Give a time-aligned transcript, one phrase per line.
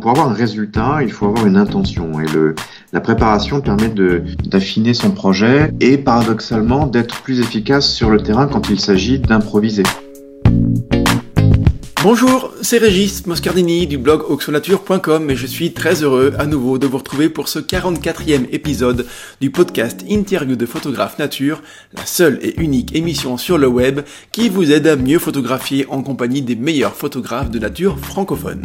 [0.00, 2.54] Pour avoir un résultat, il faut avoir une intention et le,
[2.92, 3.92] la préparation permet
[4.46, 9.82] d'affiner son projet et paradoxalement d'être plus efficace sur le terrain quand il s'agit d'improviser.
[12.02, 16.86] Bonjour, c'est Régis Moscardini du blog oxonature.com et je suis très heureux à nouveau de
[16.86, 19.06] vous retrouver pour ce 44e épisode
[19.42, 21.60] du podcast Interview de photographe nature,
[21.92, 24.00] la seule et unique émission sur le web
[24.32, 28.64] qui vous aide à mieux photographier en compagnie des meilleurs photographes de nature francophones.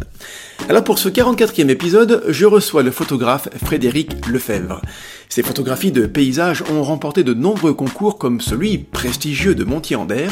[0.70, 4.82] Alors pour ce 44e épisode, je reçois le photographe Frédéric Lefebvre.
[5.30, 10.28] Ses photographies de paysages ont remporté de nombreux concours comme celui prestigieux de Montier-Ander.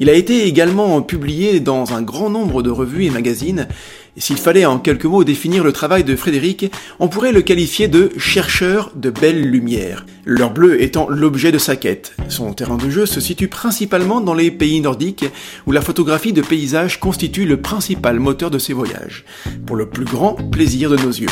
[0.00, 3.68] Il a été également publié dans un grand nombre de revues et magazines.
[4.16, 8.10] S'il fallait en quelques mots définir le travail de Frédéric, on pourrait le qualifier de
[8.18, 10.04] chercheur de belles lumières.
[10.26, 12.14] L'heure bleue étant l'objet de sa quête.
[12.28, 15.24] Son terrain de jeu se situe principalement dans les pays nordiques,
[15.66, 19.24] où la photographie de paysages constitue le principal moteur de ses voyages,
[19.66, 21.28] pour le plus grand plaisir de nos yeux.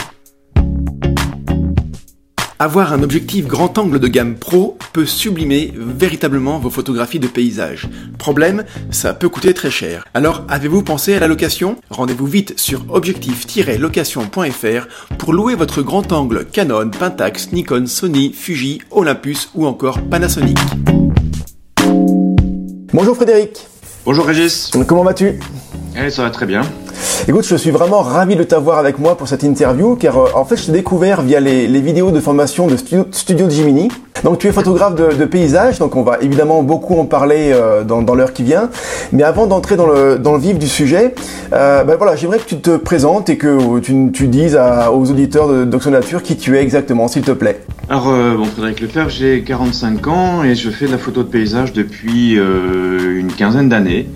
[2.63, 7.89] Avoir un objectif grand angle de gamme pro peut sublimer véritablement vos photographies de paysages.
[8.19, 10.05] Problème, ça peut coûter très cher.
[10.13, 11.77] Alors avez-vous pensé à la location?
[11.89, 19.49] Rendez-vous vite sur objectif-location.fr pour louer votre grand angle Canon, Pentax, Nikon, Sony, Fuji, Olympus
[19.55, 20.59] ou encore Panasonic.
[22.93, 23.67] Bonjour Frédéric.
[24.05, 24.71] Bonjour Régis.
[24.87, 25.41] Comment vas-tu?
[25.97, 26.63] Eh, ça va très bien.
[27.29, 30.45] Écoute, je suis vraiment ravi de t'avoir avec moi pour cette interview, car euh, en
[30.45, 33.89] fait, je t'ai découvert via les, vidéos de formation de Studio, Studio Jiminy.
[34.25, 37.85] Donc, tu es photographe de, de paysages, donc on va évidemment beaucoup en parler euh,
[37.85, 38.71] dans, dans l'heure qui vient.
[39.13, 41.15] Mais avant d'entrer dans le, dans le vif du sujet,
[41.53, 44.59] euh, ben voilà, j'aimerais que tu te présentes et que tu, tu dises
[44.93, 47.61] aux auditeurs de Nature qui tu es exactement, s'il te plaît.
[47.89, 51.73] Alors, bon, Frédéric Lefebvre, j'ai 45 ans et je fais de la photo de paysage
[51.73, 54.07] depuis une quinzaine d'années.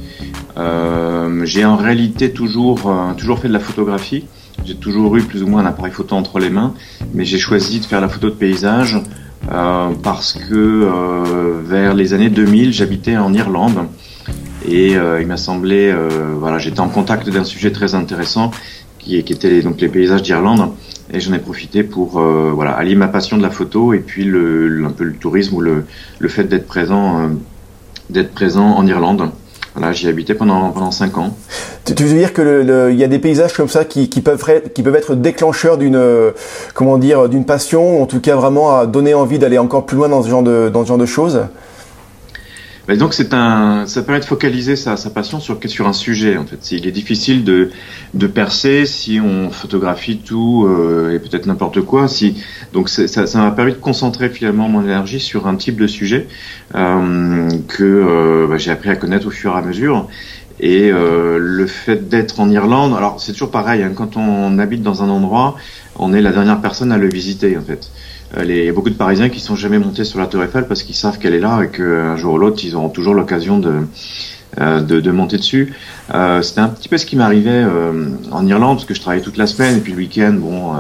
[0.57, 4.25] Euh, j'ai en réalité toujours, euh, toujours fait de la photographie.
[4.65, 6.75] J'ai toujours eu plus ou moins un appareil photo entre les mains,
[7.13, 9.03] mais j'ai choisi de faire la photo de paysage
[9.53, 13.89] euh, parce que euh, vers les années 2000, j'habitais en Irlande
[14.67, 15.95] et euh, il m'a semblé,
[16.39, 18.51] voilà, j'étais en contact d'un sujet très intéressant
[18.99, 20.71] qui, qui était les, donc les paysages d'Irlande
[21.13, 24.83] et j'en ai profité pour voilà allier ma passion de la photo et puis le,
[24.87, 25.85] un peu le tourisme ou le,
[26.19, 27.31] le fait d'être présent
[28.09, 29.31] d'être présent en Irlande.
[29.75, 31.37] Voilà, j'y habitais pendant pendant cinq ans.
[31.85, 34.73] Tu, veux dire que il y a des paysages comme ça qui, qui peuvent être,
[34.73, 36.01] qui peuvent être déclencheurs d'une
[36.75, 40.09] comment dire d'une passion, en tout cas vraiment à donner envie d'aller encore plus loin
[40.09, 41.41] dans ce genre de dans ce genre de choses?
[42.89, 46.45] Donc c'est un, ça permet de focaliser sa, sa passion sur sur un sujet en
[46.45, 46.73] fait.
[46.73, 47.71] Il est difficile de
[48.13, 52.09] de percer si on photographie tout euh, et peut-être n'importe quoi.
[52.09, 52.37] Si
[52.73, 56.29] donc ça, m'a permis de concentrer finalement mon énergie sur un type de sujet
[56.75, 60.09] euh, que bah, j'ai appris à connaître au fur et à mesure.
[60.61, 63.83] Et euh, le fait d'être en Irlande, alors c'est toujours pareil.
[63.83, 65.57] Hein, quand on habite dans un endroit,
[65.97, 67.91] on est la dernière personne à le visiter en fait.
[68.37, 70.67] Euh, il y a beaucoup de Parisiens qui sont jamais montés sur la Tour Eiffel
[70.67, 73.59] parce qu'ils savent qu'elle est là et qu'un jour ou l'autre, ils auront toujours l'occasion
[73.59, 73.87] de,
[74.61, 75.75] euh, de, de, monter dessus.
[76.15, 77.65] Euh, C'était un petit peu ce qui m'arrivait
[78.31, 80.73] en Irlande parce que je travaillais toute la semaine et puis le week-end, bon,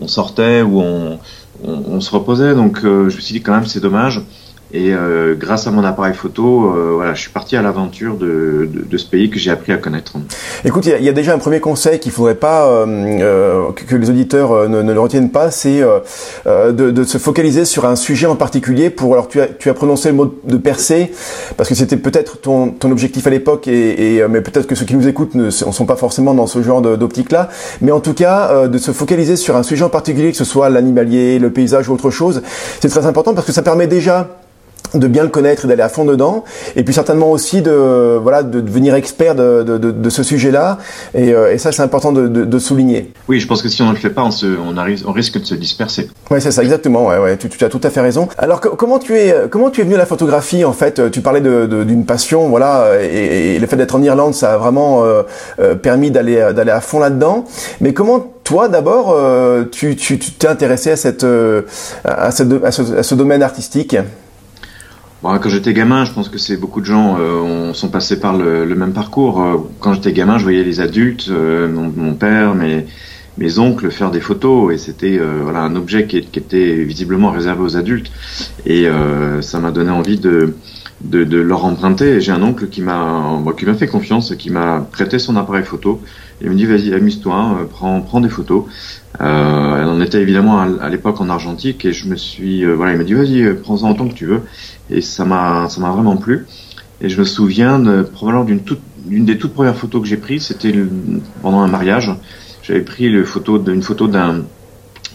[0.00, 1.18] on sortait ou on,
[1.64, 2.54] on, on, se reposait.
[2.54, 4.22] Donc je me suis dit quand même c'est dommage.
[4.72, 8.68] Et euh, grâce à mon appareil photo, euh, voilà, je suis parti à l'aventure de,
[8.72, 10.14] de, de, ce pays que j'ai appris à connaître.
[10.64, 12.86] Écoute, il y, y, a déjà un premier conseil qu'il faudrait pas euh,
[13.20, 15.82] euh que, les auditeurs ne, ne, le retiennent pas, c'est
[16.46, 18.90] de, de, se focaliser sur un sujet en particulier.
[18.90, 21.12] Pour alors, tu as, tu as prononcé le mot de percer
[21.56, 24.84] parce que c'était peut-être ton, ton objectif à l'époque, et, et mais peut-être que ceux
[24.84, 27.50] qui nous écoutent ne sont pas forcément dans ce genre d'optique-là.
[27.82, 30.70] Mais en tout cas, de se focaliser sur un sujet en particulier, que ce soit
[30.70, 32.42] l'animalier, le paysage ou autre chose,
[32.80, 34.28] c'est très important parce que ça permet déjà
[34.94, 38.42] de bien le connaître et d'aller à fond dedans et puis certainement aussi de voilà
[38.42, 40.78] de devenir expert de, de, de, ce sujet-là
[41.14, 43.12] et, euh, et, ça c'est important de, de, souligner.
[43.28, 45.12] Oui, je pense que si on ne le fait pas, on, se, on, arrive, on
[45.12, 46.08] risque de se disperser.
[46.30, 47.06] Oui, c'est ça exactement.
[47.06, 48.28] Ouais, ouais, tu, tu, as tout à fait raison.
[48.38, 51.10] Alors comment tu es comment tu es venu à la photographie en fait?
[51.10, 55.04] Tu parlais d'une passion, voilà, et, et, le fait d'être en Irlande, ça a vraiment
[55.04, 55.22] euh,
[55.58, 57.44] euh permis d'aller d'aller à fond là-dedans.
[57.80, 61.24] Mais comment toi d'abord euh, tu t'es intéressé à cette
[62.04, 63.96] à, ce, à, ce, à ce domaine artistique?
[65.40, 68.64] Quand j'étais gamin, je pense que c'est beaucoup de gens euh, sont passés par le,
[68.64, 69.42] le même parcours.
[69.42, 72.86] Euh, quand j'étais gamin, je voyais les adultes, euh, mon, mon, père, mes,
[73.38, 77.30] mes oncles faire des photos, et c'était euh, voilà un objet qui, qui, était visiblement
[77.30, 78.10] réservé aux adultes.
[78.64, 78.86] Et
[79.40, 80.54] ça m'a donné envie de,
[81.02, 82.20] de, de leur emprunter.
[82.20, 86.00] J'ai un oncle qui m'a qui m'a fait confiance, qui m'a prêté son appareil photo.
[86.40, 88.64] Il me dit vas-y amuse-toi, prends prends des photos.
[89.20, 93.04] Euh, on était évidemment à, l'époque en argentique et je me suis voilà il m'a
[93.04, 94.42] dit vas-y prends-en autant que tu veux
[94.90, 96.46] et ça m'a ça m'a vraiment plu.
[97.00, 100.16] Et je me souviens de, probablement d'une toute d'une des toutes premières photos que j'ai
[100.16, 100.74] prises, c'était
[101.42, 102.10] pendant un mariage.
[102.62, 104.44] j'avais pris le photo d'une photo d'un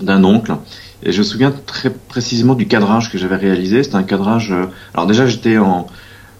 [0.01, 0.55] d'un oncle.
[1.03, 3.83] Et je me souviens très précisément du cadrage que j'avais réalisé.
[3.83, 4.53] C'était un cadrage.
[4.93, 5.87] alors déjà, j'étais en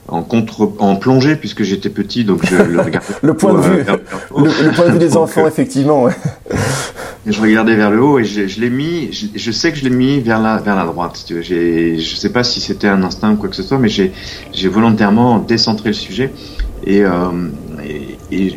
[0.08, 3.84] en contre en plongée puisque j'étais petit donc je le regardais le point de vue
[3.84, 6.14] le, point de vue des enfants effectivement ouais.
[7.26, 10.20] je regardais vers le haut et je, l'ai mis je, sais que je l'ai mis
[10.20, 11.42] vers la vers la droite si tu veux.
[11.44, 14.12] je sais pas si c'était un instinct ou quoi que ce soit mais j'ai
[14.54, 16.32] j'ai volontairement décentré le sujet
[16.84, 17.30] et, euh,
[18.32, 18.56] et,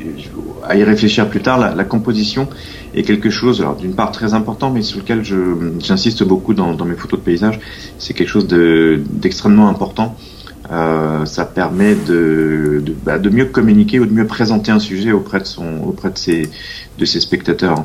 [0.66, 2.48] à y réfléchir plus tard la, la composition
[2.94, 6.94] est quelque chose alors d'une part très important mais sur lequel j'insiste beaucoup dans, mes
[6.94, 7.60] photos de paysage.
[7.98, 10.16] C'est quelque chose de d'extrêmement important.
[10.70, 11.94] Euh, ça permet
[13.04, 15.44] bah, de, mieux communiquer ou de mieux présenter un sujet auprès de
[17.04, 17.82] ses spectateurs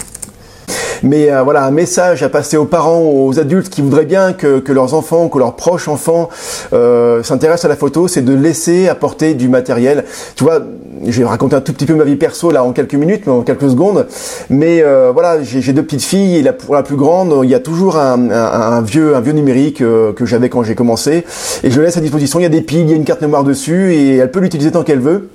[1.04, 4.60] mais euh, voilà un message à passer aux parents, aux adultes qui voudraient bien que,
[4.60, 6.30] que leurs enfants, que leurs proches enfants
[6.74, 10.06] euh, s'intéressent à la photo, c'est de laisser apporter du matériel.
[10.36, 10.60] Tu vois,
[11.06, 13.42] je vais raconter un tout petit peu ma vie perso là en quelques minutes, en
[13.42, 14.07] quelques secondes,
[14.50, 17.56] mais euh, voilà, j'ai deux petites filles et la, pour la plus grande, il y
[17.56, 21.25] a toujours un, un, vieux un vieux numérique euh, que j'avais quand j'ai commencé
[21.63, 22.40] et je laisse à disposition.
[22.40, 24.40] Il y a des piles, il y a une carte mémoire dessus et elle peut
[24.40, 25.30] l'utiliser tant qu'elle veut.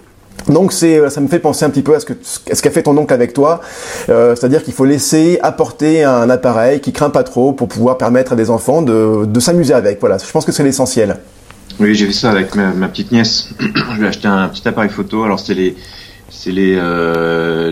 [0.49, 2.83] Donc c'est, ça me fait penser un petit peu à ce que ce qu'a fait
[2.83, 3.61] ton oncle avec toi,
[4.09, 8.33] euh, c'est-à-dire qu'il faut laisser apporter un appareil qui craint pas trop pour pouvoir permettre
[8.33, 10.01] à des enfants de, de s'amuser avec.
[10.01, 11.17] Voilà, je pense que c'est l'essentiel.
[11.81, 13.49] Oui, j'ai fait ça avec ma, ma petite nièce.
[13.59, 15.25] je lui ai acheté un petit appareil photo.
[15.25, 15.77] Alors c'est les
[16.31, 17.71] c'est les euh,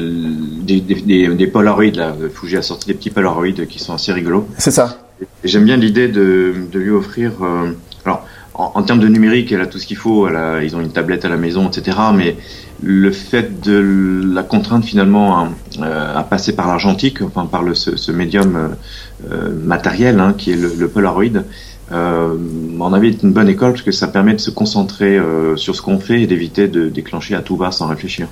[0.62, 2.14] des, des, des, Polaroids là.
[2.32, 4.46] Fuji a sorti des petits Polaroids qui sont assez rigolos.
[4.58, 4.98] C'est ça.
[5.44, 7.32] J'aime bien l'idée de, de lui offrir.
[7.42, 7.72] Euh,
[8.74, 10.28] en, termes de numérique, elle a tout ce qu'il faut.
[10.28, 11.96] Elle a, ils ont une tablette à la maison, etc.
[12.14, 12.36] Mais
[12.82, 15.48] le fait de la contrainte finalement à,
[15.80, 18.68] euh, à passer par l'argentique, enfin par le, ce, ce médium euh,
[19.30, 21.42] euh matériel hein, qui est le, le Polaroid,
[21.92, 25.56] euh, mon avis est une bonne école parce que ça permet de se concentrer euh,
[25.56, 28.28] sur ce qu'on fait et d'éviter de déclencher à tout va sans réfléchir.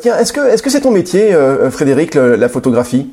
[0.00, 1.34] Tiens, est-ce que est-ce que c'est ton métier,
[1.70, 3.08] Frédéric, la photographie?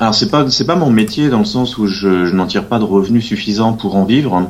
[0.00, 2.66] Alors c'est pas c'est pas mon métier dans le sens où je, je n'en tire
[2.66, 4.48] pas de revenus suffisants pour en vivre.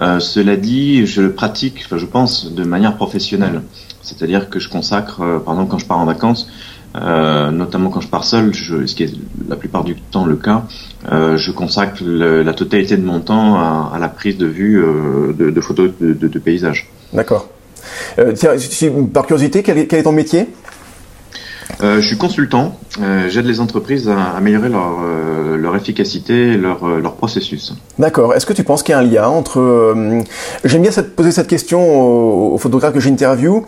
[0.00, 3.62] Euh, cela dit, je le pratique, enfin, je pense, de manière professionnelle.
[4.02, 6.48] C'est-à-dire que je consacre, euh, par exemple, quand je pars en vacances,
[6.96, 9.12] euh, notamment quand je pars seul, ce qui est
[9.48, 10.64] la plupart du temps le cas,
[11.12, 14.82] euh, je consacre la totalité de mon temps à, la prise de vue
[15.38, 16.88] de, photos de, paysages.
[17.12, 17.48] D'accord.
[19.12, 20.48] par curiosité, quel est ton métier?
[21.82, 22.76] Euh, je suis consultant.
[23.00, 27.74] Euh, J'aide les entreprises à améliorer leur, euh, efficacité, leur, leur processus.
[27.98, 28.34] D'accord.
[28.34, 29.94] Est-ce que tu penses qu'il y a un lien entre...
[30.64, 33.62] J'aime bien poser cette question aux, aux photographes que j'interviewe.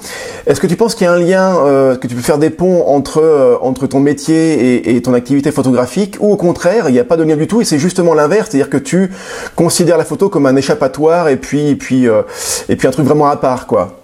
[0.47, 2.85] Est-ce que tu penses qu'il y a un lien, que tu peux faire des ponts
[2.89, 7.05] entre, entre ton métier et, et, ton activité photographique ou au contraire, il n'y a
[7.05, 9.11] pas de lien du tout et c'est justement l'inverse, c'est-à-dire que tu
[9.55, 12.07] considères la photo comme un échappatoire et puis, et puis,
[12.69, 14.02] et puis un truc vraiment à part, quoi?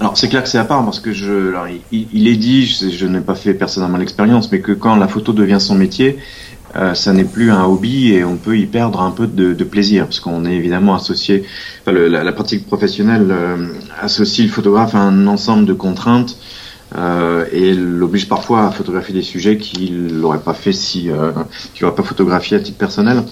[0.00, 2.66] Alors c'est clair que c'est à part parce que je, alors, il, il, est dit,
[2.66, 6.18] je, je n'ai pas fait personnellement l'expérience, mais que quand la photo devient son métier,
[6.76, 9.64] euh, ça n'est plus un hobby et on peut y perdre un peu de, de
[9.64, 11.44] plaisir parce qu'on est évidemment associé,
[11.82, 13.68] enfin, le, la, la, pratique professionnelle euh,
[14.00, 16.36] associe le photographe à un ensemble de contraintes
[16.96, 21.32] euh, et l'oblige parfois à photographier des sujets qu'il n'aurait pas fait si, euh,
[21.74, 23.24] qu'il n'aurait pas photographié à titre personnel.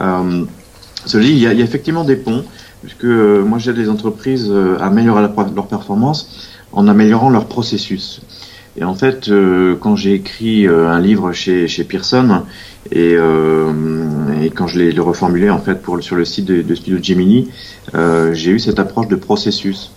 [0.00, 0.44] Euh,
[1.14, 2.44] il y, a, il y a effectivement des ponts
[2.82, 5.22] puisque euh, moi j'aide les entreprises euh, à améliorer
[5.54, 8.20] leur performance en améliorant leur processus.
[8.76, 12.42] Et en fait, euh, quand j'ai écrit un livre chez, chez Pearson
[12.92, 16.98] et, et quand je l'ai reformulé en fait pour sur le site de, de Studio
[17.02, 17.50] Gemini,
[18.32, 19.90] j'ai eu cette approche de processus.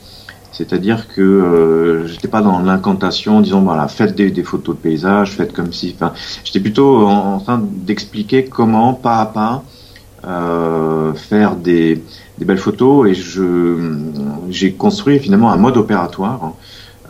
[0.54, 5.32] C'est-à-dire que euh, j'étais pas dans l'incantation, disons voilà, faites des, des, photos de paysage,
[5.32, 5.96] faites comme si.
[5.96, 9.64] Enfin, j'étais plutôt en, en train d'expliquer comment, pas à pas,
[10.26, 12.04] euh, faire des,
[12.44, 13.46] des, belles photos et je
[14.50, 16.54] j'ai construit finalement un mode opératoire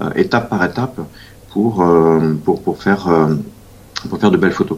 [0.01, 1.03] euh, étape par étape euh,
[1.81, 4.77] euh, pour faire de belles photos.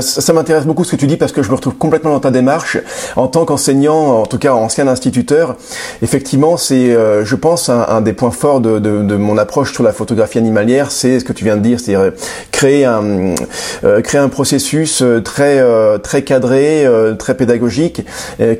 [0.00, 2.30] Ça, m'intéresse beaucoup ce que tu dis parce que je me retrouve complètement dans ta
[2.30, 2.78] démarche
[3.16, 5.56] en tant qu'enseignant, en tout cas ancien instituteur.
[6.02, 9.82] Effectivement, c'est, euh, je pense, un, des points forts de, de, de, mon approche sur
[9.82, 11.94] la photographie animalière, c'est ce que tu viens de dire, c'est
[12.52, 13.34] créer un
[13.84, 18.04] euh, créer un processus euh, très euh, très cadré, euh, très pédagogique,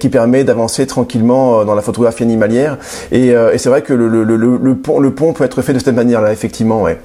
[0.00, 2.78] qui permet d'avancer tranquillement dans la photographie animalière.
[3.12, 5.72] Et, et c'est vrai que le, le, le, le, pont, le pont peut être fait
[5.72, 6.82] de cette manière-là, effectivement.
[6.82, 6.98] Ouais.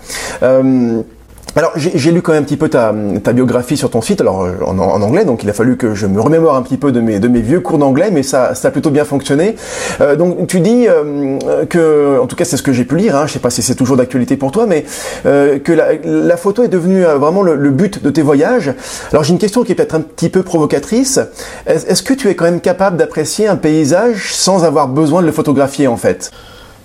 [1.55, 2.91] Alors j'ai lu quand même un petit peu ta,
[3.23, 6.07] ta biographie sur ton site, alors euh, en, anglais, donc il a fallu que je
[6.07, 9.05] me remémore un petit peu de mes, vieux cours d'anglais, mais ça, a plutôt bien
[9.05, 9.55] fonctionné.
[10.01, 13.15] Euh, donc tu dis euh, que, en tout cas c'est ce que j'ai pu lire,
[13.15, 14.83] hein, je sais pas si c'est toujours d'actualité pour toi, mais
[15.23, 15.71] que
[16.03, 18.73] la, photo est devenue vraiment le, le, but de tes voyages.
[19.11, 21.19] Alors j'ai une question qui est peut-être un petit peu provocatrice.
[21.67, 25.27] Est-ce est que tu es quand même capable d'apprécier un paysage sans avoir besoin de
[25.27, 26.31] le photographier en fait?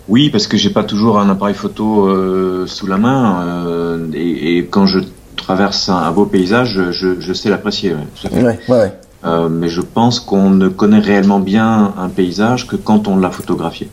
[0.09, 4.59] Oui, parce que j'ai pas toujours un appareil photo euh, sous la main euh, et,
[4.59, 5.00] et, quand je
[5.37, 7.95] traverse un, beau paysage, je, je sais l'apprécier.
[8.33, 8.93] Ouais, ouais,
[9.25, 13.31] euh, mais je pense qu'on ne connaît réellement bien un paysage que quand on l'a
[13.31, 13.88] photographié.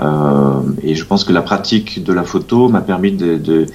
[0.00, 3.66] Euh, et je pense que la pratique de la photo m'a permis de, de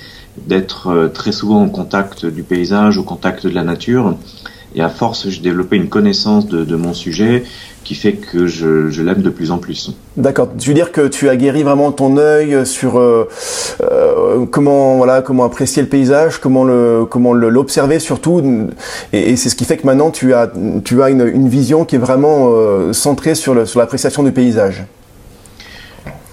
[0.46, 4.16] d'être euh, très souvent au contact du paysage, au contact de la nature.
[4.76, 7.44] Et à force, j'ai développé une connaissance de, de, mon sujet
[7.88, 9.96] qui fait que je, l'aime de plus en plus.
[10.18, 10.50] D'accord.
[10.60, 13.30] Tu veux dire que tu as guéri vraiment ton œil sur euh,
[13.82, 18.44] euh, comment voilà comment apprécier le paysage, comment le comment l'observer surtout,
[19.14, 20.52] et, c'est ce qui fait que maintenant tu as
[20.84, 24.34] tu as une, une vision qui est vraiment euh, centrée sur le, sur l'appréciation du
[24.34, 24.84] paysage.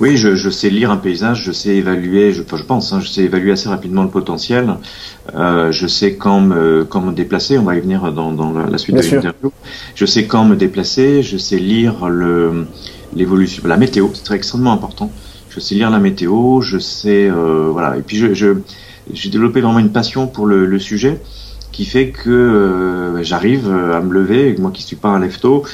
[0.01, 3.09] Oui, je, je, sais lire un paysage, je sais évaluer, je, je pense, hein, je
[3.09, 4.75] sais évaluer assez rapidement le potentiel.
[5.35, 7.59] Euh, je sais quand me, quand me déplacer.
[7.59, 9.53] On va y venir dans, dans la, la, suite Bien de l'interview.
[9.95, 11.23] Je sais quand me déplacer.
[11.23, 12.67] Je sais lire le
[13.15, 14.09] l'évolution, la météo.
[14.15, 15.13] C'est très extrêmement important.
[15.49, 16.61] Je sais lire la météo.
[16.61, 17.97] Je sais, euh, voilà.
[17.97, 18.55] Et puis je, je
[19.13, 21.21] j'ai développé vraiment une passion pour le, le sujet
[21.75, 25.65] qui fait que euh, j'arrive à me lever, moi qui suis pas un lefto,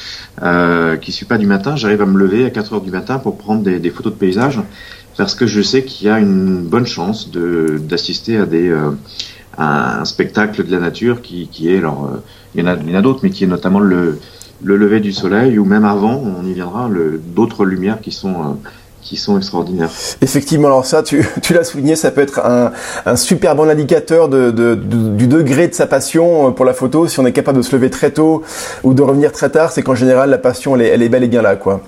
[0.43, 3.19] euh, qui suis pas du matin, j'arrive à me lever à 4 heures du matin
[3.19, 4.61] pour prendre des, des photos de paysages
[5.19, 8.93] parce que je sais qu'il y a une bonne chance de d'assister à des euh,
[9.59, 12.77] à un spectacle de la nature qui, qui est alors euh, il y en a
[12.77, 14.19] il y en a d'autres mais qui est notamment le
[14.63, 16.89] le lever du soleil ou même avant on y viendra
[17.35, 18.55] d'autres lumières qui sont euh,
[19.11, 19.91] qui sont extraordinaires.
[20.23, 22.71] Effectivement, alors ça, tu, tu l'as souligné, ça peut être un,
[23.05, 26.75] un super bon indicateur de, de, de, du degré de sa passion euh, pour la
[26.75, 27.09] photo.
[27.09, 28.43] Si on est capable de se lever très tôt
[28.85, 31.25] ou de revenir très tard, c'est qu'en général la passion elle est, elle est, belle
[31.25, 31.81] et bien là, quoi.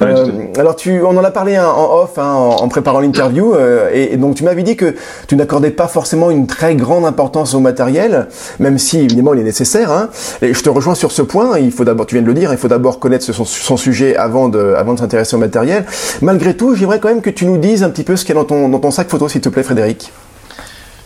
[0.00, 3.00] Ouais, euh, alors tu, on en a parlé hein, en off, hein, en, en, préparant
[3.00, 4.94] l'interview, euh, et, et, donc tu m'avais dit que
[5.26, 9.44] tu n'accordais pas forcément une très grande importance au matériel, même si évidemment il est
[9.44, 9.92] nécessaire.
[9.92, 10.08] Hein.
[10.40, 11.58] Et je te rejoins sur ce point.
[11.58, 14.16] Il faut d'abord, tu viens de le dire, il faut d'abord connaître son, son sujet
[14.16, 15.84] avant de, avant de s'intéresser au matériel.
[16.22, 18.38] Malgré tout, j'aimerais quand même que tu nous dises un petit peu ce qu'il y
[18.38, 20.12] a dans ton, sac photo, s'il te plaît, Frédéric.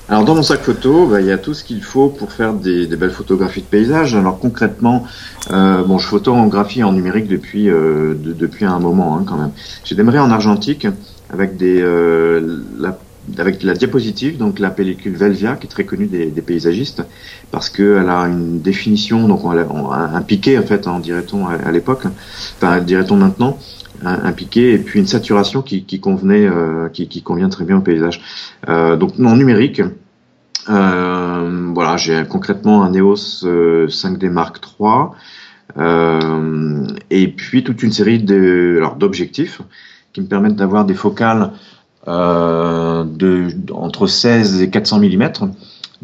[0.08, 2.52] Alors dans mon sac photo, bah, il y a tout ce qu'il faut pour faire
[2.52, 4.14] des, belles photographies de paysages.
[4.14, 5.06] Alors concrètement,
[5.50, 9.52] euh, bon, je photographie en numérique depuis euh, de, depuis un moment hein, quand même.
[9.82, 10.86] J'ai démarré en argentique
[11.30, 12.98] avec des euh, la,
[13.38, 17.02] avec la diapositive, donc la pellicule Velvia, qui est très connue des, paysagistes,
[17.50, 22.02] parce qu'elle a une définition, donc un piqué en fait, en dirait-on à, à l'époque,
[22.58, 23.58] enfin dirait-on maintenant,
[24.02, 28.20] un, piqué et puis une saturation qui, convenait, euh, qui, convient très bien au paysage.
[28.68, 29.82] Euh, donc en numérique,
[30.68, 33.44] euh, voilà, j'ai concrètement un EOS
[33.88, 35.08] 5D Mark III
[37.10, 39.60] et puis toute une série de, d'objectifs
[40.12, 41.52] qui me permettent d'avoir des focales
[42.06, 45.30] de entre 16 et 400 mm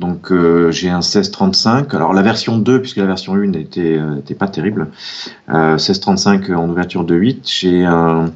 [0.01, 1.95] donc euh, j'ai un 1635.
[1.95, 4.89] Alors la version 2, puisque la version 1 n'était euh, pas terrible,
[5.51, 7.47] euh, 1635 en ouverture de 8.
[7.47, 8.33] J'ai un,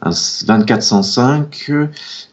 [0.00, 0.10] un
[0.46, 1.72] 2405,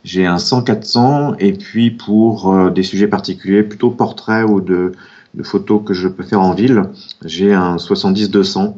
[0.04, 4.92] j'ai un 100 et puis pour euh, des sujets particuliers, plutôt portraits ou de,
[5.34, 6.84] de photos que je peux faire en ville,
[7.26, 8.76] j'ai un 70-200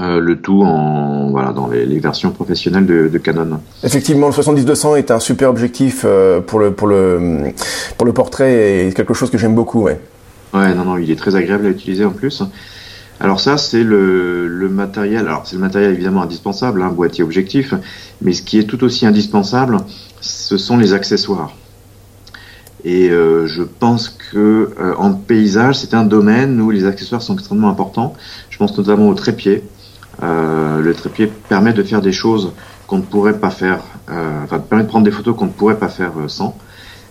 [0.00, 3.60] euh, le tout en voilà dans les, les versions professionnelles de, de, Canon.
[3.82, 7.52] Effectivement, le 70-200 est un super objectif euh, pour le pour le
[7.96, 10.00] pour le portrait et quelque chose que j'aime beaucoup, ouais.
[10.54, 12.42] Ouais, non non, il est très agréable à utiliser en plus.
[13.18, 15.26] Alors ça, c'est le, le matériel.
[15.26, 17.74] Alors c'est le matériel évidemment indispensable, un hein, boîtier objectif,
[18.22, 19.78] mais ce qui est tout aussi indispensable,
[20.20, 21.56] ce sont les accessoires.
[22.84, 27.68] Et euh, je pense que en paysage, c'est un domaine où les accessoires sont extrêmement
[27.68, 28.14] importants.
[28.48, 29.64] Je pense notamment au trépied.
[30.22, 32.52] Euh, le trépied permet de faire des choses
[32.86, 35.78] qu'on ne pourrait pas faire, euh, enfin permet de prendre des photos qu'on ne pourrait
[35.78, 36.56] pas faire euh, sans.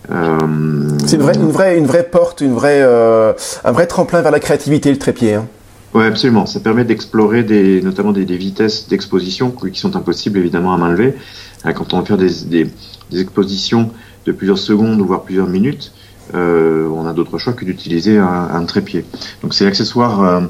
[0.09, 4.39] c'est une vraie, une vraie, une vraie porte, une vraie, un vrai tremplin vers la
[4.39, 5.35] créativité, le trépied.
[5.35, 5.47] Hein.
[5.93, 6.45] Oui, absolument.
[6.45, 10.91] Ça permet d'explorer des, notamment des, des vitesses d'exposition qui sont impossibles évidemment à main
[10.91, 11.15] levée.
[11.63, 12.69] Quand on veut faire des, des,
[13.09, 13.89] des expositions
[14.25, 15.93] de plusieurs secondes, voire plusieurs minutes,
[16.35, 19.05] euh, on a d'autres choix que d'utiliser un, un, trépied.
[19.41, 20.41] Donc c'est l'accessoire euh,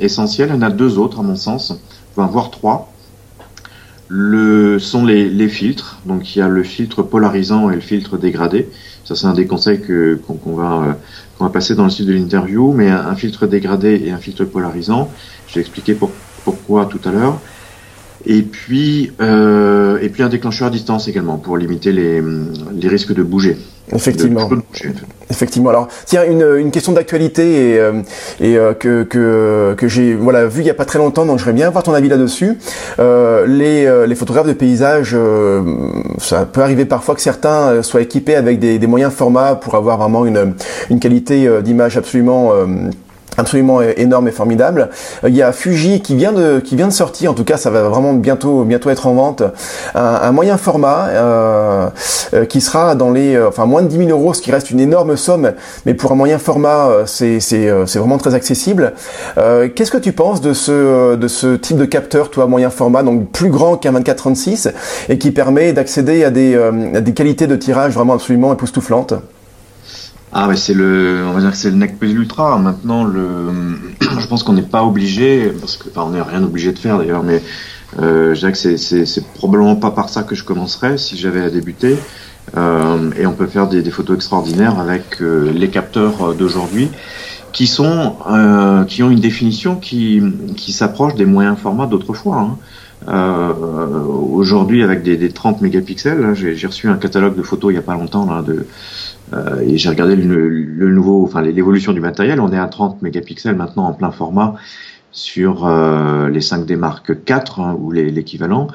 [0.00, 0.50] essentiel.
[0.50, 1.74] Il y en a deux autres, à mon sens,
[2.16, 2.92] enfin, voire trois.
[4.08, 5.98] Le sont les, les, filtres.
[6.04, 8.68] Donc il y a le filtre polarisant et le filtre dégradé.
[9.04, 10.92] Ça c'est un des conseils que qu'on qu va euh,
[11.36, 12.72] qu'on va passer dans le suite de l'interview.
[12.72, 15.10] Mais un, filtre dégradé et un filtre polarisant.
[15.48, 16.10] Je vais expliquer pour,
[16.44, 17.40] pourquoi tout à l'heure.
[18.26, 22.22] Et puis, euh, et puis un déclencheur à distance également pour limiter les,
[22.74, 23.58] les risques de bouger.
[23.92, 24.48] Effectivement.
[24.48, 25.06] De, de bouger, en fait.
[25.30, 25.68] Effectivement.
[25.68, 28.00] Alors, tiens, une, une question d'actualité et, euh,
[28.40, 31.38] et euh, que que, que j'ai voilà vu il y a pas très longtemps, donc
[31.38, 32.56] j'aimerais bien avoir ton avis là-dessus.
[32.98, 35.62] Euh, les euh, les photographes de paysage, euh,
[36.16, 39.98] ça peut arriver parfois que certains soient équipés avec des, des moyens formats pour avoir
[39.98, 40.54] vraiment une
[40.88, 42.52] une qualité d'image absolument
[43.36, 44.90] absolument énorme et formidable.
[45.24, 47.56] Euh, il y a Fuji qui vient de qui vient de sortir, en tout cas
[47.56, 49.42] ça va vraiment bientôt bientôt être en vente,
[49.94, 51.88] un, moyen format euh,
[52.34, 54.80] euh, qui sera dans les enfin moins de 10 000 euros, ce qui reste une
[54.80, 55.52] énorme somme,
[55.86, 58.92] mais pour un moyen format c'est c'est c'est vraiment très accessible.
[59.36, 63.30] Qu'est-ce que tu penses de ce de ce type de capteur, toi moyen format, donc
[63.30, 64.72] plus grand qu'un 24-36
[65.08, 69.14] et qui permet d'accéder à des à des qualités de tirage vraiment absolument époustouflantes?
[70.36, 72.58] Ah ouais, c'est le, on va dire que c'est le NEC plus ultra.
[72.58, 76.72] Maintenant, le, je pense qu'on n'est pas obligé, parce que, enfin, on n'est rien obligé
[76.72, 77.40] de faire d'ailleurs, mais
[78.00, 81.40] euh, je dirais que c'est, c'est, probablement pas par ça que je commencerais si j'avais
[81.40, 81.96] à débuter.
[82.56, 86.90] Euh, et on peut faire des, photos extraordinaires avec euh, les capteurs d'aujourd'hui,
[87.52, 90.20] qui sont, euh, qui ont une définition qui,
[90.56, 92.38] qui s'approche des moyens formats d'autrefois.
[92.40, 92.58] Hein.
[93.08, 93.52] Euh,
[94.32, 97.78] aujourd'hui, avec des, des 30 mégapixels, j'ai, j'ai reçu un catalogue de photos il y
[97.78, 98.66] a pas longtemps là, de
[99.32, 102.40] euh, et j'ai regardé le, le, nouveau, enfin l'évolution du matériel.
[102.40, 104.54] On est à 30 mégapixels maintenant en plein format
[105.12, 108.68] sur euh, les 5D Mark IV hein, ou l'équivalent.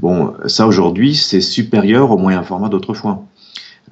[0.00, 3.24] Bon, ça aujourd'hui, c'est supérieur au moyen format d'autrefois.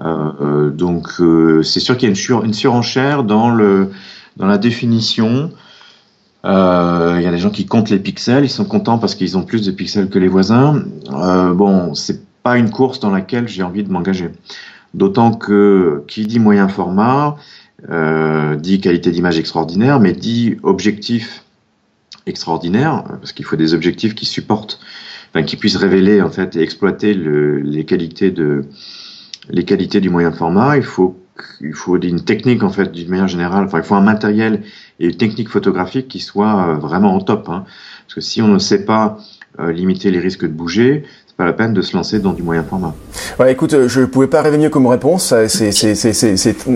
[0.01, 3.91] Euh, euh donc, euh, c'est sûr qu'il y a une, sur, une, surenchère dans, le,
[4.37, 5.51] dans la définition.
[6.45, 9.43] Il y a des gens qui comptent les pixels, ils sont contents parce qu'ils ont
[9.43, 10.83] plus de pixels que les voisins.
[11.09, 14.31] bon, c'est pas une course dans laquelle j'ai envie de m'engager.
[14.95, 17.37] D'autant que qui dit moyen format
[17.91, 21.45] euh, dit qualité d'image extraordinaire, mais dit objectif
[22.27, 24.79] extraordinaire, parce qu'il faut des objectifs qui supportent,
[25.31, 28.65] enfin, qui puissent révéler en fait et exploiter le, les qualités de
[29.49, 30.77] les qualités du moyen format.
[30.77, 31.17] Il faut
[31.61, 33.65] il faut une technique en fait d'une manière générale.
[33.65, 34.63] Enfin, il faut un matériel
[35.01, 37.49] et une technique photographique qui soit euh, vraiment au top.
[37.49, 37.65] Hein.
[38.07, 39.19] Parce que si on ne sait pas
[39.59, 41.05] euh, limiter les risques de bouger,
[41.43, 42.95] pas la peine de se lancer dans du moyen format.
[43.41, 45.35] Ouais, écoute, euh, je pouvais pas rêver mieux comme réponse.
[45.49, 45.71] C'est,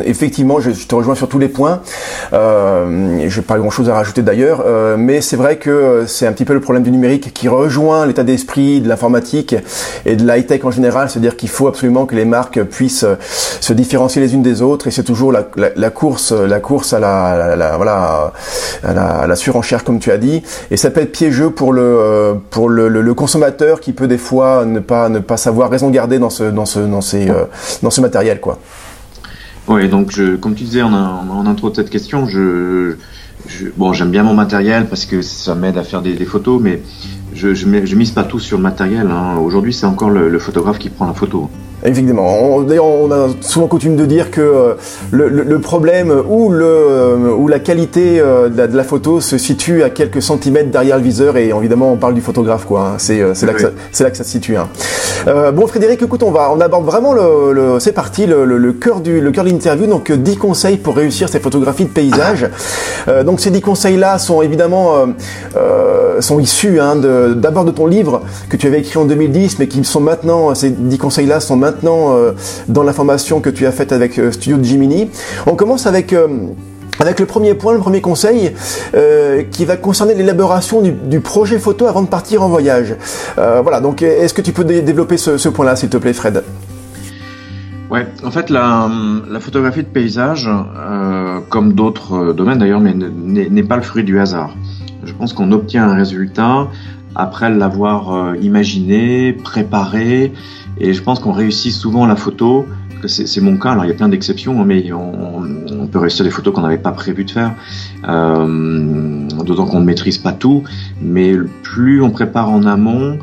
[0.04, 1.80] effectivement, je, te rejoins sur tous les points.
[2.32, 6.32] Euh, je n'ai pas grand-chose à rajouter d'ailleurs, euh, mais c'est vrai que c'est un
[6.32, 9.54] petit peu le problème du numérique qui rejoint l'état d'esprit de l'informatique
[10.04, 13.06] et de l'high tech en général, c'est-à-dire qu'il faut absolument que les marques puissent
[13.60, 16.92] se différencier les unes des autres, et c'est toujours la, la, la, course, la course
[16.92, 18.32] à la, la voilà,
[18.82, 21.72] à la, à la, surenchère comme tu as dit, et ça peut être piégeux pour
[21.72, 26.18] le pour le, le, le consommateur qui peut des fois ne pas savoir raison garder
[26.18, 28.40] dans ce euh, matériel.
[29.68, 34.86] Oui, donc je, comme tu disais en, intro de cette question, j'aime bien mon matériel
[34.86, 36.80] parce que ça m'aide à faire des, photos, mais
[37.34, 39.08] je, je, je, mise pas tout sur le matériel.
[39.10, 39.36] Hein.
[39.38, 41.50] Aujourd'hui, c'est encore le, photographe qui prend la photo.
[41.84, 42.62] Évidemment.
[42.62, 44.74] D'ailleurs, on a souvent coutume de dire que euh,
[45.10, 49.20] le, le, problème ou, le, euh, ou la qualité euh, de la, de la, photo
[49.20, 52.64] se situe à quelques centimètres derrière le viseur et évidemment, on parle du photographe.
[52.64, 52.80] quoi.
[52.80, 52.94] Hein.
[52.96, 54.56] C'est là, là, que ça se situe.
[54.56, 54.68] Hein.
[55.28, 57.76] Euh, bon, Frédéric, écoute, on, va, on aborde vraiment le...
[57.78, 59.86] c'est parti, le, cœur du le cœur de l'interview.
[59.86, 62.48] Donc, 10 conseils pour réussir ces photographies de paysage.
[63.24, 65.06] donc, ces 10 conseils-là sont évidemment
[66.20, 69.68] sont issus hein, d'abord de, de ton livre que tu avais écrit en 2010, mais
[69.68, 72.32] qui sont maintenant, ces 10 conseils-là sont maintenant maintenant euh,
[72.68, 75.10] dans la formation que tu as faite avec euh, Studio Jiminy.
[75.46, 76.28] On commence avec euh,
[77.00, 78.54] avec le premier point, le premier conseil,
[79.50, 82.96] qui va concerner l'élaboration du, projet photo avant de partir en voyage.
[83.36, 86.42] voilà, donc est-ce que tu peux développer ce, point-là, s'il te plaît, Fred?
[87.90, 88.88] Ouais, en fait, la
[89.40, 90.48] photographie de paysage,
[91.50, 94.56] comme d'autres domaines d'ailleurs, mais n'est pas le fruit du hasard.
[95.04, 96.68] Je pense qu'on obtient un résultat
[97.14, 100.32] après l'avoir imaginé, préparé,
[100.78, 102.66] et je pense qu'on réussit souvent la photo,
[103.06, 105.42] c'est mon cas, alors il y a plein d'exceptions, hein, mais on,
[105.80, 107.54] on, peut réussir des photos qu'on n'avait pas prévu de faire,
[108.08, 110.64] euh, d'autant qu'on ne maîtrise pas tout,
[111.00, 113.18] mais plus on prépare en amont,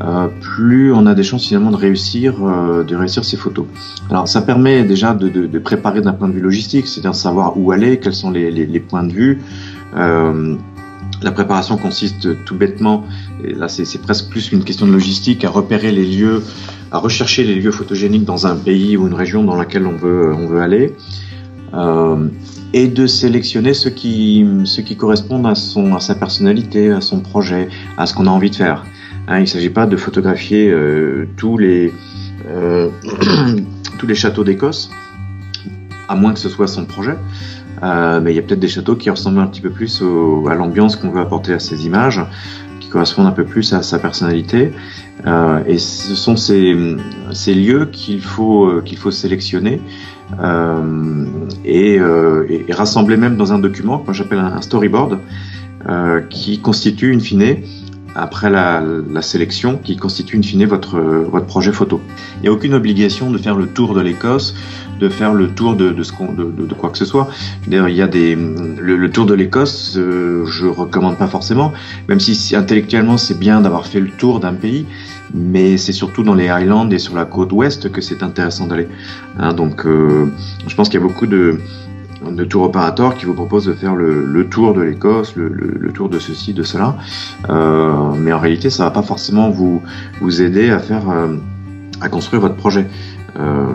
[0.00, 3.66] euh, plus on a des chances finalement de réussir, euh, de réussir ces photos.
[4.10, 7.58] Alors ça permet déjà de, de, de préparer d'un point de vue logistique, c'est-à-dire savoir
[7.58, 9.42] où aller, quels sont les, les, les points de vue.
[9.96, 10.54] Euh,
[11.22, 13.04] la préparation consiste tout bêtement,
[13.44, 16.42] et là c'est presque plus une question de logistique, à repérer les lieux
[16.90, 20.32] à rechercher les lieux photogéniques dans un pays ou une région dans laquelle on veut,
[20.34, 20.94] on veut aller,
[21.74, 22.28] euh,
[22.72, 27.20] et de sélectionner ceux qui, ceux qui correspondent à, son, à sa personnalité, à son
[27.20, 28.84] projet, à ce qu'on a envie de faire.
[29.26, 31.92] Hein, il ne s'agit pas de photographier euh, tous, les,
[32.46, 32.88] euh,
[33.98, 34.90] tous les châteaux d'Écosse,
[36.08, 37.16] à moins que ce soit son projet.
[37.82, 40.48] Euh, mais il y a peut-être des châteaux qui ressemblent un petit peu plus au,
[40.48, 42.20] à l'ambiance qu'on veut apporter à ces images,
[42.80, 44.72] qui correspondent un peu plus à sa personnalité.
[45.26, 46.76] Euh, et ce sont ces,
[47.32, 49.80] ces lieux qu'il faut, euh, qu'il faut sélectionner
[50.40, 51.26] euh,
[51.64, 55.18] et, euh, et, rassembler même dans un document que moi j'appelle un storyboard,
[55.88, 57.56] euh, qui constitue in fine
[58.14, 58.82] après la,
[59.20, 62.00] sélection qui constitue in fine votre, votre projet photo.
[62.36, 64.54] Il n'y a aucune obligation de faire le tour de l'Écosse,
[65.00, 67.28] de faire le tour de, de, ce de, de, quoi que ce soit.
[67.66, 71.72] D'ailleurs, il y a des le, tour de l'Écosse, euh, je recommande pas forcément,
[72.08, 74.86] même si intellectuellement c'est bien d'avoir fait le tour d'un pays,
[75.34, 78.88] mais c'est surtout dans les Highlands et sur la côte ouest que c'est intéressant d'aller.
[79.38, 80.26] Hein, donc, euh,
[80.66, 81.58] je pense qu'il y a beaucoup de
[82.26, 86.18] de tour opérateur qui vous propose de faire le, tour de l'Écosse, le, tour de
[86.18, 86.96] ceci, de cela.
[87.48, 89.82] Euh, mais en réalité, ça va pas forcément vous,
[90.20, 91.36] vous aider à faire, euh,
[92.00, 92.86] à construire votre projet.
[93.38, 93.66] Euh,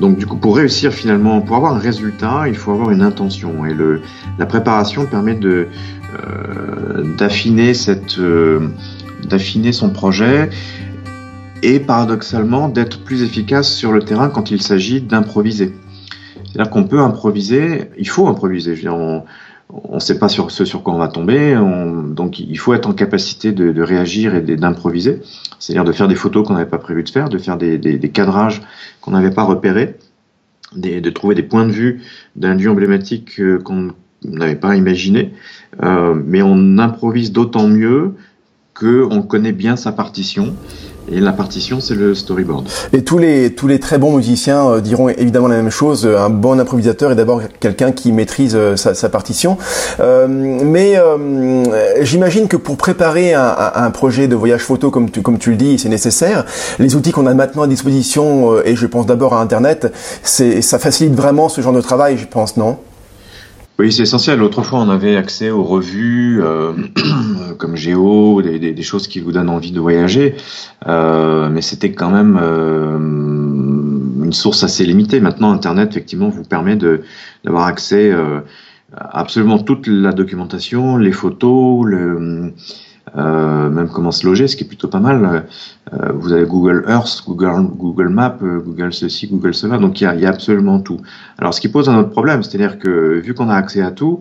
[0.00, 3.66] donc du coup, pour réussir finalement, pour avoir un résultat, il faut avoir une intention.
[3.66, 4.00] Et le,
[4.38, 5.68] la préparation permet de
[7.16, 8.20] d'affiner cette,
[9.26, 10.50] d'affiner son projet
[11.62, 15.72] et paradoxalement d'être plus efficace sur le terrain quand il s'agit d'improviser.
[16.52, 18.76] C'est-à-dire qu'on peut improviser, il faut improviser.
[18.88, 19.24] On
[19.94, 22.90] ne sait pas sur ce sur quoi on va tomber, on, donc il faut être
[22.90, 25.22] en capacité de, réagir et d'improviser.
[25.58, 28.60] C'est-à-dire de faire des photos qu'on n'avait pas prévu de faire, de faire des, cadrages
[29.00, 29.96] qu'on n'avait pas repérés,
[30.76, 32.02] de trouver des points de vue
[32.36, 33.92] d'un lieu emblématique euh, qu'on
[34.24, 35.32] n'avait pas imaginé.
[35.82, 38.14] Euh, mais on improvise d'autant mieux
[38.74, 40.54] qu'on connaît bien sa partition
[41.10, 42.68] et la partition, c'est le storyboard.
[42.92, 46.06] Et tous les tous les très bons musiciens euh, diront évidemment la même chose.
[46.06, 49.58] Un bon improvisateur est d'abord quelqu'un qui maîtrise euh, sa, sa, partition.
[50.00, 55.22] Euh, mais euh, j'imagine que pour préparer un, un, projet de voyage photo, comme tu
[55.22, 56.44] comme tu le dis, c'est nécessaire.
[56.78, 60.78] Les outils qu'on a maintenant à disposition, euh, et je pense d'abord à Internet, ça
[60.78, 62.78] facilite vraiment ce genre de travail, je pense, non?
[63.78, 64.42] Oui, c'est essentiel.
[64.42, 66.72] Autrefois, on avait accès aux revues euh,
[67.58, 70.34] comme Géo, des, des, des, choses qui vous donnent envie de voyager,
[70.86, 72.98] euh, mais c'était quand même euh,
[74.24, 75.20] une source assez limitée.
[75.20, 78.40] Maintenant, Internet, effectivement, vous permet d'avoir accès euh,
[78.94, 82.52] à absolument toute la documentation, les photos, le,
[83.16, 85.44] euh, même comment se loger, ce qui est plutôt pas mal.
[85.92, 90.04] Euh, vous avez Google Earth, Google, Google Maps, euh, Google ceci, Google cela, donc il
[90.04, 91.00] y a, absolument tout.
[91.38, 94.20] Alors ce qui pose un autre problème, c'est-à-dire que vu qu'on a accès à tout,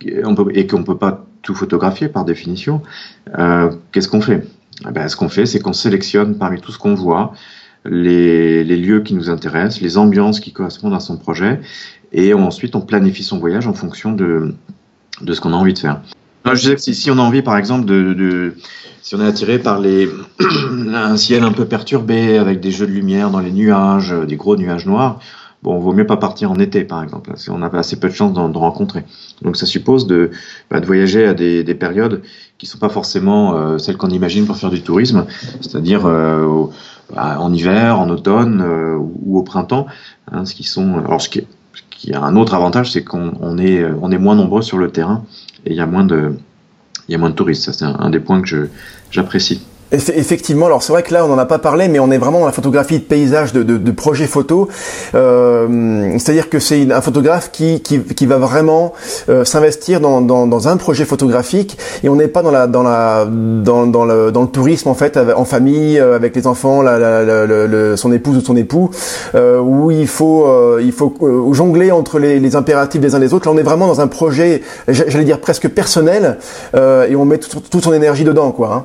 [0.00, 2.82] et qu'on ne peut pas tout photographier par définition,
[3.92, 4.48] qu'est-ce qu'on fait?
[4.88, 7.34] Eh ben, Ce qu'on fait, c'est qu'on sélectionne parmi tout ce qu'on voit
[7.84, 11.60] les, lieux qui nous intéressent, les ambiances qui correspondent à son projet,
[12.12, 14.54] et ensuite on planifie son voyage en fonction de
[15.24, 16.00] ce qu'on a envie de faire.
[16.46, 18.54] Je disais que si, si, on a envie, par exemple, de, de
[19.02, 20.08] si on est attiré par les
[20.94, 24.56] un ciel un peu perturbé avec des jeux de lumière dans les nuages, des gros
[24.56, 25.20] nuages noirs,
[25.62, 28.14] bon, vaut mieux pas partir en été, par exemple, parce qu'on a assez peu de
[28.14, 29.04] chance d'en rencontrer.
[29.42, 30.30] Donc, ça suppose de,
[30.70, 32.22] bah, de voyager à des, des, périodes
[32.58, 35.26] qui sont pas forcément euh, celles qu'on imagine pour faire du tourisme,
[35.60, 36.66] c'est-à-dire euh,
[37.14, 39.86] bah, en hiver, en automne euh, ou au printemps,
[40.30, 43.32] hein, ce qui sont, alors ce qui, ce qui a un autre avantage, c'est qu'on
[43.40, 45.24] on est, on est moins nombreux sur le terrain
[45.64, 46.36] et il y a moins de
[47.08, 47.70] il y a moins de touristes.
[47.72, 48.68] C'est un, un des points que
[49.10, 49.62] j'apprécie.
[49.92, 52.40] Effectivement, alors c'est vrai que là on n'en a pas parlé, mais on est vraiment
[52.40, 54.68] dans la photographie de paysage, de, de, de projet photo.
[55.14, 58.94] Euh, C'est-à-dire que c'est un photographe qui, qui, qui va vraiment
[59.28, 62.82] euh, s'investir dans, dans, dans, un projet photographique et on n'est pas dans la dans
[62.82, 66.80] la dans, dans, le, dans le tourisme en fait en famille euh, avec les enfants,
[66.80, 68.90] la, le, son épouse ou son époux,
[69.34, 71.14] où il faut il faut
[71.52, 73.46] jongler entre les, les, impératifs des uns des autres.
[73.46, 76.38] Là on est vraiment dans un projet, j'allais dire presque personnel,
[76.74, 78.74] et on met toute son énergie dedans quoi.
[78.74, 78.84] Hein.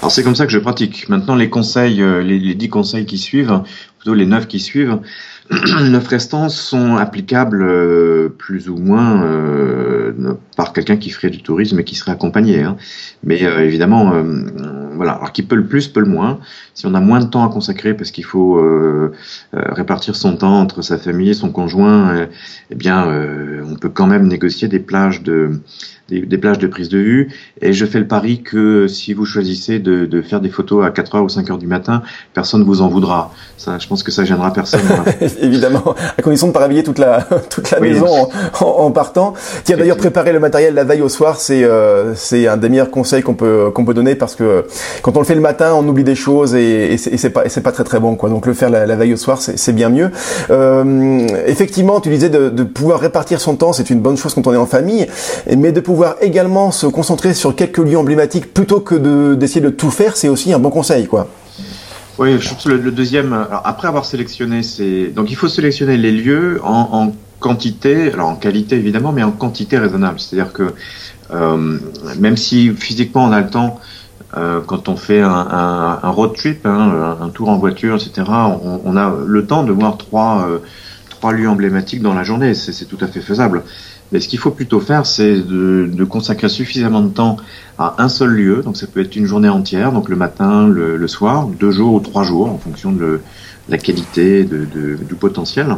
[0.00, 1.10] Alors c'est comme ça que je pratique.
[1.10, 3.60] Maintenant, les conseils, euh, les, les 10 conseils qui suivent,
[3.98, 4.98] plutôt les 9 qui suivent,
[5.50, 10.12] 9 restants sont applicables euh, plus ou moins euh,
[10.56, 12.62] par quelqu'un qui ferait du tourisme et qui serait accompagné.
[12.62, 12.78] Hein.
[13.24, 14.12] Mais évidemment,
[14.94, 15.12] voilà.
[15.12, 16.40] Alors qui peut le plus, peut le moins.
[16.74, 18.60] Si on a moins de temps à consacrer parce qu'il faut
[19.52, 22.26] répartir son temps entre sa famille son conjoint,
[22.70, 23.06] eh bien,
[23.64, 25.60] on peut quand même négocier des plages de
[26.10, 27.28] des, des, plages de prise de vue.
[27.62, 30.90] Et je fais le pari que si vous choisissez de, de faire des photos à
[30.90, 32.02] 4h ou 5h du matin,
[32.34, 33.32] personne ne vous en voudra.
[33.56, 34.80] Ça, je pense que ça gênera personne.
[35.40, 38.66] Évidemment, à condition de ne pas réveiller toute la, toute la oui, maison en, en,
[38.86, 39.34] en, partant.
[39.68, 42.90] A d'ailleurs préparé le matériel la veille au soir, c'est euh, c'est un des meilleurs
[42.90, 44.64] conseils qu'on peut qu'on peut donner parce que
[45.02, 47.62] quand on le fait le matin, on oublie des choses et, et c'est pas c'est
[47.62, 48.28] pas très très bon quoi.
[48.28, 50.10] Donc le faire la, la veille au soir, c'est bien mieux.
[50.50, 54.46] Euh, effectivement, tu disais de, de pouvoir répartir son temps, c'est une bonne chose quand
[54.46, 55.06] on est en famille,
[55.56, 59.90] mais de pouvoir également se concentrer sur quelques lieux emblématiques plutôt que d'essayer de, tout
[59.90, 61.28] faire, c'est aussi un bon conseil quoi.
[62.18, 66.12] Oui, je pense que le, deuxième, après avoir sélectionné, c'est donc il faut sélectionner les
[66.12, 70.20] lieux en, quantité, alors en qualité évidemment, mais en quantité raisonnable.
[70.20, 70.74] C'est-à-dire que
[71.32, 71.78] euh,
[72.18, 73.80] même si physiquement on a le temps,
[74.36, 78.96] euh, quand on fait un, road trip, hein, un tour en voiture, etc., on, on,
[78.96, 80.58] a le temps de voir trois, euh,
[81.08, 83.62] trois lieux emblématiques dans la journée, c'est tout à fait faisable.
[84.12, 87.36] Mais ce qu'il faut plutôt faire, c'est de, consacrer suffisamment de temps
[87.78, 88.62] à un seul lieu.
[88.62, 92.00] Donc ça peut être une journée entière, donc le matin, le, soir, deux jours ou
[92.00, 93.20] trois jours, en fonction de,
[93.68, 95.76] la qualité, du potentiel,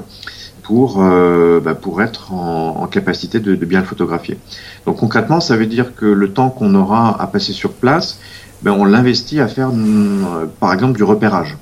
[0.62, 4.38] pour, euh, bah, pour être en, capacité de, bien le photographier.
[4.86, 8.18] Donc concrètement, ça veut dire que le temps qu'on aura à passer sur place,
[8.62, 11.56] ben, on l'investit à faire, euh, par exemple, du repérage.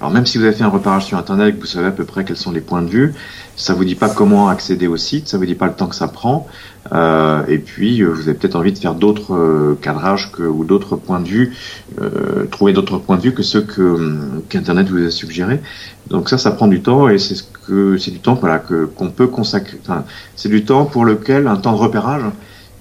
[0.00, 1.90] Alors même si vous avez fait un repérage sur Internet et que vous savez à
[1.90, 3.14] peu près quels sont les points de vue,
[3.56, 5.96] ça vous dit pas comment accéder au site, ça vous dit pas le temps que
[5.96, 6.46] ça prend,
[6.92, 10.64] euh, et puis euh, vous avez peut-être envie de faire d'autres euh, cadrages que, ou
[10.64, 11.56] d'autres points de vue,
[12.00, 14.16] euh, trouver d'autres points de vue que ceux que
[14.48, 15.60] qu'Internet vous a suggérés.
[16.08, 18.84] Donc ça, ça prend du temps et c'est ce que c'est du temps voilà que
[18.84, 19.78] qu'on peut consacrer.
[19.82, 20.04] Enfin,
[20.36, 22.22] c'est du temps pour lequel un temps de repérage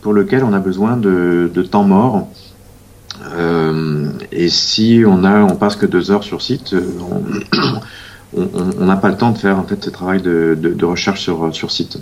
[0.01, 2.27] pour lequel on a besoin de, de temps mort
[4.31, 6.83] et si on a, on passe que deux heures sur site, euh,
[8.79, 11.71] on n'a pas le temps de faire en fait ce travail de, recherche sur, sur
[11.71, 11.99] site.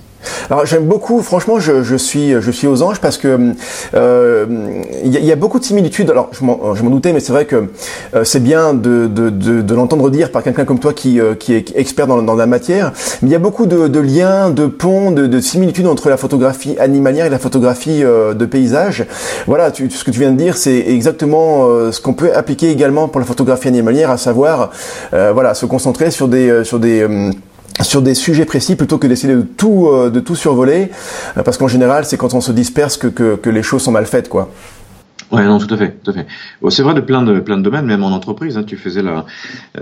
[0.50, 3.54] Alors j'aime beaucoup, franchement, je, suis, je suis aux anges parce que
[3.93, 4.45] euh,
[5.04, 6.10] il y, a beaucoup de similitudes.
[6.10, 7.67] Alors je m'en doutais, mais c'est vrai que
[8.13, 12.08] euh, c'est bien de, l'entendre dire par quelqu'un comme toi qui, euh, qui est expert
[12.08, 12.91] dans, la matière.
[13.21, 16.76] Mais il y a beaucoup de, liens, de ponts, de, de, similitudes entre la photographie
[16.80, 19.06] animalière et la photographie de paysage.
[19.48, 23.19] Voilà, ce que tu viens de dire, c'est exactement ce qu'on peut appliquer également pour
[23.19, 24.71] la photographie animalière, à savoir,
[25.12, 27.06] voilà, se concentrer sur des sur des
[27.84, 30.92] sur des sujets précis plutôt que d'essayer de tout euh, de tout survoler
[31.38, 34.06] euh, parce qu'en général c'est quand on se disperse que, que, les choses sont mal
[34.06, 34.52] faites quoi.
[35.32, 36.28] Ouais, non, tout à fait, tout à fait.
[36.70, 38.58] C'est vrai de plein de plein de domaines, même en entreprise.
[38.58, 39.26] Hein, tu faisais la,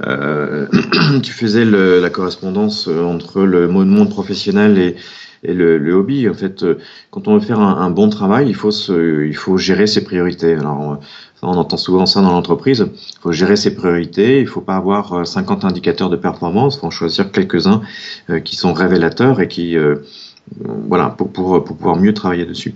[0.07, 0.67] euh,
[1.21, 4.95] tu faisais la correspondance entre le monde professionnel et,
[5.43, 6.29] et le, hobby.
[6.29, 6.65] En fait,
[7.11, 10.05] quand on veut faire un, un bon travail, il faut se, il faut gérer ses
[10.05, 10.53] priorités.
[10.53, 10.99] Alors,
[11.43, 12.85] on entend souvent ça dans l'entreprise.
[12.89, 14.39] Il faut gérer ses priorités.
[14.39, 16.75] Il ne faut pas avoir 50 euh, indicateurs de performance.
[16.75, 17.81] Il faut en choisir quelques-uns
[18.29, 19.97] euh, qui sont révélateurs et qui, euh,
[20.87, 22.75] voilà, pour, pouvoir mieux travailler dessus.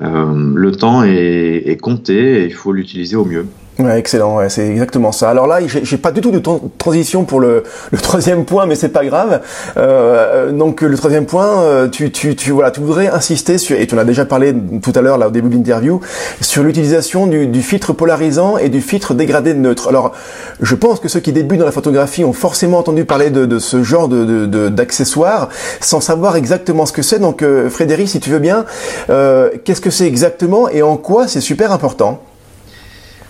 [0.00, 3.46] le temps est compté et il faut l'utiliser au mieux.
[3.78, 5.28] Excellent, c'est exactement ça.
[5.28, 6.40] Alors là, j'ai pas du tout de
[6.78, 7.62] transition pour le,
[8.02, 9.42] troisième point, mais c'est pas grave.
[9.76, 13.86] Euh, donc le troisième point, euh, tu, tu, tu, voilà, tu voudrais insister sur, et
[13.86, 16.00] tu en as déjà parlé tout à l'heure là au début de l'interview,
[16.40, 19.88] sur l'utilisation du, filtre polarisant et du filtre dégradé neutre.
[19.88, 20.12] Alors,
[20.60, 23.82] je pense que ceux qui débutent dans la photographie ont forcément entendu parler de, ce
[23.82, 25.48] genre de d'accessoires,
[25.80, 27.18] sans savoir exactement ce que c'est.
[27.18, 28.64] Donc, euh, Frédéric, si tu veux bien,
[29.10, 32.22] euh, qu'est-ce que c'est exactement et en quoi c'est super important?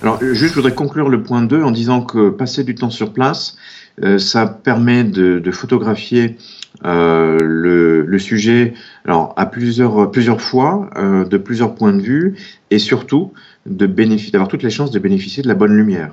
[0.02, 3.12] Alors, juste, je voudrais conclure le point 2 en disant que passer du temps sur
[3.12, 3.56] place,
[4.02, 6.36] euh, ça permet de, de photographier
[6.84, 8.74] euh, le, le, sujet
[9.06, 12.34] alors, à plusieurs, plusieurs fois, euh, de plusieurs points de vue,
[12.70, 13.32] et surtout
[13.64, 16.12] d'avoir toutes les chances de bénéficier de la bonne lumière.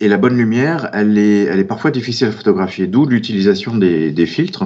[0.00, 4.10] Et la bonne lumière, elle est, elle est parfois difficile à photographier, d'où l'utilisation des,
[4.10, 4.64] des filtres.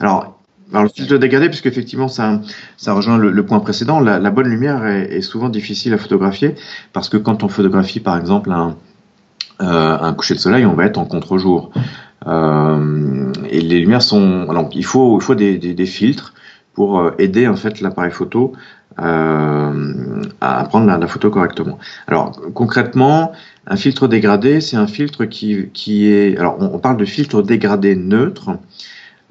[0.00, 0.41] Alors,
[0.72, 2.40] alors le filtre dégradé, puisque effectivement ça,
[2.76, 6.54] ça rejoint le, point précédent, la, la bonne lumière est, est, souvent difficile à photographier
[6.92, 8.76] parce que quand on photographie par exemple un,
[9.60, 11.70] euh, un coucher de soleil, on va être en contre-jour.
[12.26, 16.34] Euh, et les lumières sont, alors il faut, il faut des, des, des filtres
[16.74, 18.52] pour euh, aider en fait l'appareil photo
[18.98, 21.78] euh, à prendre la, la, photo correctement.
[22.06, 23.32] Alors concrètement,
[23.66, 27.42] un filtre dégradé, c'est un filtre qui, qui est, alors on, on parle de filtre
[27.42, 28.50] dégradé neutre.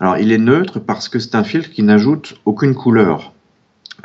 [0.01, 3.33] Alors, il est neutre parce que c'est un filtre qui n'ajoute aucune couleur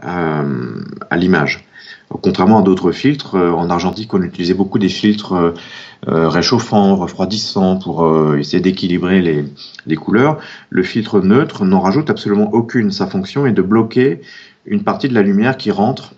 [0.05, 1.67] euh, à l'image.
[2.11, 7.79] Contrairement à d'autres filtres, euh, en argentique, on utilisait beaucoup des filtres euh, réchauffants, refroidissants
[7.79, 9.47] pour essayer d'équilibrer les,
[9.87, 10.39] les, couleurs.
[10.69, 12.91] Le filtre neutre n'en rajoute absolument aucune.
[12.91, 14.21] Sa fonction est de bloquer
[14.67, 16.13] une partie de la lumière qui rentre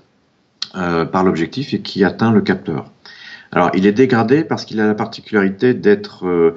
[0.72, 2.90] par l'objectif et qui atteint le capteur.
[3.52, 6.54] Alors, il est dégradé parce qu'il a la particularité d'être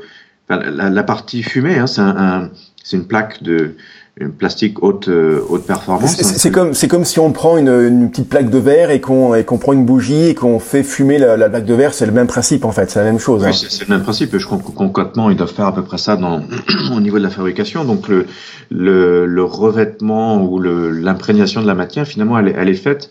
[0.50, 2.50] la, partie fumée, hein, c'est un,
[2.94, 3.76] une plaque de
[4.20, 6.18] une plastique haute euh, haute performance.
[6.22, 9.34] C'est comme c'est comme si on prend une, une petite plaque de verre et qu'on
[9.34, 12.06] et qu'on prend une bougie et qu'on fait fumer la, la plaque de verre, c'est
[12.06, 13.42] le même principe en fait, c'est la même chose.
[13.44, 13.54] Oui, hein.
[13.54, 14.38] c'est le même principe.
[14.38, 16.44] Je crois concrètement, ils doivent faire à peu près ça dans
[16.94, 17.86] au niveau de la fabrication.
[17.86, 18.26] Donc le
[18.70, 23.10] le, le revêtement ou l'imprégnation de la matière, finalement, elle, elle est faite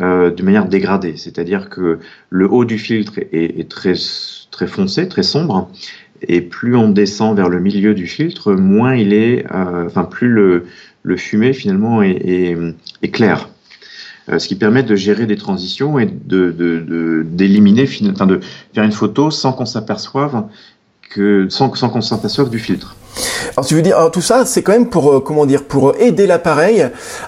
[0.00, 3.94] euh, de manière dégradée, c'est-à-dire que le haut du filtre est, est très
[4.50, 5.70] très foncé, très sombre,
[6.22, 10.28] et plus on descend vers le milieu du filtre, moins il est, euh, enfin plus
[10.28, 10.64] le,
[11.02, 12.56] le fumé finalement est, est,
[13.02, 13.48] est clair.
[14.28, 18.40] Euh, ce qui permet de gérer des transitions et de d'éliminer, de, de, enfin de
[18.74, 20.44] faire une photo sans qu'on s'aperçoive
[21.08, 22.96] que sans, sans qu'on s'aperçoive du filtre.
[23.56, 25.94] Alors tu veux dire, alors, tout ça, c'est quand même pour euh, comment dire, pour
[25.98, 26.82] aider l'appareil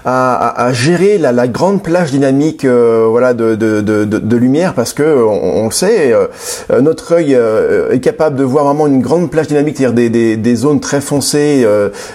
[0.05, 4.37] à, à, à, gérer la, la, grande plage dynamique, euh, voilà, de, de, de, de,
[4.37, 6.27] lumière, parce que on, on le sait, euh,
[6.81, 7.37] notre œil
[7.91, 11.01] est capable de voir vraiment une grande plage dynamique, c'est-à-dire des, des, des, zones très
[11.01, 11.67] foncées,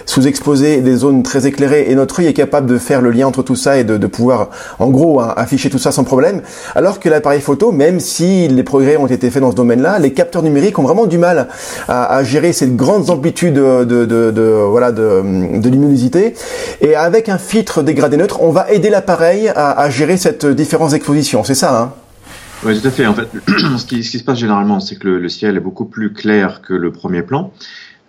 [0.06, 3.42] sous-exposées, des zones très éclairées, et notre œil est capable de faire le lien entre
[3.42, 6.42] tout ça et de, de pouvoir, en gros, hein, afficher tout ça sans problème.
[6.74, 10.12] Alors que l'appareil photo, même si les progrès ont été faits dans ce domaine-là, les
[10.12, 11.48] capteurs numériques ont vraiment du mal
[11.88, 16.34] à, à gérer cette grandes amplitudes de, voilà de, luminosité.
[16.80, 21.44] Et avec un filtre dégradé neutre, on va aider l'appareil à, gérer cette différence d'exposition.
[21.44, 21.92] C'est ça, hein
[22.64, 23.06] Oui, tout à fait.
[23.06, 23.28] En fait,
[23.76, 26.92] ce qui, se passe généralement, c'est que le, ciel est beaucoup plus clair que le
[26.92, 27.52] premier plan.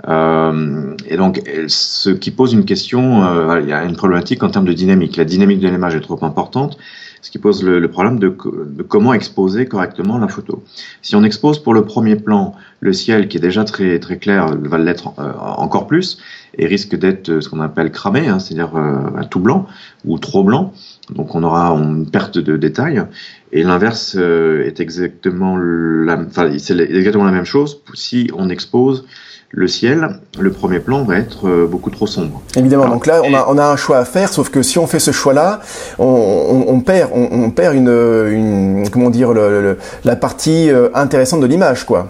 [0.07, 4.49] Euh, et donc, ce qui pose une question, euh, il y a une problématique en
[4.49, 5.17] termes de dynamique.
[5.17, 6.77] La dynamique de l'image est trop importante
[7.21, 10.63] ce qui pose le, problème de, comment exposer correctement la photo.
[11.01, 14.55] Si on expose pour le premier plan le ciel qui est déjà très très clair,
[14.61, 16.19] va l'être euh, encore plus
[16.57, 19.67] et risque d'être euh, ce qu'on appelle cramé, hein, c'est-à-dire euh, tout blanc
[20.05, 20.73] ou trop blanc.
[21.13, 23.03] Donc on aura une perte de détails.
[23.51, 29.05] Et l'inverse est exactement la, enfin, c'est exactement la même chose si on expose
[29.51, 32.41] le ciel, le premier plan va être euh, beaucoup trop sombre.
[32.55, 34.85] Évidemment, donc là on a, on a un choix à faire, sauf que si on
[34.85, 35.61] fait ce choix-là,
[35.97, 40.69] on, on, on, perd, on, on, perd une, une comment dire, le, le, la partie
[40.69, 42.09] euh, intéressante de l'image, quoi.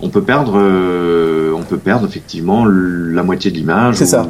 [0.00, 3.96] On peut perdre, euh, on peut perdre effectivement la moitié de l'image.
[3.96, 4.26] C'est ça.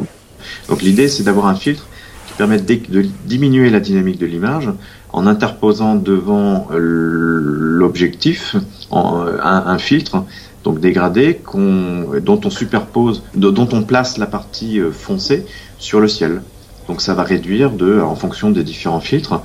[0.68, 1.86] Donc l'idée, c'est d'avoir un filtre
[2.26, 4.70] qui permette de, de diminuer la dynamique de l'image
[5.12, 8.56] en interposant devant l'objectif
[8.90, 10.24] un, un filtre
[10.64, 15.44] donc dégradé, dont on superpose, dont on place la partie euh, foncée
[15.78, 16.42] sur le ciel.
[16.88, 19.40] Donc ça va réduire de, en fonction des différents filtres,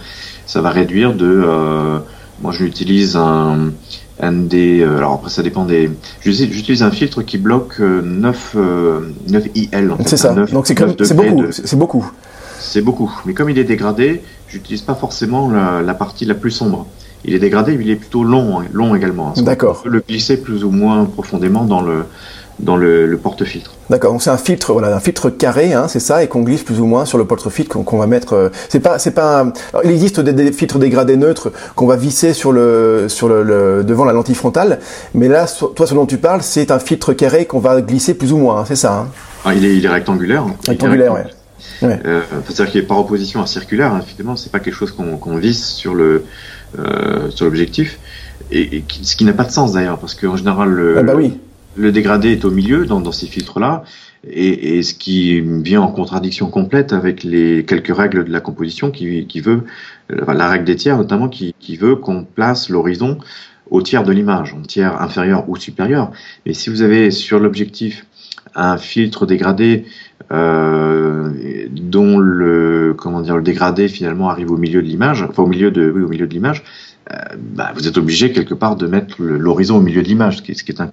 [0.45, 1.99] ça va réduire de, euh,
[2.41, 3.71] moi j'utilise un,
[4.21, 5.89] des, euh, alors après ça dépend des,
[6.21, 8.55] j'utilise un filtre qui bloque 9,
[9.27, 9.93] 9 IL.
[10.05, 10.73] c'est ça, donc c'est
[11.13, 12.11] beaucoup, c'est beaucoup.
[12.59, 16.51] C'est beaucoup, mais comme il est dégradé, j'utilise pas forcément la, la partie la plus
[16.51, 16.87] sombre
[17.25, 19.33] il est dégradé, il est plutôt long, hein, long également.
[19.35, 19.41] Hein.
[19.41, 19.79] D'accord.
[19.81, 22.05] On peut le glisser plus ou moins profondément dans le
[22.59, 23.73] dans le, le porte-filtre.
[23.89, 26.63] D'accord, donc c'est un filtre, voilà, un filtre carré, hein, c'est ça, et qu'on glisse
[26.63, 28.33] plus ou moins sur le porte-filtre qu'on va mettre.
[28.33, 29.41] Euh, c'est pas, c'est pas.
[29.41, 29.53] Un...
[29.73, 33.43] Alors, il existe des, des, filtres dégradés neutres qu'on va visser sur le, sur le,
[33.43, 34.79] le, devant la lentille frontale,
[35.13, 38.33] mais là, toi, ce dont tu parles, c'est un filtre carré qu'on va glisser plus
[38.33, 38.93] ou moins, hein, c'est ça.
[38.93, 39.07] Hein.
[39.45, 40.45] Ah, il est, il est rectangulaire.
[40.67, 41.87] Rectangulaire, oui.
[41.87, 41.99] Ouais.
[42.05, 43.93] Euh, C'est-à-dire qu'il est par opposition à circulaire.
[43.93, 46.23] Hein, finalement, c'est pas quelque chose qu'on qu visse sur le
[46.77, 47.97] euh, sur l'objectif,
[48.51, 51.39] et, ce qui n'a pas de sens d'ailleurs, parce qu'en général, le, ah bah oui.
[51.77, 53.83] Le dégradé est au milieu dans, ces filtres-là,
[54.29, 58.91] et, et, ce qui vient en contradiction complète avec les quelques règles de la composition
[58.91, 59.63] qui, veut,
[60.09, 63.17] la règle des tiers notamment, qui, veut qu'on place l'horizon
[63.69, 66.11] au tiers de l'image, au tiers inférieur ou supérieur.
[66.45, 68.05] Mais si vous avez sur l'objectif
[68.55, 69.85] un filtre dégradé
[70.31, 71.29] euh,
[71.69, 75.69] dont le comment dire le dégradé finalement arrive au milieu de l'image, enfin au milieu
[75.69, 76.63] de oui, au milieu de l'image,
[77.11, 80.41] euh, bah, vous êtes obligé quelque part de mettre l'horizon au milieu de l'image, ce
[80.41, 80.91] qui, ce qui est un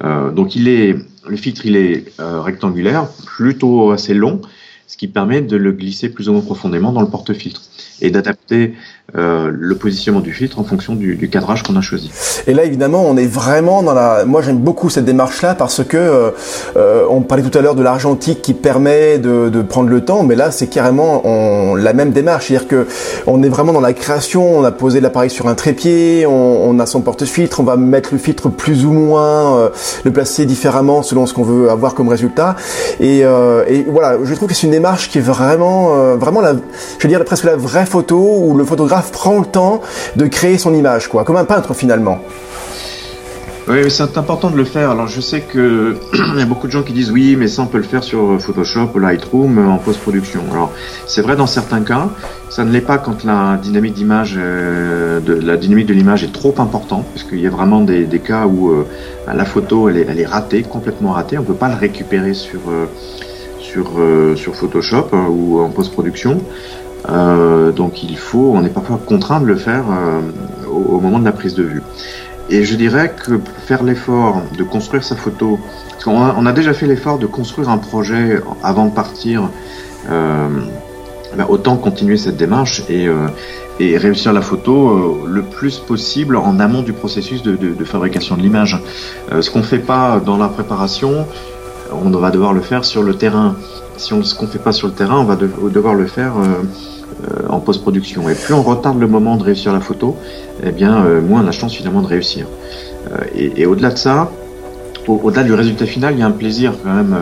[0.00, 4.40] donc il est le filtre il est euh, rectangulaire, plutôt assez long,
[4.86, 7.62] ce qui permet de le glisser plus ou moins profondément dans le porte-filtre
[8.00, 8.74] et d'adapter
[9.16, 12.10] euh, le positionnement du filtre en fonction du, du cadrage qu'on a choisi.
[12.46, 14.24] Et là, évidemment, on est vraiment dans la.
[14.24, 16.30] Moi, j'aime beaucoup cette démarche-là parce que euh,
[16.76, 20.22] euh, on parlait tout à l'heure de l'argentique qui permet de, de, prendre le temps,
[20.22, 22.86] mais là, c'est carrément on, la même démarche, c'est-à-dire que
[23.26, 24.58] on est vraiment dans la création.
[24.58, 28.10] On a posé l'appareil sur un trépied, on, on a son porte-filtre, on va mettre
[28.12, 29.68] le filtre plus ou moins, euh,
[30.04, 32.56] le placer différemment selon ce qu'on veut avoir comme résultat.
[33.00, 36.40] Et, euh, et voilà, je trouve que c'est une démarche qui est vraiment, euh, vraiment
[36.40, 39.80] la, je veux dire presque la vraie photo où le photographe prend le temps
[40.16, 42.18] de créer son image, quoi, comme un peintre finalement.
[43.66, 44.90] Oui, c'est important de le faire.
[44.90, 45.96] Alors je sais que
[46.34, 48.04] il y a beaucoup de gens qui disent oui, mais ça on peut le faire
[48.04, 50.42] sur Photoshop ou Lightroom en post-production.
[50.52, 50.70] Alors
[51.06, 52.10] c'est vrai dans certains cas,
[52.50, 56.32] ça ne l'est pas quand la dynamique d'image, euh, de la dynamique de l'image est
[56.32, 58.86] trop importante, parce qu'il y a vraiment des, cas où euh,
[59.32, 61.38] la photo elle est, ratée, complètement ratée.
[61.38, 62.84] On peut pas le récupérer sur euh,
[63.60, 63.92] sur
[64.36, 66.38] sur Photoshop hein, ou en post-production.
[67.08, 70.20] Euh, donc il faut, on est parfois contraint de le faire euh,
[70.70, 71.82] au, moment de la prise de vue.
[72.50, 75.58] Et je dirais que faire l'effort de construire sa photo,
[75.90, 79.48] parce qu'on a, déjà fait l'effort de construire un projet avant de partir,
[80.10, 80.48] euh,
[81.36, 83.08] ben autant continuer cette démarche et,
[83.96, 88.80] réussir la photo le plus possible en amont du processus de, fabrication de l'image.
[89.40, 91.26] ce qu'on fait pas dans la préparation,
[91.92, 93.56] on va devoir le faire sur le terrain.
[93.96, 96.34] Si on ce qu'on fait pas sur le terrain, on va de, devoir le faire
[96.36, 98.28] euh, en post-production.
[98.28, 100.16] Et plus on retarde le moment de réussir la photo,
[100.62, 102.46] eh bien, euh, moins on a la chance finalement de réussir.
[103.12, 104.30] Euh, et, et au-delà de ça,
[105.06, 107.14] au-delà du résultat final, il y a un plaisir quand même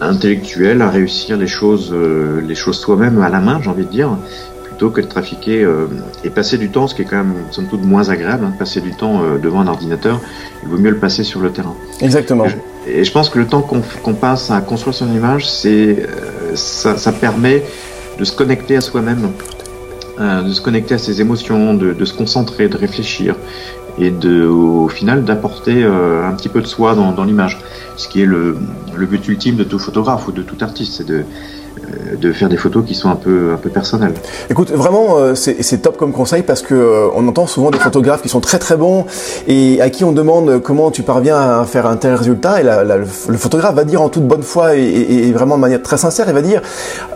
[0.00, 4.16] intellectuel à réussir les choses, les choses soi-même à la main, j'ai envie de dire
[4.88, 5.86] que de trafiquer euh,
[6.24, 8.80] et passer du temps, ce qui est quand même somme toute moins agréable, hein, passer
[8.80, 10.20] du temps euh, devant un ordinateur,
[10.62, 11.74] il vaut mieux le passer sur le terrain.
[12.00, 12.46] Exactement.
[12.86, 16.96] Et je, pense que le temps qu'on passe à construire son image, c'est euh, ça,
[16.96, 17.62] ça, permet
[18.18, 19.30] de se connecter à soi-même,
[20.18, 23.36] de se connecter à ses émotions, de, de, se concentrer, de réfléchir
[23.98, 27.58] et de, au final d'apporter un petit peu de soi dans, dans l'image.
[27.96, 28.56] Ce qui est le,
[28.94, 31.24] le but ultime de tout photographe ou de tout artiste, c'est de
[32.20, 34.14] de faire des photos qui sont un peu, un peu personnelles.
[34.50, 38.22] Écoute, vraiment, euh, c'est top comme conseil parce que euh, on entend souvent des photographes
[38.22, 39.06] qui sont très très bons
[39.46, 43.04] et à qui on demande comment tu parviens à faire un tel résultat et le,
[43.04, 46.42] photographe va dire en toute bonne foi et, vraiment de manière très sincère, il va
[46.42, 46.60] dire,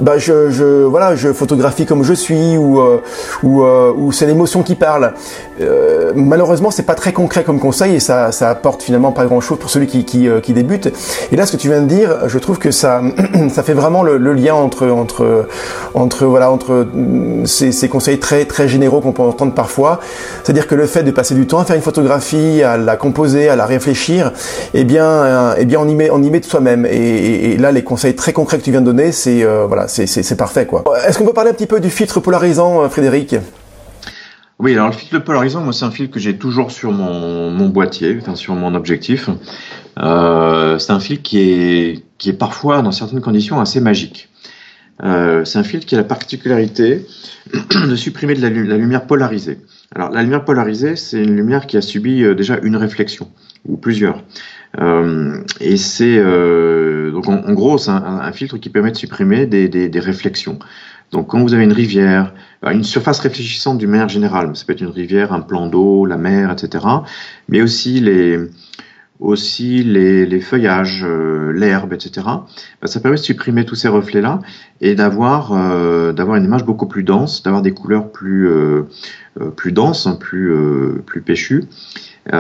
[0.01, 5.15] bah je, voilà, je photographie comme je suis ou euh, ou, c'est l'émotion qui parle.
[5.61, 9.41] Euh, malheureusement, c'est pas très concret comme conseil et ça, ça apporte finalement pas grand
[9.41, 10.93] chose pour celui qui, qui, débute.
[11.33, 13.03] Et là, ce que tu viens de dire, je trouve que ça,
[13.51, 15.49] ça fait vraiment le lien entre entre
[15.95, 16.87] entre voilà entre
[17.45, 20.01] ces, ces conseils très très généraux qu'on peut entendre parfois.
[20.43, 23.49] C'est-à-dire que le fait de passer du temps à faire une photographie, à la composer,
[23.49, 24.33] à la réfléchir,
[24.73, 26.87] eh bien euh, eh bien on y met on y met de soi-même.
[26.87, 30.07] Et, là, les conseils très concrets que tu viens de donner, c'est euh, voilà, c'est
[30.07, 30.85] c'est parfait quoi.
[31.07, 33.37] Est-ce qu'on peut parler un petit peu du filtre polarisant, euh, Frédéric?
[34.59, 37.69] Oui, alors le filtre polarisant, moi c'est un filtre que j'ai toujours sur mon, mon,
[37.69, 39.29] boîtier, enfin sur mon objectif.
[39.99, 44.31] Euh, c'est un filtre qui est, qui est parfois, dans certaines conditions, assez magique.
[45.03, 47.05] Euh, c'est un filtre qui a la particularité
[47.87, 49.59] de supprimer de la, lumière polarisée.
[49.95, 53.29] Alors la lumière polarisée, c'est une lumière qui a subi euh, déjà une réflexion
[53.67, 54.23] ou plusieurs.
[54.81, 56.17] Euh, et c'est
[57.13, 60.59] donc en, gros c'est un, filtre qui permet de supprimer des, des, des, réflexions.
[61.13, 64.81] Donc quand vous avez une rivière, une surface réfléchissante d'une manière générale, ça peut être
[64.81, 66.87] une rivière, un plan d'eau, la mer, etc.
[67.49, 68.39] Mais aussi les
[69.21, 72.27] aussi les, les feuillages, euh, l'herbe, etc.
[72.27, 74.41] Bah, ça permet de supprimer tous ces reflets-là
[74.81, 78.83] et d'avoir euh, d'avoir une image beaucoup plus dense, d'avoir des couleurs plus euh,
[79.57, 80.53] plus denses, hein, plus
[81.07, 81.65] plus péchues.
[82.33, 82.35] et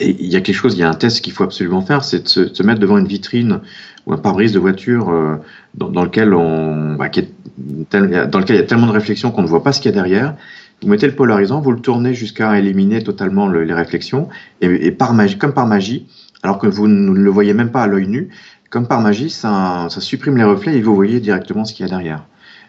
[0.00, 2.22] il y a quelque chose, il y a un test qu'il faut absolument faire, c'est
[2.22, 3.60] de se, mettre devant une vitrine
[4.06, 5.12] ou un pare-brise de voiture
[5.74, 7.08] dans, dans, lequel on bah,
[7.90, 9.94] dans lequel il y a tellement de réflexion qu'on ne voit pas ce qu'il y
[9.94, 10.36] a derrière
[10.82, 14.28] vous mettez le polarisant, vous le tournez jusqu'à éliminer totalement les réflexions,
[14.60, 16.06] et, par magie, comme par magie,
[16.42, 18.30] alors que vous ne le voyez même pas à l'œil nu,
[18.70, 21.88] comme par magie, ça, ça supprime les reflets et vous voyez directement ce qu'il y
[21.88, 22.24] a derrière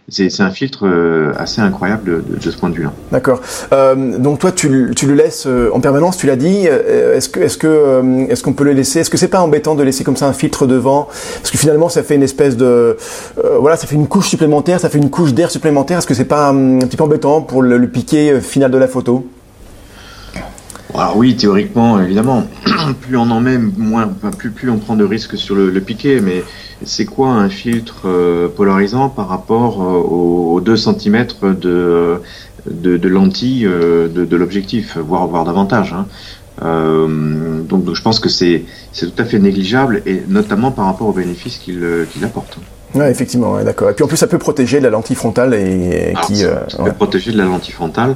[0.10, 2.92] c'est un filtre euh, assez incroyable de, ce point de vue-là.
[3.12, 3.42] D'accord.
[3.72, 6.66] Euh, donc toi, tu, le laisses euh, en permanence, tu l'as dit.
[6.68, 9.84] Est-ce que, est-ce que, est-ce qu'on peut le laisser Est-ce que c'est pas embêtant de
[9.84, 11.08] laisser comme ça un filtre devant?
[11.38, 12.98] Parce que finalement, ça fait une espèce de,
[13.60, 16.00] voilà, ça fait une couche supplémentaire, ça fait une couche d'air supplémentaire.
[16.00, 18.88] Est-ce que c'est pas un, petit peu embêtant pour le, le piqué final de la
[18.88, 19.26] photo?
[21.00, 22.48] Alors oui, théoriquement, évidemment,
[23.02, 26.20] plus on en met, moins, plus, plus on prend de risques sur le, le piqué,
[26.22, 26.44] mais
[26.84, 32.22] c'est quoi un filtre euh, polarisant par rapport euh, aux, 2 cm de,
[32.70, 36.06] de, de lentilles euh, de, de l'objectif, voire, voire davantage hein.
[36.60, 41.14] donc, donc, je pense que c'est tout à fait négligeable, et notamment par rapport aux
[41.14, 42.58] bénéfices qu'il qu'il apporte.
[42.94, 43.90] Ouais, effectivement, ouais, d'accord.
[43.90, 46.36] Et puis en plus, ça peut protéger de la lentille frontale et, qui.
[46.36, 48.16] Ça, peut protéger de la lentille frontale.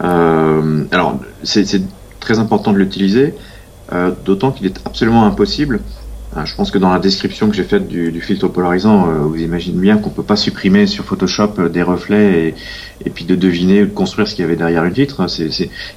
[0.00, 1.82] alors, c'est
[2.24, 3.34] très important de l'utiliser,
[4.24, 5.80] d'autant qu'il est absolument impossible
[6.36, 9.40] ah, je pense que dans la description que j'ai faite du, filtre polarisant, euh, vous
[9.40, 12.54] imaginez bien qu'on peut pas supprimer sur Photoshop euh, des reflets
[13.04, 15.24] et, puis de deviner ou de construire ce qu'il y avait derrière une vitre.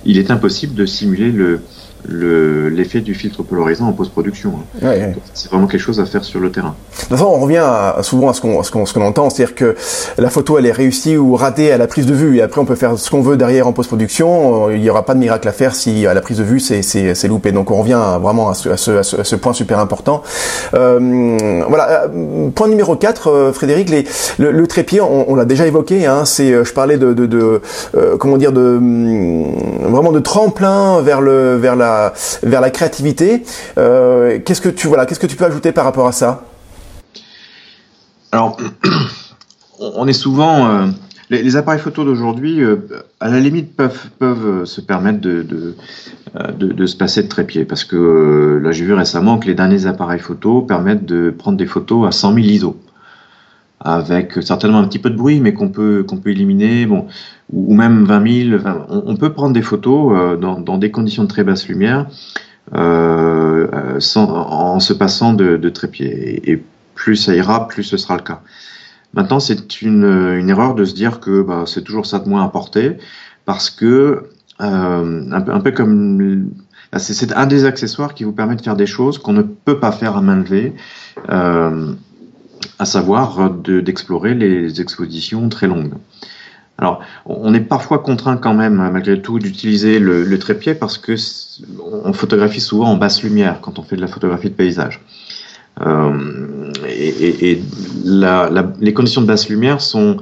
[0.06, 1.62] Il est impossible de simuler le,
[2.08, 4.54] l'effet du filtre polarisant en post-production.
[4.82, 4.90] Hein.
[5.34, 6.76] C'est vraiment quelque chose à faire sur le terrain.
[6.94, 7.66] De toute façon, on revient
[8.02, 9.76] souvent à ce qu'on ce qu'on entend, c'est-à-dire que
[10.18, 12.66] la photo elle est réussie ou ratée à la prise de vue, et après on
[12.66, 14.72] peut faire ce qu'on veut derrière en post-production.
[14.72, 17.28] Il n'y aura pas de miracle à faire si à la prise de vue c'est
[17.28, 17.52] loupé.
[17.52, 20.24] Donc on revient vraiment à ce, à ce, à ce, point super important.
[20.74, 24.06] Euh, voilà, euh, point numéro 4, euh, Frédéric, les,
[24.38, 26.06] le, trépied, on, l'a déjà évoqué.
[26.06, 27.62] Hein, c'est, je parlais de, de, de
[28.20, 31.97] comment dire, de hum, vraiment de tremplin vers le vers la
[32.44, 33.44] vers la créativité.
[33.78, 34.88] Euh, qu'est-ce que tu
[35.36, 36.46] peux ajouter par rapport à ça?
[38.32, 38.58] Alors,
[39.80, 40.88] on est souvent euh,
[41.30, 42.78] les, appareils photo d'aujourd'hui, euh,
[43.20, 45.76] à la limite, peuvent, se permettre de,
[46.86, 47.66] se passer de trépied.
[47.66, 51.68] Parce que là, j'ai vu récemment que les derniers appareils photo permettent de prendre des
[51.68, 52.78] photos à 100 000 ISO
[53.80, 57.08] avec certainement un petit peu de bruit, mais qu'on peut qu'on peut éliminer, bon,
[57.54, 58.64] ou, même 20 000.
[58.90, 62.08] on, peut prendre des photos euh, dans, dans, des conditions de très basse lumière
[62.76, 66.52] euh, euh sans, en se passant de, de trépied.
[66.52, 66.64] Et,
[66.96, 68.42] plus ça ira, plus ce sera le cas.
[69.14, 72.44] Maintenant, c'est une, une erreur de se dire que bah, c'est toujours ça de moins
[72.44, 72.98] à porter,
[73.46, 74.24] parce que
[74.62, 76.50] euh, un, peu, un peu comme
[76.98, 79.92] c'est un des accessoires qui vous permet de faire des choses qu'on ne peut pas
[79.92, 80.74] faire à main levée,
[81.30, 81.94] euh,
[82.80, 85.94] à savoir d'explorer les expositions très longues.
[86.80, 91.16] Alors, on est parfois contraint quand même, malgré tout, d'utiliser le, trépied parce que
[92.04, 95.02] on photographie souvent en basse lumière quand on fait de la photographie de paysage.
[95.82, 97.62] Euh, et,
[98.80, 100.18] les conditions de basse lumière sont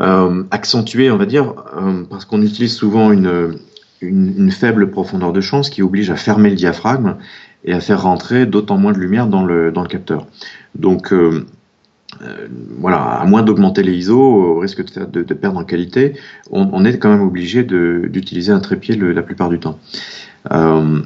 [0.00, 3.58] euh, accentuées, on va dire, euh, parce qu'on utilise souvent une,
[4.50, 7.16] faible profondeur de champ, ce qui oblige à fermer le diaphragme
[7.64, 10.26] et à faire rentrer d'autant moins de lumière dans le capteur.
[10.74, 11.12] Donc,
[12.20, 12.48] euh,
[12.78, 16.14] voilà, à moins d'augmenter les ISO, au risque de, perdre en qualité,
[16.50, 19.78] on, est quand même obligé d'utiliser un trépied la plupart du temps.
[20.52, 21.00] Euh,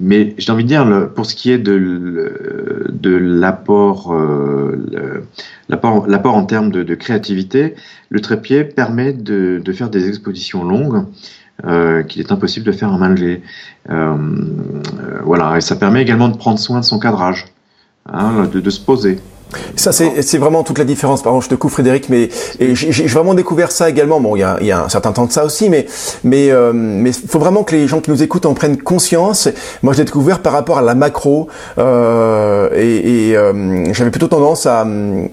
[0.00, 5.22] mais j'ai envie de dire, pour ce qui est de, de l'apport, euh,
[5.68, 7.74] l'apport en termes de, créativité,
[8.08, 11.04] le trépied permet de, faire des expositions longues
[12.08, 13.42] qu'il est impossible de faire en main levée.
[15.22, 17.46] voilà, et ça permet également de prendre soin de son cadrage,
[18.06, 19.20] hein, de, se poser.
[19.76, 21.22] Ça, c'est vraiment toute la différence.
[21.22, 22.28] Pardon, je te coupe, Frédéric, mais
[22.60, 24.20] j'ai vraiment découvert ça également.
[24.20, 25.86] Bon, il y a, y a, un certain temps de ça aussi, mais
[26.24, 29.48] mais euh, mais faut vraiment que les gens qui nous écoutent en prennent conscience.
[29.82, 34.28] Moi, je l'ai découvert par rapport à la macro, euh, et, et euh, j'avais plutôt
[34.28, 34.86] tendance à,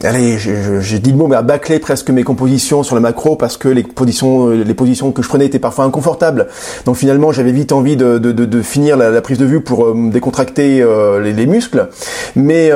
[0.03, 3.57] allez, j'ai dit le mot, mais à bâcler presque mes compositions sur la macro parce
[3.57, 6.47] que les positions, les positions que je prenais étaient parfois inconfortables.
[6.85, 9.61] Donc finalement, j'avais vite envie de, de, de, de finir la, la, prise de vue
[9.61, 11.89] pour euh, décontracter euh, les, les, muscles,
[12.35, 12.71] mais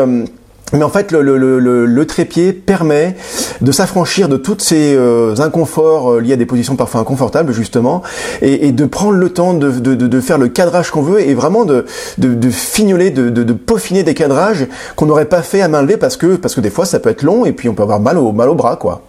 [0.74, 3.16] mais en fait, le, le, le, le, trépied permet
[3.62, 8.02] de s'affranchir de tous ces euh, inconforts euh, liés à des positions parfois inconfortables, justement,
[8.42, 11.36] et, et de prendre le temps de, de, de faire le cadrage qu'on veut et
[11.36, 11.86] vraiment de,
[12.18, 16.36] de, fignoler, de, peaufiner des cadrages qu'on n'aurait pas fait à main levée parce que,
[16.36, 18.32] parce que des fois ça peut être long et puis on peut avoir mal au,
[18.32, 19.04] mal au bras, quoi.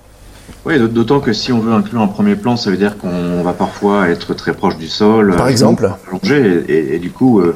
[0.64, 3.52] Oui, d'autant que si on veut inclure un premier plan, ça veut dire qu'on va
[3.52, 7.54] parfois être très proche du sol, par exemple, allongé, et, et, du coup, euh,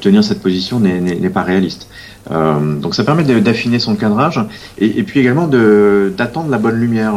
[0.00, 1.88] tenir cette position n'est pas réaliste.
[2.30, 4.40] Euh, donc ça permet d'affiner son cadrage
[4.78, 7.14] et, et puis également d'attendre la bonne lumière,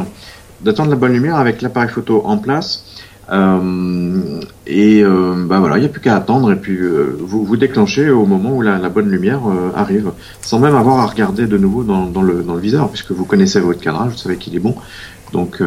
[0.62, 2.84] d'attendre la bonne lumière avec l'appareil photo en place.
[3.30, 7.44] Euh, et euh, bah voilà, il n'y a plus qu'à attendre et puis euh, vous
[7.44, 10.12] vous déclenchez au moment où la, la bonne lumière euh, arrive,
[10.42, 13.26] sans même avoir à regarder de nouveau dans, dans, le, dans le viseur, puisque vous
[13.26, 14.76] connaissez votre cadrage, vous savez qu'il est bon.
[15.34, 15.62] Donc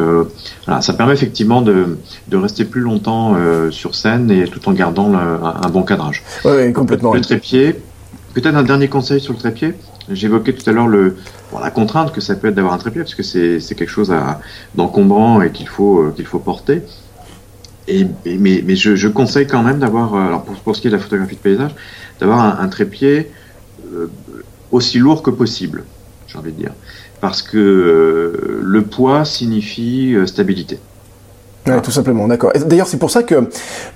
[0.65, 1.99] voilà, ça permet effectivement de,
[2.29, 3.35] de rester plus longtemps
[3.69, 6.23] sur scène et tout en gardant un, bon cadrage.
[6.43, 7.13] Oui, complètement.
[7.13, 7.75] le trépied,
[8.33, 9.73] Peut-être un dernier conseil sur le trépied.
[10.09, 11.17] J'évoquais tout à l'heure le
[11.51, 14.13] bon, la contrainte que ça peut être d'avoir un trépied parce que c'est quelque chose
[14.75, 16.81] d'encombrant et qu'il faut euh, qu'il faut porter.
[18.25, 21.35] Mais, je, conseille quand même d'avoir euh, alors pour, ce qui est de la photographie
[21.35, 21.71] de paysage
[22.19, 23.31] d'avoir un, trépied
[23.93, 24.07] euh,
[24.71, 25.83] aussi lourd que possible,
[26.27, 26.73] j'ai envie de dire,
[27.19, 30.79] parce que le poids signifie stabilité.
[31.67, 32.51] Ouais, tout simplement, d'accord.
[32.65, 33.47] D'ailleurs, c'est pour ça que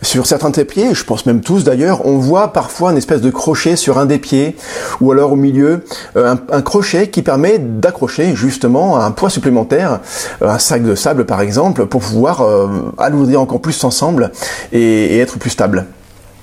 [0.03, 3.31] sur certains des pieds, je pense même tous d'ailleurs, on voit parfois une espèce de
[3.31, 4.55] crochet sur un des pieds,
[5.01, 5.83] ou alors au milieu,
[6.15, 9.99] euh, un, crochet qui permet d'accrocher justement un poids supplémentaire,
[10.43, 12.67] euh, un sac de sable par exemple, pour pouvoir euh,
[12.99, 14.31] alourdir encore plus ensemble
[14.71, 15.87] et, et être plus stable.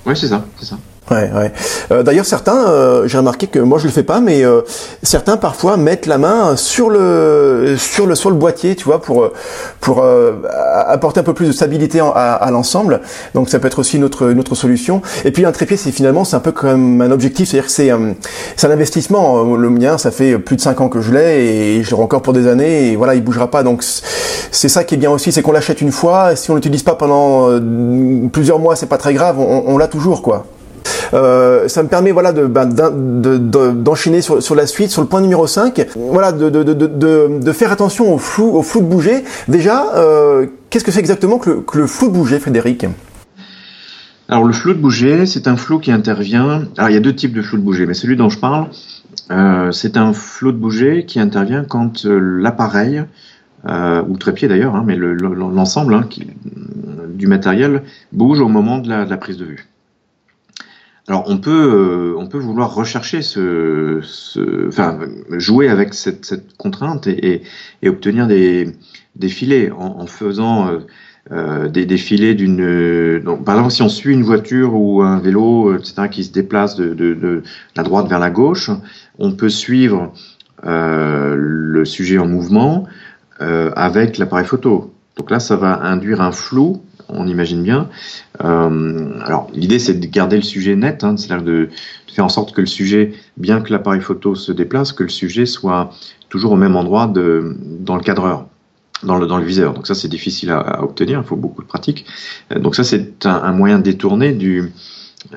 [0.05, 0.77] Oui, c'est ça, c'est ça.
[1.11, 1.51] Ouais, ouais.
[1.91, 4.61] Euh, D'ailleurs, certains, euh, j'ai remarqué que moi je le fais pas, mais euh,
[5.03, 9.29] certains parfois mettent la main sur le sur le sur le boîtier, tu vois, pour
[9.81, 10.03] pour
[10.87, 13.01] apporter un peu plus de stabilité à, à l'ensemble.
[13.35, 15.01] Donc ça peut être aussi une autre une autre solution.
[15.25, 17.91] Et puis un trépied, c'est finalement c'est un peu comme un objectif, c'est-à-dire que c'est
[18.55, 19.43] c'est un investissement.
[19.55, 22.21] Le mien, ça fait plus de cinq ans que je l'ai et je l'aurai encore
[22.21, 22.91] pour des années.
[22.91, 23.63] Et voilà, il bougera pas.
[23.63, 23.83] Donc
[24.51, 26.37] c'est ça qui est bien aussi, c'est qu'on l'achète une fois.
[26.37, 27.49] Si on l'utilise pas pendant
[28.31, 29.37] plusieurs mois, c'est pas très grave.
[29.37, 30.45] On, on l'a toujours, quoi.
[31.13, 35.21] Euh, ça me permet voilà de ben, d'enchaîner sur, sur, la suite, sur le point
[35.21, 39.23] numéro 5, voilà de, de, faire attention au flou, au flou de bouger.
[39.47, 42.87] Déjà, euh, qu'est-ce que c'est exactement que le, que le flou de bouger, Frédéric?
[44.29, 46.63] Alors le flou de bouger, c'est un flou qui intervient.
[46.77, 48.67] Alors il y a deux types de flou de bouger, mais celui dont je parle,
[49.31, 53.03] euh, c'est un flou de bouger qui intervient quand euh, l'appareil
[53.67, 56.07] euh, ou le trépied d'ailleurs, hein, mais l'ensemble hein,
[57.09, 59.67] du matériel bouge au moment de la, de la prise de vue.
[61.09, 63.99] Alors on peut euh, on peut vouloir rechercher ce,
[64.67, 64.99] enfin
[65.31, 67.43] jouer avec cette, cette contrainte et,
[67.81, 68.73] et, obtenir des,
[69.17, 70.79] des filets en, faisant euh,
[71.31, 75.75] euh des, des, filets d'une par exemple si on suit une voiture ou un vélo
[75.77, 77.43] etc qui se déplace de, de, de
[77.75, 78.71] la droite vers la gauche
[79.19, 80.13] on peut suivre
[80.63, 82.87] le sujet en mouvement
[83.39, 84.93] avec l'appareil photo.
[85.17, 87.89] Donc là ça va induire un flou on imagine bien.
[88.43, 91.69] Euh, alors l'idée c'est de garder le sujet net, hein, c'est-à-dire de,
[92.13, 95.45] faire en sorte que le sujet, bien que l'appareil photo se déplace, que le sujet
[95.45, 95.91] soit
[96.29, 98.47] toujours au même endroit de, dans le cadreur.
[99.03, 99.73] dans le, viseur.
[99.73, 102.05] Donc ça, c'est difficile à, obtenir, il faut beaucoup de pratique.
[102.55, 104.71] Donc ça, c'est un, moyen détourné du,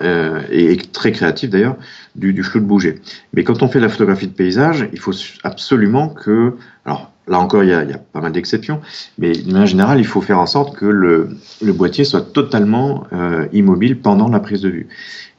[0.03, 1.77] euh, et, très créatif d'ailleurs,
[2.15, 3.01] du, flou de bouger.
[3.33, 5.13] Mais quand on fait la photographie de paysage, il faut
[5.45, 6.55] absolument que,
[6.85, 8.81] alors là encore, il y a, il y a pas mal d'exceptions,
[9.19, 11.31] mais d'une manière générale, il faut faire en sorte que le,
[11.63, 14.89] le boîtier soit totalement euh, immobile pendant la prise de vue.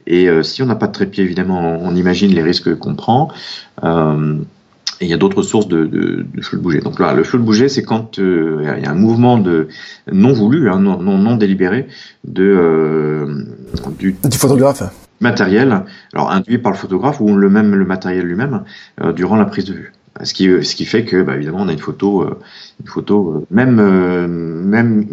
[0.06, 2.94] Et euh, si on n'a pas de trépied, évidemment, on, on imagine les risques qu'on
[2.94, 3.30] prend.
[3.84, 4.38] Euh,
[5.00, 6.80] et il y a d'autres sources de, de, de, flou de bouger.
[6.80, 9.68] Donc là, le flou de bouger, c'est quand euh, il y a un mouvement de
[10.10, 11.86] non voulu, hein, non, non, non, délibéré
[12.24, 13.44] de euh,
[13.98, 14.82] du, du, photographe
[15.20, 18.62] matériel, alors induit par le photographe ou le même le matériel lui-même
[19.00, 19.92] euh, durant la prise de vue.
[20.24, 22.38] Ce qui, ce qui fait que, bah, évidemment, on a une photo, euh,
[22.80, 25.06] une photo même, euh, même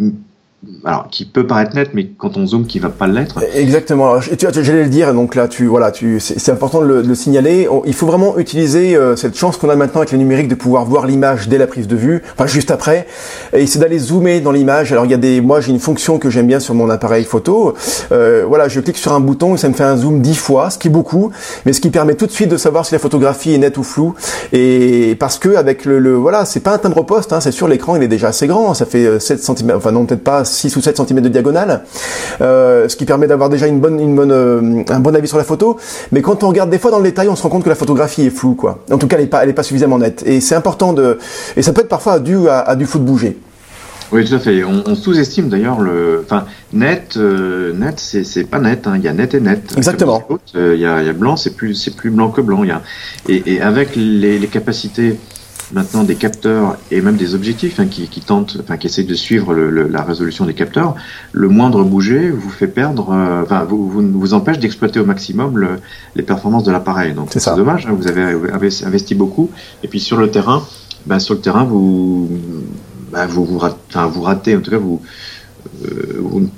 [0.84, 3.42] alors qui peut paraître net, mais quand on zoome, qui va pas l'être.
[3.54, 4.20] Exactement.
[4.20, 7.68] J'allais le dire, donc là, tu voilà, tu, c'est important de le, de le, signaler.
[7.84, 10.84] il faut vraiment utiliser euh, cette chance qu'on a maintenant avec le numérique de pouvoir
[10.84, 13.06] voir l'image dès la prise de vue, enfin juste après,
[13.52, 14.92] et c'est d'aller zoomer dans l'image.
[14.92, 17.24] Alors il y a des, moi j'ai une fonction que j'aime bien sur mon appareil
[17.24, 17.74] photo.
[18.12, 20.70] Euh, voilà, je clique sur un bouton et ça me fait un zoom dix fois,
[20.70, 21.30] ce qui est beaucoup,
[21.64, 23.82] mais ce qui permet tout de suite de savoir si la photographie est nette ou
[23.82, 24.14] floue.
[24.52, 27.68] Et parce que avec le, le voilà, c'est pas un timbre poste, hein, c'est sûr
[27.68, 30.76] l'écran il est déjà assez grand, ça fait 7 cm, enfin non peut-être pas 6
[30.76, 31.82] ou 7 cm de diagonale,
[32.40, 35.38] euh, ce qui permet d'avoir déjà une bonne, une bonne, euh, un bon avis sur
[35.38, 35.76] la photo.
[36.12, 37.74] Mais quand on regarde des fois dans le détail, on se rend compte que la
[37.74, 38.84] photographie est floue, quoi.
[38.90, 40.22] En tout cas, elle est pas, elle est pas suffisamment nette.
[40.26, 41.18] Et c'est important de,
[41.56, 43.36] et ça peut être parfois dû à, à du de bouger.
[44.12, 44.62] Oui, tout à fait.
[44.62, 48.86] On, on sous-estime d'ailleurs le, enfin, net, euh, net, c'est pas net.
[48.86, 48.94] Hein.
[48.96, 49.74] Il y a net et net.
[49.76, 50.22] Exactement.
[50.54, 52.62] Euh, il y, a, il y a blanc, c'est plus, c'est plus blanc que blanc.
[52.62, 52.82] Il y a,
[53.28, 55.16] et, et avec les, les capacités
[55.72, 59.14] maintenant des capteurs et même des objectifs hein, qui, qui, tentent, enfin qui essayent de
[59.14, 60.94] suivre le, le, la résolution des capteurs,
[61.32, 65.58] le moindre bouger vous fait perdre, euh, enfin vous, vous, vous empêche d'exploiter au maximum
[65.58, 65.80] le,
[66.14, 67.12] les performances de l'appareil.
[67.14, 68.22] Donc c'est dommage, hein, vous avez
[68.84, 69.50] investi beaucoup.
[69.82, 70.62] Et puis sur le terrain,
[71.06, 72.28] ben, sur le terrain vous,
[73.12, 75.02] ben, vous, vous, ratez, enfin, vous ratez, en tout cas vous,
[75.84, 76.48] euh, vous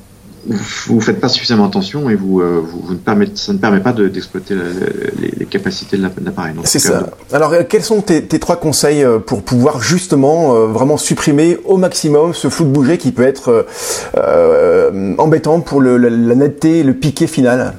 [0.49, 3.81] vous faites pas suffisamment attention et vous, euh, vous, vous ne permettez, ça ne permet
[3.81, 4.63] pas d'exploiter de,
[5.21, 6.55] les, les, capacités de l'appareil.
[6.65, 7.01] C'est ça.
[7.01, 7.35] De...
[7.35, 11.77] Alors, quels sont tes, tes, trois conseils euh, pour pouvoir justement euh, vraiment supprimer au
[11.77, 13.67] maximum ce flou de bouger qui peut être
[14.17, 17.75] euh, embêtant pour le, la, la netteté, le piqué final?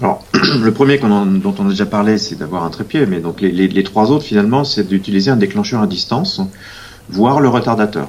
[0.00, 0.24] Alors,
[0.62, 3.50] le premier en, dont on a déjà parlé, c'est d'avoir un trépied, mais donc les,
[3.50, 6.40] les, les trois autres, finalement, c'est d'utiliser un déclencheur à distance,
[7.10, 8.08] voire le retardateur.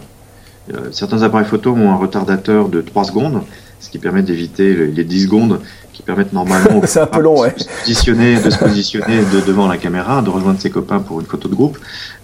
[0.73, 3.41] Euh, certains appareils photo ont un retardateur de 3 secondes,
[3.83, 5.59] ce qui permet d'éviter les 10 secondes
[5.91, 7.53] qui permettent normalement c'est un peu long, ouais.
[7.53, 11.19] de se positionner, de se positionner de, devant la caméra, de rejoindre ses copains pour
[11.19, 11.77] une photo de groupe.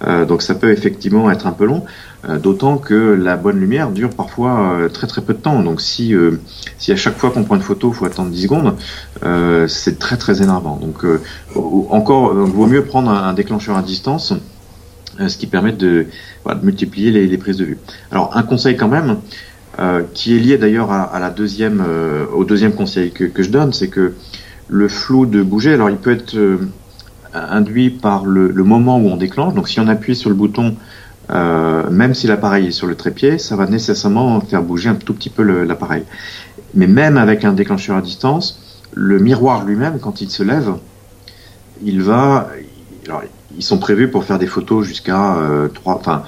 [0.07, 1.84] Euh, donc ça peut effectivement être un peu long,
[2.30, 5.62] euh, d'autant que la bonne lumière dure parfois euh, très très peu de temps.
[5.62, 6.16] Donc si,
[6.78, 8.76] si à chaque fois qu'on prend une photo, il faut attendre 10 secondes,
[9.68, 10.78] c'est très très énervant.
[10.78, 11.05] Donc
[11.89, 14.34] encore, donc, vaut mieux prendre un, un déclencheur à distance
[15.28, 16.05] ce qui permet de,
[16.45, 17.78] voilà, de multiplier les, les, prises de vue.
[18.10, 19.18] Alors un conseil quand même,
[19.80, 23.72] euh, qui est lié d'ailleurs à, la deuxième, euh, au deuxième conseil que, je donne,
[23.72, 24.14] c'est que
[24.68, 26.58] le flou de bouger, alors il peut être euh,
[27.34, 29.54] induit par le, moment où on déclenche.
[29.54, 30.76] Donc si on appuie sur le bouton,
[31.30, 35.30] même si l'appareil est sur le trépied, ça va nécessairement faire bouger un tout petit
[35.30, 36.04] peu l'appareil.
[36.74, 38.60] Mais même avec un déclencheur à distance,
[38.94, 40.74] le miroir lui-même, quand il se lève,
[41.84, 42.50] il va,
[43.08, 43.22] alors,
[43.56, 46.24] ils sont prévus pour faire des photos jusqu'à euh, 3, enfin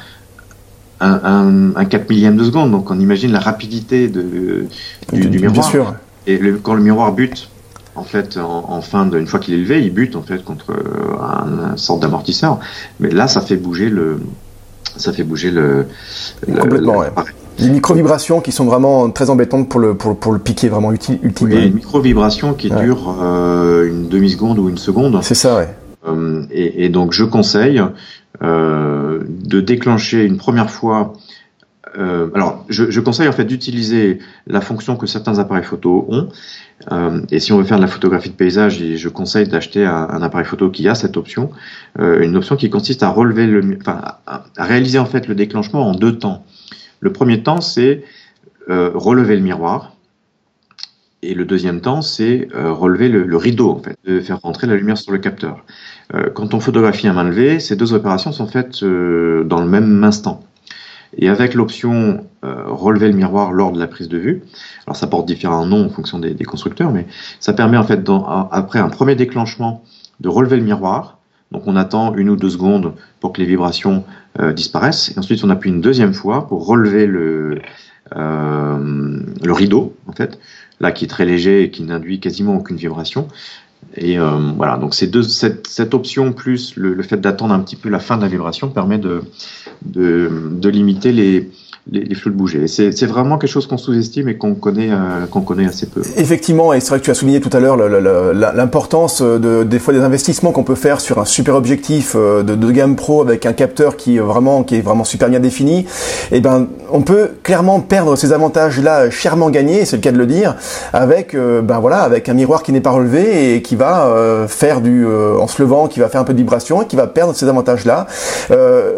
[1.01, 2.71] un, un, un 4 millième de seconde.
[2.71, 4.67] Donc on imagine la rapidité de,
[5.11, 5.65] du, du miroir.
[5.69, 5.95] Sûr.
[6.27, 7.49] Et le, quand le miroir bute,
[7.95, 10.43] en fait, en, en fin de, une fois qu'il est levé, il bute en fait
[10.43, 10.73] contre
[11.19, 12.59] un, un sorte d'amortisseur.
[12.99, 14.19] Mais là, ça fait bouger le,
[14.97, 15.87] ça fait bouger le.
[16.45, 17.07] Complètement, le, ouais.
[17.59, 21.19] Les micro-vibrations qui sont vraiment très embêtantes pour le, pour, pour le piquer vraiment utile.
[21.21, 21.47] utile.
[21.47, 22.83] Oui, une micro-vibration qui ouais.
[22.83, 25.19] dure euh, une demi-seconde ou une seconde.
[25.21, 25.69] C'est ça, ouais.
[26.07, 27.79] Euh, et, et, donc je conseille
[28.39, 31.13] de déclencher une première fois.
[31.97, 36.29] Euh, alors, je, conseille en fait d'utiliser la fonction que certains appareils photo ont.
[36.91, 40.21] Euh, et si on veut faire de la photographie de paysage, je conseille d'acheter un,
[40.21, 41.51] appareil photo qui a cette option,
[41.99, 45.87] euh, une option qui consiste à relever le, enfin, à, réaliser en fait le déclenchement
[45.87, 46.45] en deux temps.
[46.99, 48.03] Le premier temps, c'est
[48.69, 49.95] euh, relever le miroir.
[51.23, 54.65] Et le deuxième temps, c'est euh, relever le, le, rideau, en fait, de faire rentrer
[54.67, 55.63] la lumière sur le capteur.
[56.15, 59.67] Euh, quand on photographie à main levée, ces deux opérations sont faites euh, dans le
[59.67, 60.43] même instant.
[61.17, 64.43] Et avec l'option euh, relever le miroir lors de la prise de vue,
[64.87, 67.05] alors ça porte différents noms en fonction des, des constructeurs, mais
[67.39, 69.83] ça permet en fait, dans, après un premier déclenchement,
[70.21, 71.19] de relever le miroir.
[71.51, 74.05] Donc on attend une ou deux secondes pour que les vibrations
[74.39, 77.59] euh, disparaissent, et ensuite on appuie une deuxième fois pour relever le,
[78.15, 80.39] euh, le rideau, en fait,
[80.79, 83.27] là qui est très léger et qui n'induit quasiment aucune vibration.
[83.97, 84.17] Et
[84.57, 87.89] voilà, donc ces deux, cette, cette option plus le, le fait d'attendre un petit peu
[87.89, 89.23] la fin de la vibration permet de,
[89.85, 91.49] de, de limiter les,
[91.89, 92.67] les, les, flux de bouger.
[92.67, 96.01] C'est vraiment quelque chose qu'on sous-estime et qu'on connaît, euh, qu'on connaît assez peu.
[96.15, 99.93] Effectivement, et c'est vrai que tu as souligné tout à l'heure l'importance de, des fois
[99.93, 103.45] des investissements qu'on peut faire sur un super objectif euh, de, de, gamme pro avec
[103.45, 105.79] un capteur qui est vraiment, qui est vraiment super bien défini.
[106.31, 110.17] Et eh ben, on peut clairement perdre ces avantages-là chèrement gagnés, c'est le cas de
[110.17, 110.55] le dire,
[110.93, 114.47] avec, euh, ben voilà, avec un miroir qui n'est pas relevé et qui va euh,
[114.47, 117.07] faire du, en se levant, qui va faire un peu de vibration et qui va
[117.07, 118.05] perdre ces avantages-là.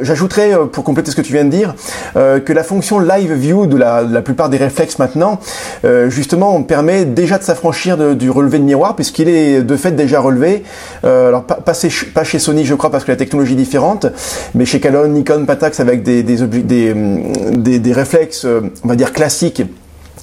[0.01, 1.75] J'ajouterais, pour compléter ce que tu viens de dire,
[2.15, 5.39] que la fonction live view de la, plupart des réflexes maintenant,
[5.85, 9.91] euh, justement, on permet déjà de s'affranchir du relevé de miroir puisqu'il est de fait
[9.91, 10.63] déjà relevé.
[11.03, 11.73] Euh, alors pas,
[12.23, 14.07] chez Sony, je crois, parce que la technologie est différente,
[14.55, 19.61] mais chez Canon, Nikon, Patax avec des des, des réflexes, euh, on va dire classiques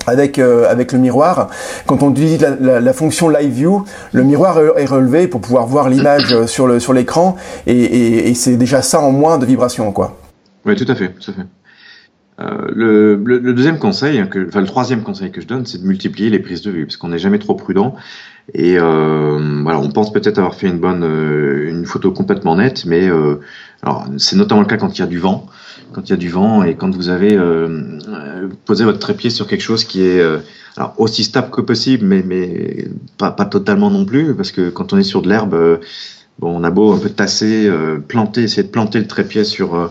[0.09, 1.51] avec le miroir.
[1.87, 6.47] Quand on utilise la, fonction Live View, le miroir est relevé pour pouvoir voir l'image
[6.47, 7.37] sur l'écran
[7.69, 10.17] et, et, et c'est déjà ça en moins de vibration quoi.
[10.65, 11.47] Oui, tout à fait, tout à fait.
[12.41, 15.83] Euh, le, le, le, deuxième conseil, que, enfin le troisième conseil que je donne, c'est
[15.83, 17.97] de multiplier les prises de vue, parce qu'on n'est jamais trop prudent.
[18.55, 22.85] Et euh, voilà, on pense peut-être avoir fait une bonne, euh, une photo complètement nette,
[22.85, 23.37] mais euh,
[23.83, 25.47] alors c'est notamment le cas quand il y a du vent,
[25.93, 27.39] quand il y a du vent et quand vous avez
[28.65, 30.23] posé votre trépied sur quelque chose qui est
[30.77, 32.89] alors aussi stable que possible, mais mais
[33.19, 35.81] pas, pas totalement non plus, parce que quand on est sur de l'herbe,
[36.39, 37.71] bon, on a beau un peu tasser,
[38.09, 39.91] planter, essayer de planter le trépied sur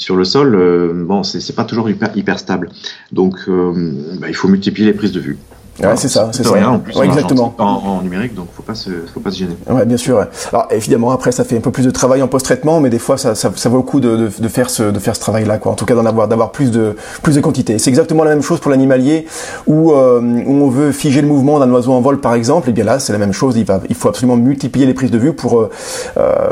[0.00, 2.70] sur le sol, euh, bon, c'est pas toujours hyper, stable.
[3.12, 5.38] Donc, euh, bah, il faut multiplier les prises de vue.
[5.82, 6.52] Ouais, c'est ça, c'est ça.
[6.52, 7.54] Rien, en plus, ouais, exactement.
[7.58, 9.56] En, en, numérique, donc faut pas se, faut pas se gêner.
[9.68, 10.24] Ouais, bien sûr.
[10.52, 13.16] Alors évidemment, après, ça fait un peu plus de travail en post-traitement, mais des fois,
[13.16, 15.58] ça, ça, ça vaut le coup de, de, de, faire ce, de faire ce travail-là,
[15.58, 15.72] quoi.
[15.72, 17.78] En tout cas, d'en avoir, d'avoir plus de, plus de quantité.
[17.78, 19.26] C'est exactement la même chose pour l'animalier,
[19.66, 22.70] où, euh, où on veut figer le mouvement d'un oiseau en vol, par exemple.
[22.70, 23.56] Et bien là, c'est la même chose.
[23.56, 25.70] Il va, il faut absolument multiplier les prises de vue pour, euh,
[26.18, 26.48] euh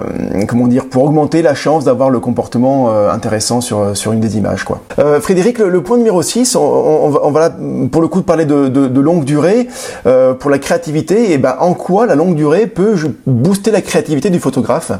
[0.46, 4.36] comment dire, pour augmenter la chance d'avoir le comportement euh, intéressant sur, sur une des
[4.36, 4.80] images, quoi.
[5.20, 7.54] Frédéric, le, le, point numéro 6, on, on, va, on va là,
[7.90, 9.68] pour le coup, parler de, de, de durée.
[10.06, 12.96] Euh, pour la créativité, et ben en quoi la longue durée peut
[13.26, 14.92] booster la créativité du photographe?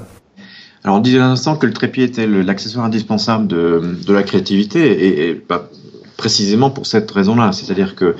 [0.84, 4.80] Alors on disait à l'instant que le trépied était l'accessoire indispensable de, de, la créativité
[4.80, 5.42] et, et
[6.16, 8.14] précisément pour cette raison-là, c'est-à-dire que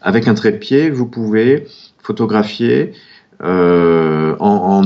[0.00, 1.66] avec un trépied vous pouvez
[2.02, 2.92] photographier
[3.42, 4.84] euh, en,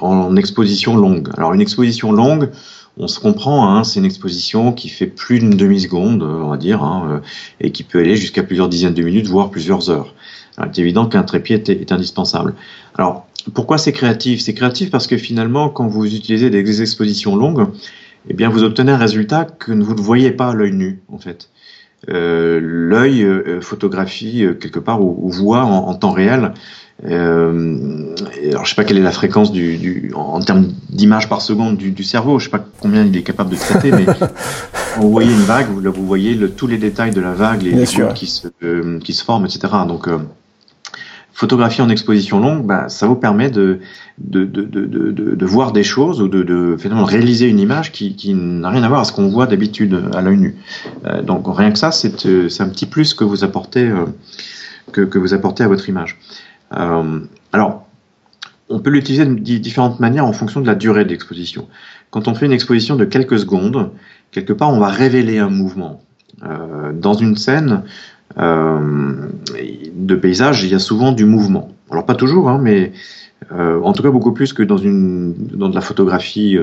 [0.00, 1.28] en, exposition longue.
[1.36, 2.50] Alors une exposition longue,
[2.98, 6.82] on se comprend, hein, c'est une exposition qui fait plus d'une demi-seconde, on va dire,
[6.82, 7.20] hein, euh,
[7.60, 10.14] et qui peut aller jusqu'à plusieurs dizaines de minutes, voire plusieurs heures.
[10.58, 12.54] Il est évident qu'un trépied est, indispensable.
[12.96, 14.40] Alors, pourquoi c'est créatif?
[14.40, 17.68] C'est créatif parce que finalement, quand vous utilisez des expositions longues,
[18.28, 21.18] eh bien, vous obtenez un résultat que vous ne voyez pas à l'œil nu, en
[21.18, 21.48] fait.
[22.08, 26.52] Euh, l'œil euh, photographie euh, quelque part ou, voit en, temps réel.
[27.06, 28.14] Euh,
[28.50, 31.76] alors je sais pas quelle est la fréquence du, du en, termes d'images par seconde
[31.76, 32.38] du, du, cerveau.
[32.38, 34.04] Je sais pas combien il est capable de traiter, mais
[34.98, 37.84] vous voyez une vague, vous, vous voyez le, tous les détails de la vague, les,
[38.14, 39.68] qui se euh, qui se forment, etc.
[39.86, 40.08] Donc
[41.38, 43.78] photographier en exposition longue, bah, ça vous permet de,
[44.18, 48.16] de, de, de, de voir des choses ou de, de finalement réaliser une image qui,
[48.16, 50.56] qui n'a rien à voir à ce qu'on voit d'habitude à l'œil nu.
[51.06, 54.06] Euh, donc rien que ça, c'est euh, un petit plus que vous apportez, euh,
[54.90, 56.18] que, que, vous apportez à votre image.
[56.76, 57.20] Euh,
[57.52, 57.86] alors,
[58.68, 61.68] on peut l'utiliser de différentes manières en fonction de la durée de l'exposition.
[62.10, 63.90] Quand on fait une exposition de quelques secondes,
[64.30, 66.02] quelque part, on va révéler un mouvement.
[66.44, 67.82] Euh, dans une scène,
[68.38, 69.28] euh,
[69.94, 71.74] de paysage, il y a souvent du mouvement.
[71.90, 72.92] Alors pas toujours, hein, mais
[73.52, 76.56] euh, en tout cas beaucoup plus que dans de la photographie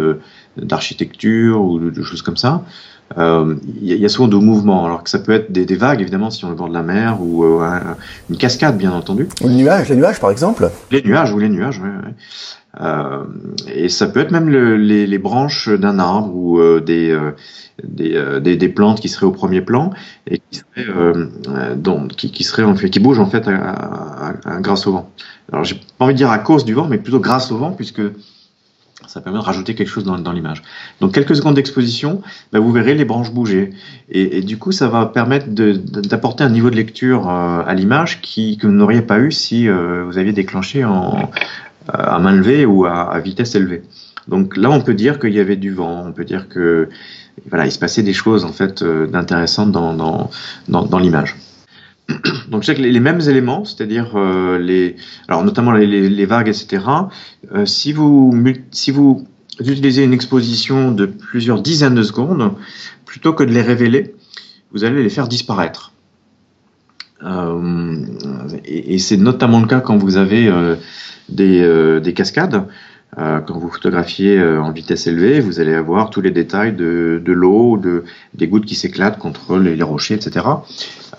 [0.58, 2.64] d'architecture ou de, choses comme ça.
[3.18, 6.02] Euh, il y, a souvent de mouvements, alors que ça peut être des, des, vagues
[6.02, 7.96] évidemment si on est au bord de la mer ou euh, un,
[8.32, 9.30] une cascade bien entendu.
[9.42, 10.70] Ou les nuages, les nuages par exemple.
[10.90, 11.90] Les nuages ou les nuages, oui.
[11.90, 12.14] ouais.
[12.82, 13.24] Euh,
[13.74, 17.32] et ça peut être même le, les, les, branches d'un arbre ou euh, des, euh,
[17.84, 19.92] des, euh, des, des, plantes qui seraient au premier plan
[20.28, 23.56] et qui seraient, euh, donc, qui, qui, seraient en fait, qui bougent en fait à,
[23.56, 25.10] à, à, grâce au vent.
[25.54, 27.72] Alors j'ai pas envie de dire à cause du vent, mais plutôt grâce au vent
[27.72, 28.02] puisque
[29.08, 30.64] ça permet de rajouter quelque chose dans, l'image.
[31.02, 33.72] Donc quelques secondes d'exposition, ben, vous verrez les branches bouger.
[34.10, 38.58] Et, du coup, ça va permettre d'apporter un niveau de lecture euh, à l'image qui
[38.58, 41.30] que vous n'auriez pas eu si euh, vous aviez déclenché en,
[41.88, 43.84] à main levée ou à, vitesse élevée.
[44.28, 46.90] Donc là, on peut dire qu'il y avait du vent, on peut dire que
[47.50, 50.30] voilà, il se passait des choses en fait euh, d'intéressantes dans, dans,
[50.68, 51.36] dans l'image.
[52.50, 54.96] Donc sais que les, mêmes éléments, c'est-à-dire euh, les,
[55.28, 56.84] alors notamment les, les, les vagues, etc.
[57.54, 58.34] Euh, si vous
[58.72, 59.26] si vous
[59.60, 62.54] utilisez une exposition de plusieurs dizaines de secondes,
[63.06, 64.16] plutôt que de les révéler,
[64.72, 65.94] vous allez les faire disparaître.
[68.66, 70.52] et, c'est notamment le cas quand vous avez
[71.30, 72.66] des, des cascades.
[73.18, 77.22] Euh, quand vous photographiez euh, en vitesse élevée, vous allez avoir tous les détails de,
[77.24, 78.04] de l'eau, de,
[78.34, 80.46] des gouttes qui s'éclatent contre les, rochers, etc.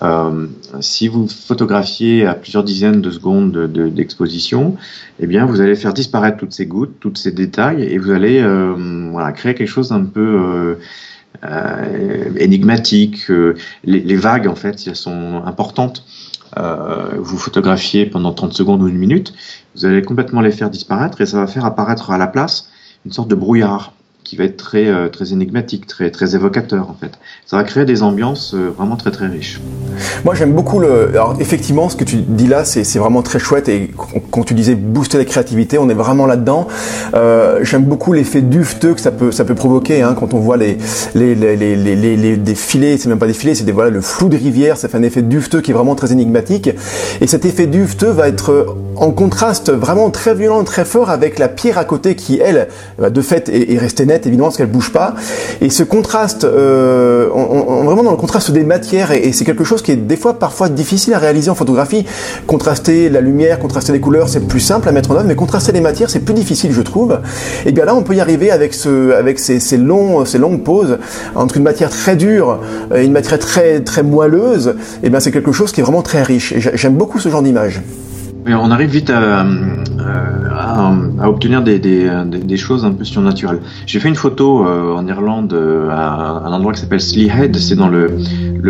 [0.03, 0.45] Euh,
[0.79, 4.75] si vous photographiez à plusieurs dizaines de secondes d'exposition, de,
[5.21, 8.43] eh bien, vous allez faire disparaître toutes ces gouttes, tous ces détails, et vous allez
[9.11, 10.77] voilà, créer quelque chose d'un peu
[12.39, 13.27] énigmatique.
[13.83, 16.03] Les, les, vagues, en fait, elles sont importantes,
[16.55, 19.33] vous photographiez pendant 30 secondes ou une minute,
[19.75, 22.69] vous allez complètement les faire disparaître et ça va faire apparaître à la place
[23.05, 23.93] une sorte de brouillard
[24.27, 27.11] qui va être très, euh, très énigmatique, très, très évocateur en fait.
[27.45, 29.61] Ça va créer des ambiances euh, vraiment très très riches.
[30.25, 31.11] Moi j'aime beaucoup le...
[31.11, 33.89] Alors effectivement ce que tu dis là c'est vraiment très chouette et
[34.29, 36.67] quand tu disais booster la créativité on est vraiment là-dedans.
[37.13, 40.57] Euh, j'aime beaucoup l'effet dufteux que ça peut, ça peut provoquer hein, quand on voit
[40.57, 40.77] les,
[41.15, 44.01] les, les, les, les, les défilés, c'est même pas des filets, c'est des, voilà, le
[44.01, 46.69] flou de rivière, ça fait un effet dufteux qui est vraiment très énigmatique
[47.21, 51.47] et cet effet dufteux va être en contraste vraiment très violent, très fort avec la
[51.47, 52.67] pierre à côté qui elle
[52.99, 55.15] de fait est, est restée nette évidemment parce qu'elle bouge pas.
[55.61, 59.91] Et ce contraste, euh, vraiment dans le contraste des matières, et, c'est quelque chose qui
[59.91, 62.05] est des fois parfois difficile à réaliser en photographie.
[62.47, 65.71] Contraster la lumière, contraster les couleurs, c'est plus simple à mettre en œuvre, mais contraster
[65.71, 67.19] les matières, c'est plus difficile, je trouve.
[67.65, 70.63] Et bien là, on peut y arriver avec ce, avec ces, ces longs, ces longues
[70.63, 70.97] pauses
[71.35, 72.59] entre une matière très dure
[72.95, 74.75] et une matière très, très moelleuse.
[75.03, 76.53] Et bien c'est quelque chose qui est vraiment très riche.
[76.53, 77.81] Et j'aime beaucoup ce genre d'image
[78.53, 79.45] on arrive vite à,
[80.57, 83.59] à, obtenir des, choses un peu surnaturelles.
[83.85, 87.75] J'ai fait une photo euh, en Irlande euh, à un endroit qui s'appelle Sleehead, c'est
[87.75, 88.09] dans le,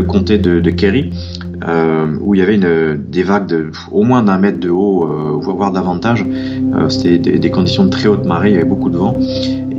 [0.04, 1.12] comté de Kerry,
[1.68, 5.04] euh, où il y avait une, des vagues de au moins d'un mètre de haut,
[5.04, 6.26] euh, voire davantage.
[6.90, 9.16] C'était des, des, conditions de très haute marée, il y avait beaucoup de vent.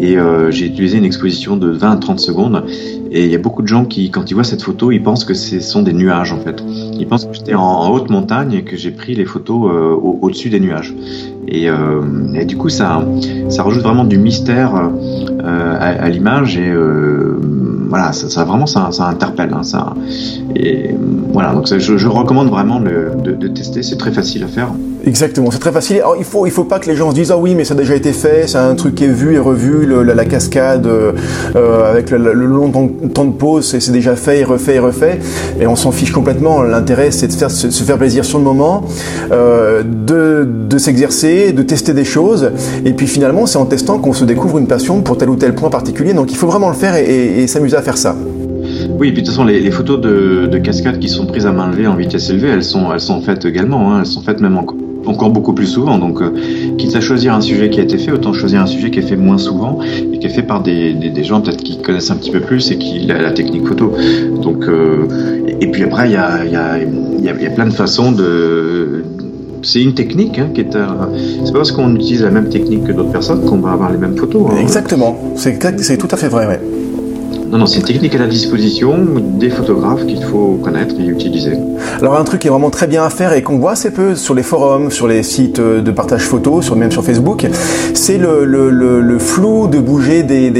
[0.00, 0.16] Et
[0.50, 2.62] j'ai utilisé une exposition de 20 à 30 secondes.
[3.10, 5.24] Et il y a beaucoup de gens qui, quand ils voient cette photo, ils pensent
[5.24, 6.62] que ce sont des nuages en fait.
[6.98, 10.50] Ils pensent que j'étais en, haute montagne et que j'ai pris les photos euh, au-dessus
[10.50, 10.94] des nuages.
[11.46, 12.02] Et, euh,
[12.34, 13.06] et, du coup, ça,
[13.48, 17.38] ça rajoute vraiment du mystère euh, à, à l'image et euh,
[17.88, 19.52] voilà, ça, vraiment ça, ça interpelle.
[19.52, 19.94] Hein, ça,
[20.54, 20.94] et
[21.32, 23.82] voilà, donc ça, je, je, recommande vraiment de tester.
[23.82, 24.68] C'est très facile à faire.
[25.08, 26.02] Exactement, c'est très facile.
[26.18, 27.76] Il faut, il faut pas que les gens se disent ah oui, mais ça a
[27.78, 32.10] déjà été fait, c'est un truc qui est vu et revu, la, cascade euh, avec
[32.10, 35.18] le, long temps de pause, c'est déjà fait et refait et refait,
[35.58, 36.60] et on s'en fiche complètement.
[36.62, 38.84] L'intérêt, c'est de faire, se, faire plaisir sur le moment,
[39.32, 42.50] euh, de, s'exercer, de tester des choses,
[42.84, 45.54] et puis finalement, c'est en testant qu'on se découvre une passion pour tel ou tel
[45.54, 46.12] point particulier.
[46.12, 48.14] Donc, il faut vraiment le faire et, s'amuser à faire ça.
[48.98, 51.52] Oui, et puis de toute façon, les, photos de, de cascade qui sont prises à
[51.52, 53.94] main levée en vitesse élevée, elles sont, elles sont faites également.
[53.94, 54.76] Hein, elles sont faites même encore
[55.06, 55.98] encore beaucoup plus souvent.
[55.98, 56.32] Donc, euh,
[56.76, 59.02] quitte à choisir un sujet qui a été fait, autant choisir un sujet qui est
[59.02, 62.16] fait moins souvent et qui est fait par des, des, gens peut-être qui connaissent un
[62.16, 63.92] petit peu plus et qui la, la technique photo.
[64.42, 65.06] Donc, euh,
[65.60, 68.12] et, puis après, il y a, y, a, y, a, y a plein de façons
[68.12, 69.04] de
[69.62, 70.72] c'est une technique hein, qui est.
[71.44, 73.98] C'est pas parce qu'on utilise la même technique que d'autres personnes qu'on va avoir les
[73.98, 74.50] mêmes photos.
[74.50, 74.58] Hein.
[74.60, 76.46] Exactement, c'est tout à fait vrai.
[76.46, 76.60] Ouais.
[77.50, 81.56] Non, non, c'est une technique à la disposition des photographes qu'il faut connaître et utiliser.
[82.00, 84.14] Alors un truc qui est vraiment très bien à faire et qu'on voit assez peu
[84.14, 87.46] sur les forums, sur les sites de partage photo, sur, même sur Facebook,
[87.94, 90.52] c'est le, flou de bouger des,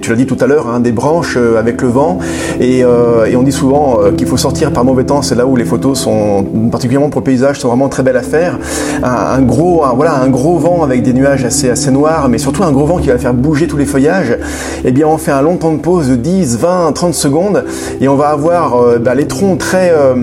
[0.00, 2.18] tu l'as dit tout à l'heure, hein, des branches euh, avec le vent.
[2.60, 5.56] Et, euh, on dit souvent euh, qu'il faut sortir par mauvais temps, c'est là où
[5.56, 8.58] les photos sont, particulièrement pour le paysage, sont vraiment très belles à faire.
[9.02, 12.72] Un, gros, voilà, un gros vent avec des nuages assez, assez noirs, mais surtout un
[12.72, 14.38] gros vent qui va faire bouger tous les feuillages.
[14.84, 17.64] Eh bien, on fait un long temps de pause de 10, 20, 30 secondes
[18.00, 20.14] et on va avoir euh, bah, les troncs très euh,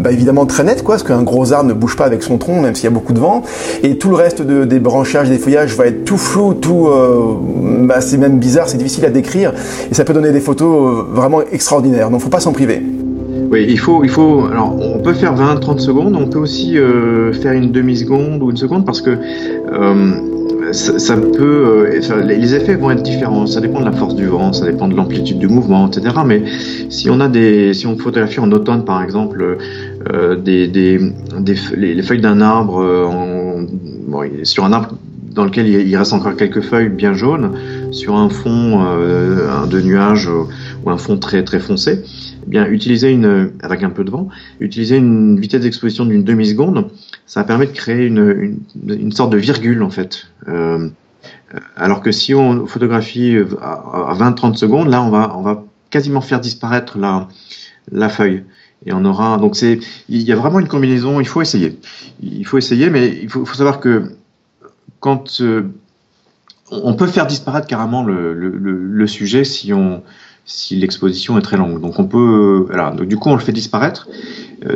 [0.00, 2.60] bah, évidemment très nets quoi, parce qu'un gros arbre ne bouge pas avec son tronc
[2.60, 3.42] même s'il y a beaucoup de vent
[3.82, 7.34] et tout le reste de, des branchages, des feuillages va être tout flou, tout euh,
[7.82, 9.52] bah, c'est même bizarre, c'est difficile à décrire
[9.90, 12.10] et ça peut donner des photos vraiment extraordinaires.
[12.10, 12.82] Donc faut pas s'en priver.
[13.50, 14.46] Oui, il faut, il faut.
[14.52, 16.16] Alors, on peut faire 20-30 secondes.
[16.16, 19.16] On peut aussi euh, faire une demi seconde ou une seconde parce que
[20.68, 23.46] euh, ça, peut, euh, les effets vont être différents.
[23.46, 26.14] Ça dépend de la force du vent, ça dépend de l'amplitude du mouvement, etc.
[26.26, 26.42] Mais
[26.90, 29.58] si on a des, si on photographie en automne, par exemple,
[30.12, 30.98] euh, des, des,
[31.38, 33.66] des, les, feuilles d'un arbre euh,
[34.06, 34.96] bon, sur un arbre
[35.34, 37.52] dans lequel il reste encore quelques feuilles bien jaunes,
[37.90, 40.28] sur un fond euh, de nuages
[40.84, 42.04] ou un fond très très foncé,
[42.46, 44.28] eh bien utiliser une avec un peu de vent,
[44.60, 46.90] utiliser une vitesse d'exposition d'une demi seconde
[47.28, 48.58] ça permet de créer une,
[48.88, 50.28] une, sorte de virgule en fait.
[50.48, 50.88] Euh,
[51.76, 56.40] alors que si on photographie à 20-30 secondes, là on va, on va quasiment faire
[56.40, 57.28] disparaître la,
[57.92, 58.44] la feuille.
[58.86, 59.78] Et on aura donc c'est
[60.08, 61.20] il y a vraiment une combinaison.
[61.20, 61.78] Il faut essayer.
[62.22, 64.12] Il faut essayer, mais il faut, savoir que
[65.00, 65.64] quand euh,
[66.70, 70.02] on peut faire disparaître carrément le, le, le, sujet si on
[70.44, 71.80] si l'exposition est très longue.
[71.80, 72.90] Donc on peut voilà.
[72.90, 74.08] Donc du coup on le fait disparaître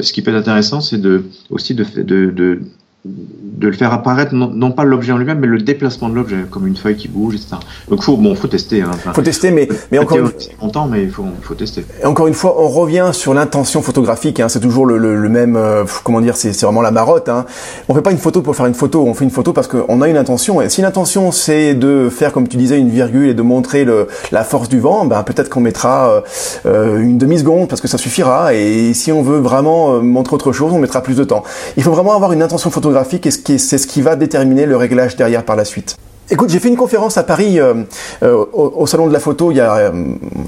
[0.00, 2.60] ce qui peut être intéressant, c'est de, aussi de, de, de
[3.04, 6.68] de le faire apparaître, non, pas l'objet en lui-même, mais le déplacement de l'objet, comme
[6.68, 7.56] une feuille qui bouge, etc.
[7.88, 8.82] Donc faut, bon, faut tester.
[8.82, 11.84] Hein, faut tester, mais, mais encore une fois, mais il faut, faut tester.
[12.00, 14.38] Et encore une fois, on revient sur l'intention photographique.
[14.38, 17.28] Hein, c'est toujours le, le, même, euh, comment dire, c'est vraiment la marotte.
[17.28, 17.44] Hein.
[17.88, 20.00] On fait pas une photo pour faire une photo, on fait une photo parce qu'on
[20.00, 20.62] a une intention.
[20.62, 24.06] Et si l'intention c'est de faire, comme tu disais, une virgule et de montrer le,
[24.30, 26.20] la force du vent, ben peut-être qu'on mettra euh,
[26.66, 28.54] euh une demi seconde parce que ça suffira.
[28.54, 31.42] Et si on veut vraiment montrer autre chose, on mettra plus de temps.
[31.76, 35.16] Il faut vraiment avoir une intention photographique et c'est ce qui va déterminer le réglage
[35.16, 35.96] derrière par la suite.
[36.30, 37.74] Écoute, j'ai fait une conférence à Paris euh,
[38.22, 39.90] euh, au, salon de la photo il y a euh,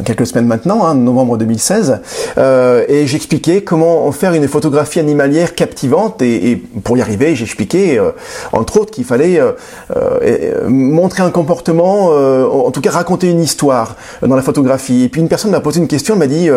[0.04, 2.00] quelques semaines maintenant, hein, novembre 2016,
[2.88, 6.22] et j'expliquais comment faire une photographie animalière captivante.
[6.22, 8.00] Et, pour y arriver, j'expliquais
[8.52, 9.40] entre autres qu'il fallait
[10.68, 15.04] montrer un comportement, en tout cas raconter une histoire dans la photographie.
[15.04, 16.48] Et puis une personne m'a posé une question, m'a dit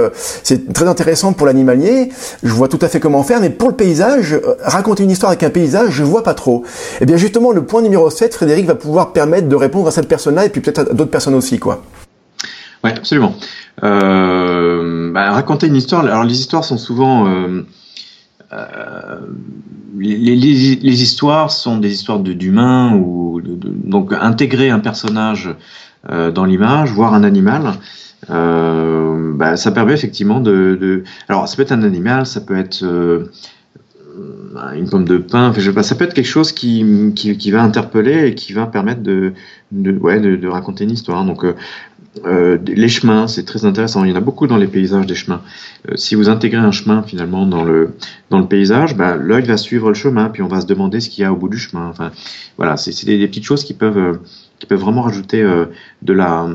[0.43, 2.09] c'est très intéressant pour l'animalier,
[2.43, 5.43] je vois tout à fait comment faire, mais pour le paysage, raconter une histoire avec
[5.43, 6.63] un paysage, je vois pas trop.
[6.65, 9.91] Et eh bien justement, le point numéro 7, Frédéric va pouvoir permettre de répondre à
[9.91, 11.83] cette personne-là et puis peut-être à d'autres personnes aussi, quoi.
[12.83, 13.33] Ouais, absolument.
[13.83, 16.05] Euh, bah, raconter une histoire.
[16.05, 17.63] Alors les histoires sont souvent euh,
[18.53, 19.19] euh,
[19.97, 25.49] les, histoires sont des histoires d'humains ou donc intégrer un personnage
[26.07, 27.73] dans l'image, voire un animal.
[28.29, 32.83] Bah, ça permet effectivement de, Alors, ça peut être un animal, ça peut être
[34.75, 37.51] une pomme de pain, je sais pas, ça peut être quelque chose qui, qui, qui,
[37.51, 39.33] va interpeller et qui va permettre de,
[39.71, 41.23] de, ouais, de, de raconter une histoire.
[41.25, 41.55] Donc, euh,
[42.25, 44.03] euh les chemins, c'est très intéressant.
[44.03, 45.41] Il y en a beaucoup dans les paysages des chemins.
[45.89, 47.93] Euh, si vous intégrez un chemin finalement dans le
[48.29, 51.09] dans le paysage, bah, l'œil va suivre le chemin, puis on va se demander ce
[51.09, 51.87] qu'il y a au bout du chemin.
[51.87, 52.11] Enfin,
[52.57, 54.13] voilà, c'est des, des, petites choses qui peuvent euh,
[54.59, 55.43] qui peuvent vraiment rajouter
[56.01, 56.49] de la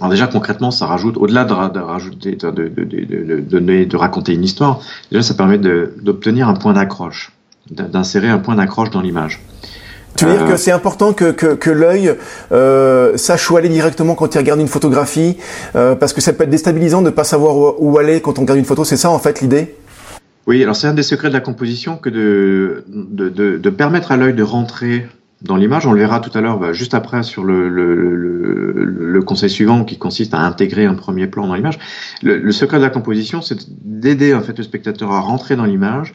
[0.00, 4.44] alors déjà concrètement, ça rajoute, au-delà de, de, rajouter, de, de, de, de, raconter une
[4.44, 4.80] histoire,
[5.10, 7.32] déjà ça permet d'obtenir un point d'accroche,
[7.70, 9.40] d'insérer un point d'accroche dans l'image.
[10.16, 12.14] Tu veux dire que euh, c'est important que, que, que l'œil
[12.52, 15.36] euh, sache où aller directement quand il regarde une photographie,
[15.74, 18.38] euh, parce que ça peut être déstabilisant de ne pas savoir où, où, aller quand
[18.38, 18.84] on regarde une photo.
[18.84, 19.74] C'est ça en fait l'idée?
[20.46, 24.12] Oui, alors c'est un des secrets de la composition que de, de, de, de permettre
[24.12, 25.08] à l'œil de rentrer
[25.44, 25.86] dans l'image.
[25.86, 29.50] On le verra tout à l'heure, bah, juste après, sur le, le, le, le, conseil
[29.50, 31.78] suivant qui consiste à intégrer un premier plan dans l'image.
[32.22, 36.12] Le, secret de la composition, c'est d'aider en fait le spectateur à rentrer dans l'image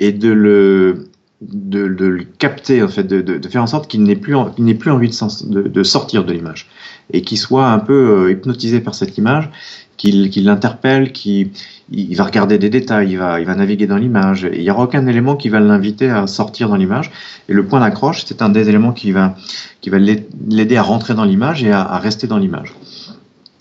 [0.00, 1.04] et de le
[1.40, 4.36] de, de, le capter en fait, de, de, de faire en sorte qu'il n'ait plus,
[4.58, 6.70] n'ait plus envie de, de, sortir de l'image
[7.12, 9.50] et qu'il soit un peu euh, hypnotisé par cette image,
[9.96, 11.50] qu'il, qu'il l'interpelle, qu'il
[11.90, 14.48] il va regarder des détails, il va, il va naviguer dans l'image.
[14.52, 17.10] Il n'y aura aucun élément qui va l'inviter à sortir dans l'image.
[17.48, 19.34] Et le point d'accroche, c'est un des éléments qui va,
[19.80, 22.74] qui va l'aider à rentrer dans l'image et à, rester dans l'image.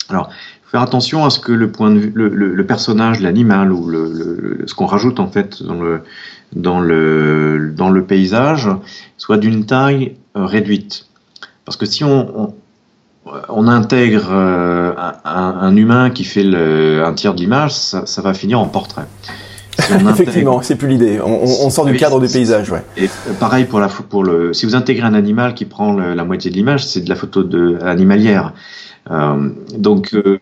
[0.09, 0.29] Alors,
[0.65, 4.63] faire attention à ce que le point de vue, le, le, personnage, l'animal ou le,
[4.65, 6.01] ce qu'on rajoute en fait dans le,
[6.55, 8.69] dans le, dans le paysage
[9.17, 11.07] soit d'une taille euh, réduite.
[11.65, 12.53] Parce que si on,
[13.49, 14.93] on intègre euh,
[15.25, 18.67] un, un, humain qui fait le, un tiers de l'image, ça, ça, va finir en
[18.67, 19.05] portrait.
[19.79, 21.19] Si Effectivement, c'est plus l'idée.
[21.23, 22.83] On, on, sort du cadre du paysage, ouais.
[22.97, 23.09] Et
[23.39, 24.53] pareil pour la pour le.
[24.53, 27.15] Si vous intégrez un animal qui prend le, la moitié de l'image, c'est de la
[27.15, 28.53] photo de animalière.
[29.09, 30.39] Euh, donc euh,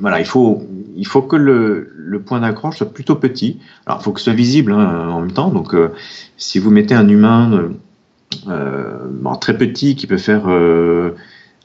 [0.00, 0.66] voilà, il faut
[0.96, 3.58] il faut que le, le point d'accroche soit plutôt petit.
[3.86, 5.50] Alors, il faut que ce soit visible hein, en même temps.
[5.50, 5.88] Donc, euh,
[6.36, 7.70] si vous mettez un humain
[8.48, 10.44] euh, bon, très petit qui peut faire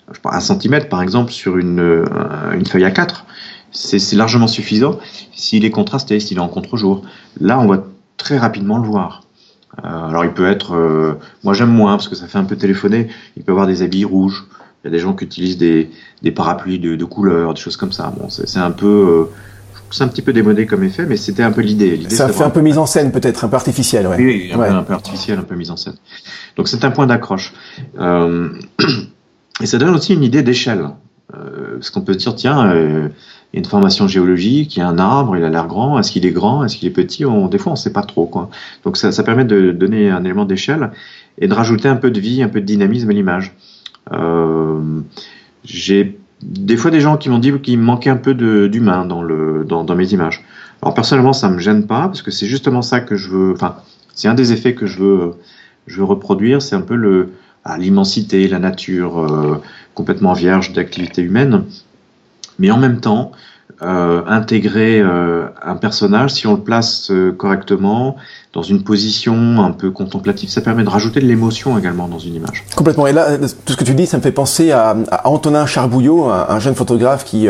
[0.09, 2.05] je sais pas, un centimètre par exemple sur une, euh,
[2.53, 3.25] une feuille à 4
[3.71, 4.99] c'est largement suffisant
[5.33, 7.03] s'il est contrasté, s'il est en contre-jour.
[7.39, 7.83] Là, on va
[8.17, 9.21] très rapidement le voir.
[9.83, 12.55] Euh, alors, il peut être, euh, moi j'aime moins parce que ça fait un peu
[12.55, 13.09] téléphoner.
[13.37, 14.47] Il peut avoir des habits rouges.
[14.83, 15.91] Il y a des gens qui utilisent des,
[16.21, 18.11] des parapluies de, de couleurs, des choses comme ça.
[18.17, 19.29] Bon, c'est un peu,
[19.91, 21.99] c'est un petit peu démodé comme effet, mais c'était un peu l'idée.
[22.09, 24.15] Ça fait un peu mise en scène, peut-être, un peu artificiel, ouais.
[24.17, 25.95] Oui, un, Peu, un, peu, artificiel, un peu mise en scène.
[26.55, 27.53] Donc c'est un point d'accroche.
[27.99, 28.49] Euh,
[29.61, 30.89] Et ça donne aussi une idée d'échelle.
[31.35, 33.09] Euh, parce qu'on peut se dire, tiens, euh,
[33.53, 35.99] il y a une formation géologique, il y a un arbre, il a l'air grand,
[35.99, 38.01] est-ce qu'il est grand, est-ce qu'il est petit on, Des fois, on ne sait pas
[38.01, 38.25] trop.
[38.25, 38.49] Quoi.
[38.83, 40.91] Donc ça, ça permet de donner un élément d'échelle
[41.39, 43.55] et de rajouter un peu de vie, un peu de dynamisme à l'image.
[44.11, 45.01] Euh,
[45.63, 49.23] J'ai des fois des gens qui m'ont dit qu'il me manquait un peu d'humain dans,
[49.83, 50.43] dans, mes images.
[50.81, 53.53] Alors personnellement, ça me gêne pas, parce que c'est justement ça que je veux...
[53.53, 53.75] Enfin,
[54.15, 55.31] c'est un des effets que je veux,
[55.85, 57.33] je veux reproduire, c'est un peu le
[57.65, 59.61] à l'immensité, la nature euh,
[59.93, 61.65] complètement vierge d'activité humaine.
[62.57, 63.31] Mais en même temps,
[63.81, 68.17] euh, intégrer euh, un personnage, si on le place euh, correctement,
[68.51, 72.35] dans une position un peu contemplative, ça permet de rajouter de l'émotion également dans une
[72.35, 72.65] image.
[72.75, 73.07] Complètement.
[73.07, 76.25] Et là, tout ce que tu dis, ça me fait penser à, à Antonin Charbouillot,
[76.25, 77.47] un, un jeune photographe qui,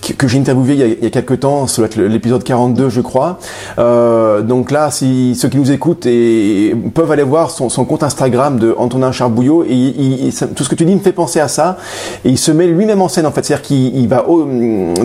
[0.00, 1.96] qui que j'ai interviewé il y, a, il y a quelques temps, ça doit être
[1.96, 3.38] l'épisode 42, je crois.
[3.78, 8.02] Euh, donc là, si ceux qui nous écoutent et, peuvent aller voir son, son compte
[8.02, 11.48] Instagram de Antonin Charbouillot, et il, tout ce que tu dis me fait penser à
[11.48, 11.78] ça.
[12.24, 14.24] Et il se met lui-même en scène en fait, c'est-à-dire qu'il va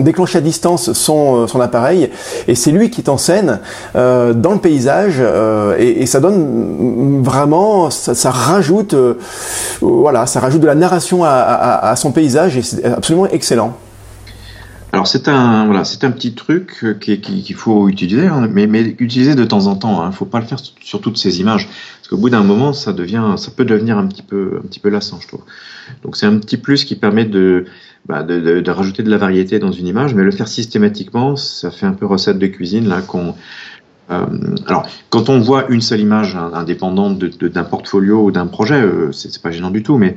[0.00, 2.10] déclencher à distance son, son appareil,
[2.46, 3.60] et c'est lui qui est en scène
[3.96, 9.14] euh, dans le paysage euh, et, ça donne vraiment, ça, rajoute, euh,
[9.80, 13.76] voilà, ça rajoute de la narration à, son paysage et c'est absolument excellent.
[14.92, 19.34] Alors c'est un voilà, c'est un petit truc qu'il faut utiliser, hein, mais, mais utiliser
[19.34, 20.02] de temps en temps.
[20.02, 20.08] Il hein.
[20.10, 21.68] ne faut pas le faire sur toutes ces images,
[21.98, 24.78] parce qu'au bout d'un moment, ça devient, ça peut devenir un petit peu, un petit
[24.78, 25.42] peu lassant, je trouve.
[26.04, 27.64] Donc c'est un petit plus qui permet de,
[28.06, 31.36] bah, de, de, de, rajouter de la variété dans une image, mais le faire systématiquement,
[31.36, 33.34] ça fait un peu recette de cuisine là qu'on
[34.10, 34.26] euh,
[34.66, 39.40] alors, quand on voit une seule image indépendante d'un portfolio ou d'un projet, euh, c'est
[39.40, 39.96] pas gênant du tout.
[39.96, 40.16] Mais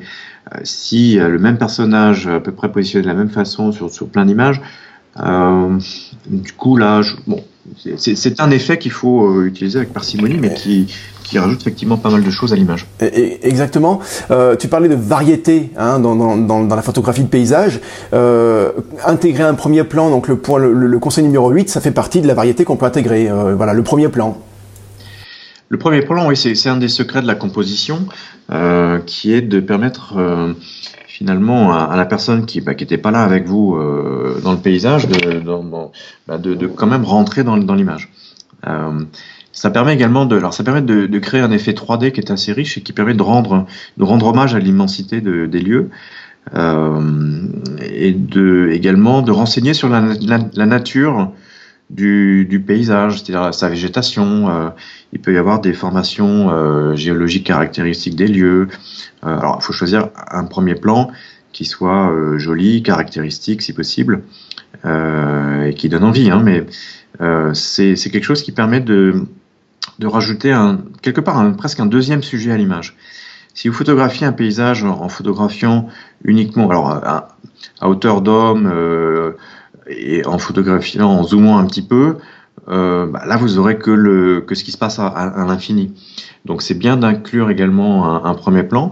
[0.53, 4.09] euh, si le même personnage à peu près positionné de la même façon sur, sur
[4.09, 4.61] plein d'images,
[6.27, 7.43] du coup là, je, bon,
[7.97, 10.87] c'est un effet qu'il faut utiliser avec parcimonie, mais qui,
[11.27, 12.87] qui rajoute effectivement pas mal de choses à l'image.
[12.99, 13.99] Exactement.
[14.31, 17.79] Euh, tu parlais de variété hein, dans, dans, dans, la photographie de paysage.
[18.13, 18.71] Euh,
[19.05, 22.27] intégrer un premier plan, donc le, point, le, conseil numéro 8, ça fait partie de
[22.27, 23.29] la variété qu'on peut intégrer.
[23.29, 24.37] Euh, voilà, le premier plan.
[25.69, 28.05] Le premier plan, oui, c'est un des secrets de la composition,
[28.51, 30.53] euh, qui est de permettre euh,
[31.17, 35.07] finalement à, la personne qui n'était bah, pas là avec vous euh, dans le paysage
[35.07, 35.41] de,
[36.27, 38.11] bah, de, de, quand même rentrer dans, dans l'image.
[39.51, 42.29] Ça permet également de, alors ça permet de, de, créer un effet 3D qui est
[42.29, 43.65] assez riche et qui permet de rendre,
[43.97, 45.89] de rendre hommage à l'immensité de, des lieux
[46.53, 47.41] euh,
[47.81, 51.31] et de, également de renseigner sur la, la, nature
[51.89, 54.49] du, du paysage, c'est-à-dire sa végétation.
[54.49, 54.69] Euh,
[55.13, 58.67] il peut y avoir des formations euh, géologiques caractéristiques des lieux.
[59.25, 61.11] Euh, alors, il faut choisir un premier plan
[61.53, 64.23] qui soit euh, joli, caractéristique si possible,
[64.85, 66.29] et qui donne envie.
[66.29, 66.65] Hein, mais
[67.53, 69.25] c'est quelque chose qui permet de
[69.99, 72.95] de rajouter un, quelque part presque un deuxième sujet à l'image.
[73.53, 75.87] Si vous photographiez un paysage en, photographiant
[76.23, 77.37] uniquement, alors à,
[77.81, 79.31] hauteur d'homme euh,
[79.89, 82.17] et en photographiant, en zoomant un petit peu,
[82.69, 85.93] euh, bah là vous aurez que le que ce qui se passe à, à, l'infini.
[86.45, 88.91] Donc c'est bien d'inclure également un, un, premier plan,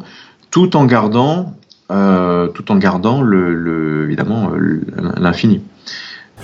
[0.52, 1.54] tout en gardant
[1.92, 4.52] euh, tout en gardant le, le évidemment
[5.18, 5.62] l'infini.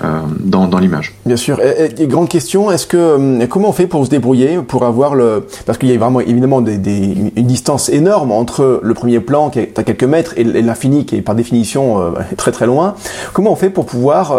[0.03, 1.13] Euh, dans, l'image.
[1.25, 1.59] Bien sûr.
[2.01, 5.77] Grande question, est-ce que euh, comment on fait pour se débrouiller, pour avoir le parce
[5.77, 9.83] qu'il y a vraiment évidemment une distance énorme entre le premier plan qui est à
[9.83, 12.95] quelques mètres et l'infini qui est par définition euh, très très loin.
[13.33, 14.35] Comment on fait pour pouvoir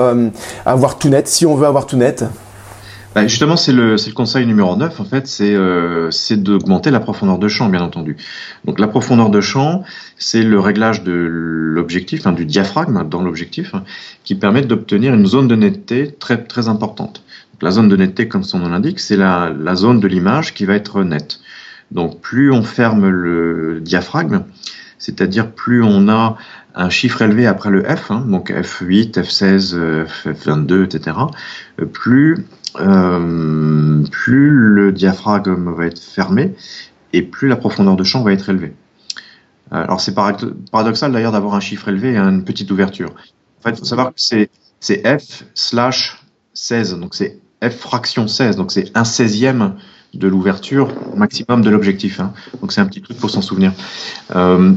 [0.66, 2.24] avoir tout net si on veut avoir tout net?
[3.14, 7.48] Bah, justement, c'est le, conseil numéro 9, en fait, c'est euh, d'augmenter la profondeur de
[7.48, 8.16] champ, bien entendu.
[8.64, 9.84] Donc la profondeur de champ,
[10.16, 13.84] c'est le réglage de l'objectif, hein, du diaphragme dans l'objectif, hein,
[14.24, 17.22] qui permet d'obtenir une zone de netteté très, très importante.
[17.60, 20.64] La zone de netteté, comme son nom l'indique, c'est la, la zone de l'image qui
[20.64, 21.40] va être nette.
[21.92, 24.44] Donc plus on ferme le diaphragme,
[25.02, 26.36] c'est-à-dire plus on a
[26.76, 31.16] un chiffre élevé après le F, hein, donc F8, F16, F22, etc.,
[31.92, 32.46] plus
[34.26, 36.54] le diaphragme va être fermé
[37.12, 38.74] et plus la profondeur de champ va être élevée.
[39.72, 43.10] Alors c'est paradoxal d'ailleurs d'avoir un chiffre élevé et une petite ouverture.
[43.10, 44.48] En fait, il faut savoir que c'est
[45.18, 46.22] F slash
[46.54, 49.74] 16, donc c'est F fraction 16, donc c'est un seizième
[50.14, 52.20] de l'ouverture maximum de l'objectif.
[52.20, 52.32] Hein.
[52.60, 53.72] Donc c'est un petit truc pour s'en souvenir.
[54.34, 54.72] Euh,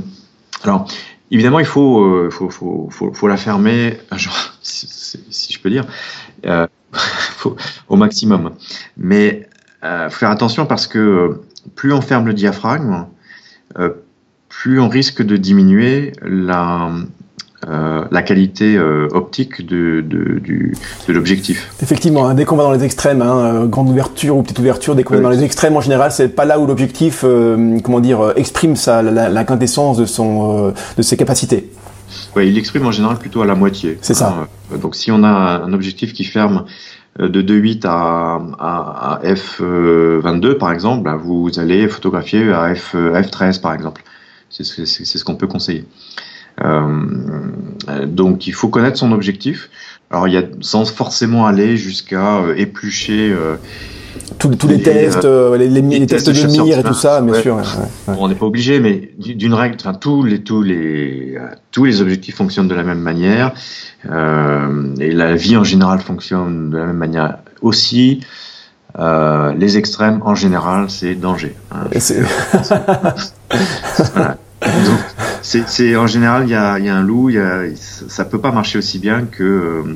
[0.68, 0.88] alors
[1.32, 5.86] évidemment il faut, euh, faut, faut, faut, faut, la fermer, genre, si, je peux dire.
[6.45, 6.68] Euh,
[7.89, 8.51] au maximum.
[8.97, 9.47] Mais
[9.84, 11.43] euh, faut faire attention parce que euh,
[11.76, 13.07] plus on ferme le diaphragme,
[13.78, 13.93] euh,
[14.49, 17.03] plus on risque de diminuer la, euh,
[17.68, 20.76] la qualité euh, optique de, de, du,
[21.07, 21.72] de l'objectif.
[21.82, 25.03] Effectivement, hein, dès qu'on va dans les extrêmes, hein, grande ouverture ou petite ouverture, dès
[25.03, 27.26] qu'on va dans les extrêmes en général, c'est pas là où l'objectif,
[27.84, 31.72] comment dire, exprime sa, la, la quintessence de son, de ses capacités.
[32.36, 33.97] Ouais, il exprime en général plutôt à la moitié.
[34.01, 34.47] C'est ça.
[34.82, 36.66] donc si on a un objectif qui ferme
[37.22, 42.95] euh, de 2.8 à, à, à F22 par exemple, bah, vous allez photographier à F,
[42.95, 44.03] F13 par exemple.
[44.49, 45.86] C'est ce, ce qu'on peut conseiller.
[46.64, 49.70] Euh, donc il faut connaître son objectif.
[50.12, 53.55] Alors il y a sans forcément aller jusqu'à euh, éplucher euh,
[54.39, 57.62] tous, les tests, les, tests, de mire et tout ça, bien sûr.
[58.08, 61.38] On n'est pas obligé, mais d'une règle, enfin tous les tous les
[61.71, 63.54] tous les objectifs fonctionnent de la même manière
[64.05, 68.21] et la vie en général fonctionne de la même manière aussi.
[68.97, 71.54] les extrêmes, en général, c'est danger.
[71.71, 71.88] Hein.
[72.00, 72.24] c'est
[75.96, 78.78] en général, il y a, y a, un loup, y a, ça peut pas marcher
[78.78, 79.96] aussi bien que euh,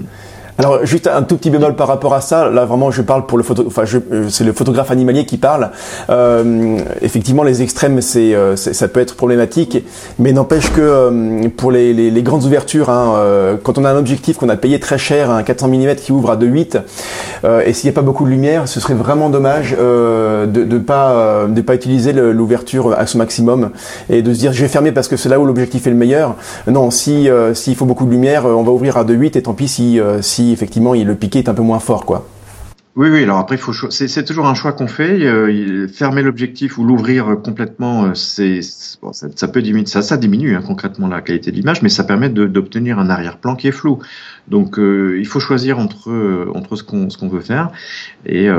[0.59, 2.49] alors juste un tout petit bémol par rapport à ça.
[2.49, 3.63] Là vraiment, je parle pour le photo.
[3.65, 5.71] Enfin, euh, c'est le photographe animalier qui parle.
[6.09, 9.85] Euh, effectivement, les extrêmes, c'est euh, ça peut être problématique,
[10.19, 13.97] mais n'empêche que euh, pour les, les, les, grandes ouvertures, hein, quand on a un
[13.97, 16.81] objectif qu'on a payé très cher, un 400 mm qui ouvre à 2.8,
[17.65, 21.45] et s'il n'y a pas beaucoup de lumière, ce serait vraiment dommage de ne pas
[21.47, 23.69] de pas utiliser l'ouverture à son maximum
[24.09, 25.95] et de se dire je vais fermer parce que c'est là où l'objectif est le
[25.95, 26.35] meilleur.
[26.67, 29.69] Non, si s'il faut beaucoup de lumière, on va ouvrir à 2.8 et tant pis
[29.69, 32.27] si si effectivement le piqué est un peu moins fort, quoi.
[32.99, 33.23] Oui, oui.
[33.23, 33.57] Alors après,
[33.91, 35.23] c'est toujours un choix qu'on fait.
[35.23, 41.21] Euh, fermer l'objectif ou l'ouvrir complètement, euh, ça, peut diminuer, ça, diminue hein, concrètement la
[41.21, 43.99] qualité de l'image, mais ça permet d'obtenir un arrière-plan qui est flou.
[44.49, 47.71] Donc, euh, il faut choisir entre entre ce qu'on ce qu'on veut faire.
[48.25, 48.49] Et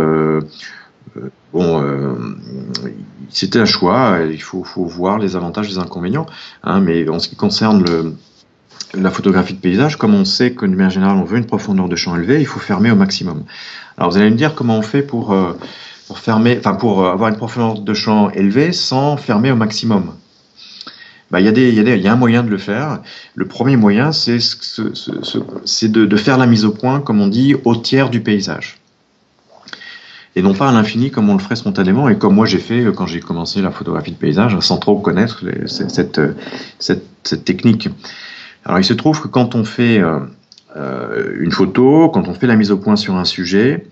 [1.53, 2.17] bon,
[3.29, 4.21] c'était un choix.
[4.31, 6.27] Il faut voir les avantages les inconvénients.
[6.62, 8.15] Hein, mais en ce qui concerne le
[8.95, 11.89] la photographie de paysage, comme on sait que de manière générale on veut une profondeur
[11.89, 13.45] de champ élevée, il faut fermer au maximum.
[13.97, 15.53] Alors vous allez me dire comment on fait pour, euh,
[16.07, 20.15] pour fermer, enfin pour euh, avoir une profondeur de champ élevée sans fermer au maximum.
[21.31, 23.01] Bah, il y, a des, y, a y a un moyen de le faire.
[23.37, 27.29] Le premier moyen, c'est ce, ce, de, de faire la mise au point, comme on
[27.29, 28.81] dit, au tiers du paysage
[30.37, 32.85] et non pas à l'infini comme on le ferait spontanément et comme moi j'ai fait
[32.85, 36.21] euh, quand j'ai commencé la photographie de paysage sans trop connaître cette,
[36.79, 37.89] cette, cette, technique.
[38.65, 40.20] Alors il se trouve que quand on fait euh,
[40.77, 43.87] euh, une photo, quand on fait la mise au point sur un sujet,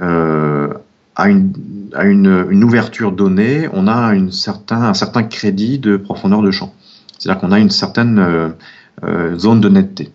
[0.00, 0.72] euh,
[1.16, 1.52] à, une,
[1.94, 6.50] à une, une, ouverture donnée, on a une certain, un certain crédit de profondeur de
[6.50, 6.74] champ.
[7.18, 8.54] C'est-à-dire qu'on a une certaine
[9.36, 10.10] zone de netteté.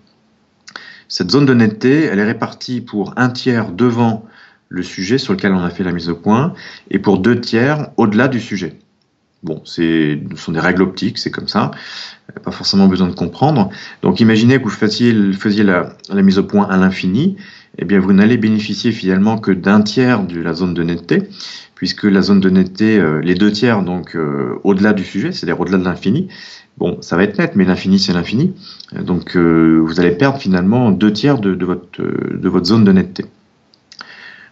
[1.07, 4.25] Cette zone de netteté, elle est répartie pour un tiers devant
[4.69, 6.53] le sujet sur lequel on a fait la mise au point
[6.89, 8.79] et pour deux tiers au-delà du sujet.
[9.45, 11.69] Bon, ce sont des règles optiques, c'est comme ça.
[12.43, 13.69] Pas forcément besoin de comprendre.
[14.01, 17.37] Donc, imaginez que vous fassiez, faisiez la, mise au point à l'infini.
[17.77, 21.29] Eh bien, vous n'allez bénéficier finalement que d'un tiers de la zone de netteté,
[21.75, 25.59] puisque la zone de netteté, euh, les deux tiers, donc euh, au-delà du sujet, c'est-à-dire
[25.59, 26.27] au-delà de l'infini,
[26.79, 28.55] bon, ça va être net, mais l'infini, c'est l'infini.
[28.99, 32.91] Donc, euh, vous allez perdre finalement deux tiers de, de, votre, de votre zone de
[32.91, 33.25] netteté.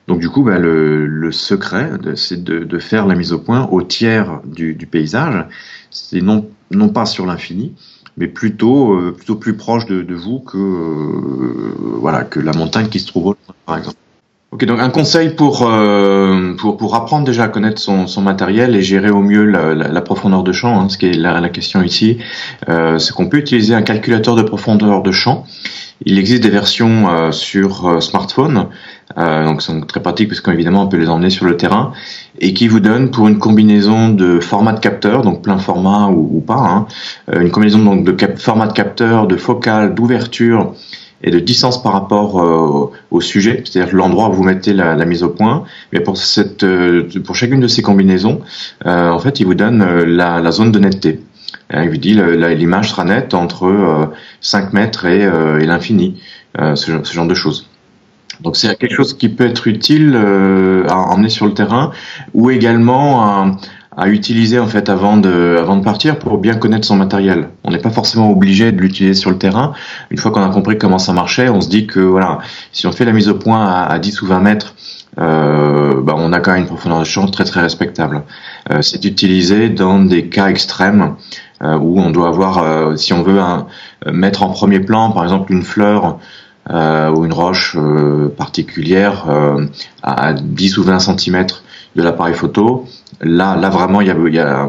[0.07, 3.67] Donc du coup, bah, le, le, secret, c'est de, de, faire la mise au point
[3.71, 5.45] au tiers du, du paysage,
[5.91, 7.73] c'est non, non pas sur l'infini,
[8.17, 12.88] mais plutôt, euh, plutôt plus proche de, de vous que, euh, voilà, que la montagne
[12.88, 13.35] qui se trouve au
[13.65, 13.97] par exemple.
[14.53, 18.75] Ok, donc un conseil pour, euh, pour, pour apprendre déjà à connaître son, son matériel
[18.75, 21.39] et gérer au mieux la, la, la profondeur de champ, hein, ce qui est la,
[21.39, 22.19] la question ici,
[22.69, 25.47] euh, c'est qu'on peut utiliser un calculateur de profondeur de champ.
[26.06, 28.68] Il existe des versions euh, sur smartphone
[29.18, 31.91] euh, donc c'est très pratique parce on peut les emmener sur le terrain
[32.40, 36.41] et qui vous donne pour une combinaison de format de capteur, donc plein format ou,
[36.41, 36.88] pas, hein,
[37.34, 40.74] euh, une combinaison donc de cap format de capteur, de focale, d'ouverture
[41.26, 45.06] et de distance par rapport euh, au sujet, c'est-à-dire l'endroit où vous mettez la, la,
[45.06, 45.64] mise au point.
[45.94, 48.41] Mais pour cette, euh, pour chacune de ces combinaisons,
[48.86, 51.22] en fait, il vous donne la, la zone de netteté.
[51.73, 56.21] Il vous dit l'image sera nette entre 5 mètres et, et l'infini,
[56.57, 57.67] ce, ce genre de choses.
[58.41, 61.91] Donc c'est quelque chose qui peut être utile euh, à emmener sur le terrain
[62.33, 63.23] ou également
[63.95, 67.49] à, utiliser en fait avant de, partir pour bien connaître son matériel.
[67.63, 69.73] On n'est pas forcément obligé de l'utiliser sur le terrain.
[70.09, 72.39] Une fois qu'on a compris comment ça marchait, on se dit que voilà,
[72.71, 74.73] si on fait la mise au point à, à 10 ou 20 mètres,
[75.19, 78.23] euh, bah, on a quand même une profondeur de champ très très respectable.
[78.71, 83.23] Euh, c'est utilisé dans des cas extrêmes euh, où on doit avoir, euh, si on
[83.23, 83.68] veut un,
[84.11, 86.19] mettre en premier plan par exemple une fleur
[86.69, 89.65] euh, ou une roche euh, particulière euh,
[90.02, 91.48] à 10 ou 20 cm
[91.95, 92.86] de l'appareil photo,
[93.22, 94.68] là, là vraiment, il y a, il y a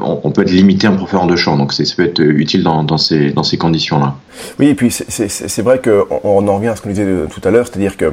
[0.00, 2.98] on, peut être limité en profondeur de champ, donc ça peut être utile dans, dans
[2.98, 4.16] ces, dans ces conditions-là.
[4.58, 7.50] Oui, et puis c'est vrai qu'on on en revient à ce qu'on disait tout à
[7.50, 8.12] l'heure, c'est-à-dire que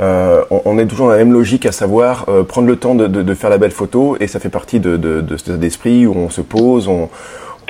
[0.00, 3.06] euh, on, est toujours dans la même logique, à savoir euh, prendre le temps de,
[3.06, 5.56] de, de, faire la belle photo, et ça fait partie de, de, de cet état
[5.56, 7.08] d'esprit où on se pose, on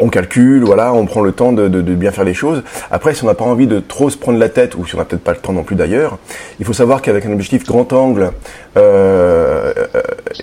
[0.00, 2.62] on calcule, voilà, on prend le temps de, bien faire les choses.
[2.90, 4.98] Après, si on n'a pas envie de trop se prendre la tête, ou si on
[4.98, 6.18] n'a peut-être pas le temps non plus d'ailleurs,
[6.58, 8.32] il faut savoir qu'avec un objectif grand angle,
[8.76, 9.72] euh,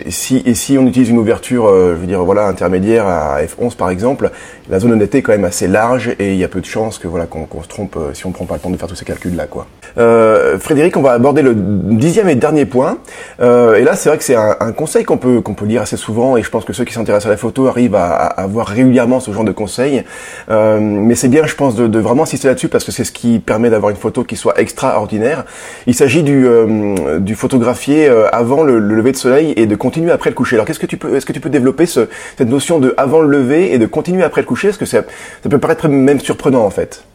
[0.09, 3.75] si, et si on utilise une ouverture, euh, je veux dire, voilà, intermédiaire à f11
[3.75, 4.31] par exemple,
[4.69, 6.65] la zone de netteté est quand même assez large et il y a peu de
[6.65, 8.77] chances que voilà qu'on se trompe euh, si on ne prend pas le temps de
[8.77, 9.67] faire tous ces calculs là, quoi.
[9.97, 12.97] Euh, Frédéric, on va aborder le dixième et dernier point.
[13.41, 15.81] Euh, et là, c'est vrai que c'est un, un, conseil qu'on peut qu'on peut lire
[15.81, 18.47] assez souvent, et je pense que ceux qui s'intéressent à la photo arrivent à, à,
[18.47, 20.03] voir régulièrement ce genre de conseils.
[20.49, 23.11] Euh, mais c'est bien, je pense, de, de vraiment insister là-dessus parce que c'est ce
[23.11, 25.45] qui permet d'avoir une photo qui soit extraordinaire.
[25.87, 29.75] Il s'agit du, euh, du photographier euh, avant le, le, lever de soleil et de
[29.75, 30.55] continuer après le coucher.
[30.55, 32.07] Alors, qu'est-ce que tu peux, est-ce que tu peux développer ce,
[32.37, 34.69] cette notion de avant le lever et de continuer après le coucher?
[34.69, 35.01] Est-ce que ça,
[35.43, 37.06] ça peut paraître même surprenant en fait?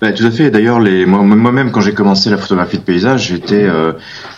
[0.00, 0.50] Bah, tout à fait.
[0.50, 3.92] D'ailleurs, les, moi-même, quand j'ai commencé la photographie de paysage, j'étais euh,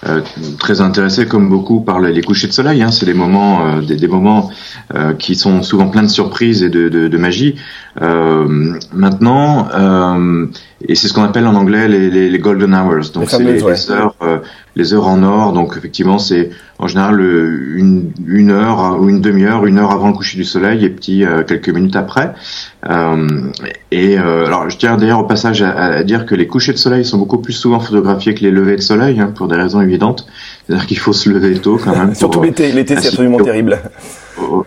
[0.06, 0.20] euh,
[0.59, 2.82] très intéressé, comme beaucoup, par les, couchers de soleil.
[2.82, 2.90] Hein.
[2.90, 4.50] C'est des moments, euh, des, des, moments
[4.94, 7.56] euh, qui sont souvent pleins de surprises et de, de, de magie.
[8.00, 9.68] Euh, maintenant,
[10.88, 13.12] et c'est ce qu'on appelle en anglais les, les, les golden hours.
[13.12, 14.14] Donc, c'est les, les, heures,
[14.76, 15.52] les heures en or.
[15.52, 20.14] Donc, effectivement, c'est en général une, une heure ou une demi-heure, une heure avant le
[20.14, 22.32] coucher du soleil et petit quelques minutes après.
[23.90, 27.04] et alors, je tiens d'ailleurs au passage à, à, dire que les couchers de soleil
[27.04, 30.26] sont beaucoup plus souvent photographiés que les levées de soleil, hein, pour des raisons évidentes.
[30.66, 32.14] C'est-à-dire qu'il faut se lever tôt quand même.
[32.22, 33.78] Surtout l'été, l'été c'est absolument terrible.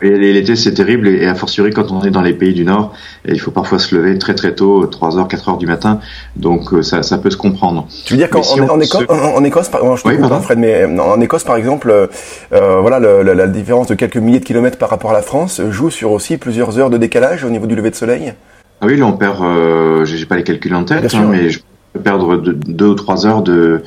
[0.02, 2.94] Et l'été c'est terrible et, a fortiori quand on est dans les pays du Nord,
[3.28, 6.00] il faut parfois se lever très très tôt, 3 heures, 4 heures du matin,
[6.36, 7.88] donc euh, ça, ça peut se comprendre.
[8.06, 10.86] Tu veux dire qu'en si en, Écosse, en, Écosse, par, je oui, coupe, Fred, mais
[11.00, 12.10] en Écosse par exemple,
[12.54, 15.22] euh, voilà, le, la, la différence de quelques milliers de kilomètres par rapport à la
[15.22, 18.34] France joue sur aussi plusieurs heures de décalage au niveau du lever de soleil?
[18.82, 21.60] Ah oui, là on perd, euh, j'ai pas les calculs en tête, hein, mais je
[22.04, 23.84] perdre de, deux ou trois heures de,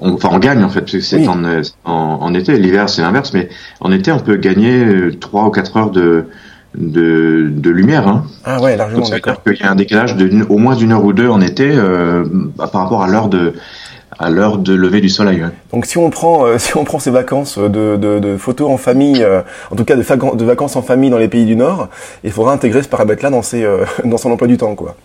[0.00, 1.28] on, enfin on gagne en fait, c'est oui.
[1.28, 1.44] en,
[1.84, 2.58] en, en, été.
[2.58, 3.48] L'hiver c'est l'inverse, mais
[3.80, 6.26] en été on peut gagner trois ou quatre heures de
[6.76, 8.06] de, de lumière.
[8.06, 8.24] Hein.
[8.44, 9.00] Ah ouais, largement.
[9.00, 11.12] Donc ça veut dire qu'il y a un décalage de au moins d'une heure ou
[11.12, 12.24] deux en été euh,
[12.56, 13.54] par rapport à l'heure de
[14.18, 15.42] à l'heure de lever du soleil.
[15.42, 15.50] Ouais.
[15.72, 18.76] Donc si on prend euh, si on prend ces vacances de, de, de photos en
[18.76, 21.88] famille, euh, en tout cas de, de, vacances en famille dans les pays du Nord,
[22.24, 24.96] il faudra intégrer ce paramètre-là dans ses euh, dans son emploi du temps, quoi.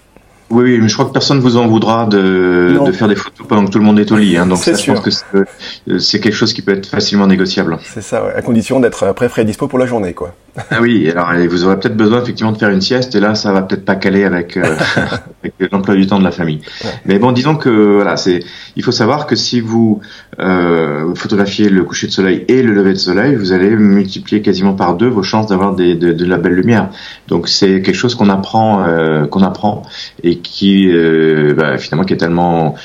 [0.51, 3.47] Oui, oui, mais je crois que personne vous en voudra de, de faire des photos
[3.47, 4.37] pendant que tout le monde est au lit.
[4.37, 7.77] Hein, donc ça, je pense que c'est quelque chose qui peut être facilement négociable.
[7.83, 10.35] C'est ça, ouais, à condition d'être après frais dispo pour la journée, quoi.
[10.69, 13.53] Ah oui, alors vous aurez peut-être besoin effectivement de faire une sieste, et là, ça
[13.53, 14.75] va peut-être pas caler avec, euh,
[15.43, 16.59] avec l'emploi du temps de la famille.
[16.83, 16.89] Ouais.
[17.05, 18.41] Mais bon, disons que voilà, c'est,
[18.75, 20.01] il faut savoir que si vous
[20.39, 24.73] euh, photographiez le coucher de soleil et le lever de soleil, vous allez multiplier quasiment
[24.73, 26.89] par deux vos chances d'avoir des, de, de, la belle lumière.
[27.27, 29.83] Donc c'est quelque chose qu'on apprend, euh, qu'on apprend
[30.23, 32.75] et qui euh, bah, finalement qui est tellement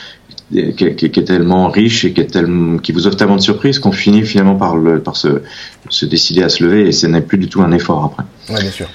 [0.51, 3.93] qui, est tellement riche et qui est tellement qui vous offre tellement de surprises qu'on
[3.93, 5.43] finit finalement par le par se,
[5.89, 8.55] se décider à se lever et ce n'est plus du tout un effort après.
[8.55, 8.87] Ouais, bien sûr.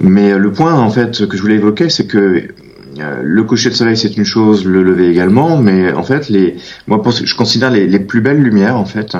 [0.00, 2.48] Mais le point en fait que je voulais évoquer, c'est que euh,
[2.98, 6.56] le coucher de soleil c'est une chose, le lever également, mais en fait les
[6.86, 9.16] moi je considère les, plus belles lumières en fait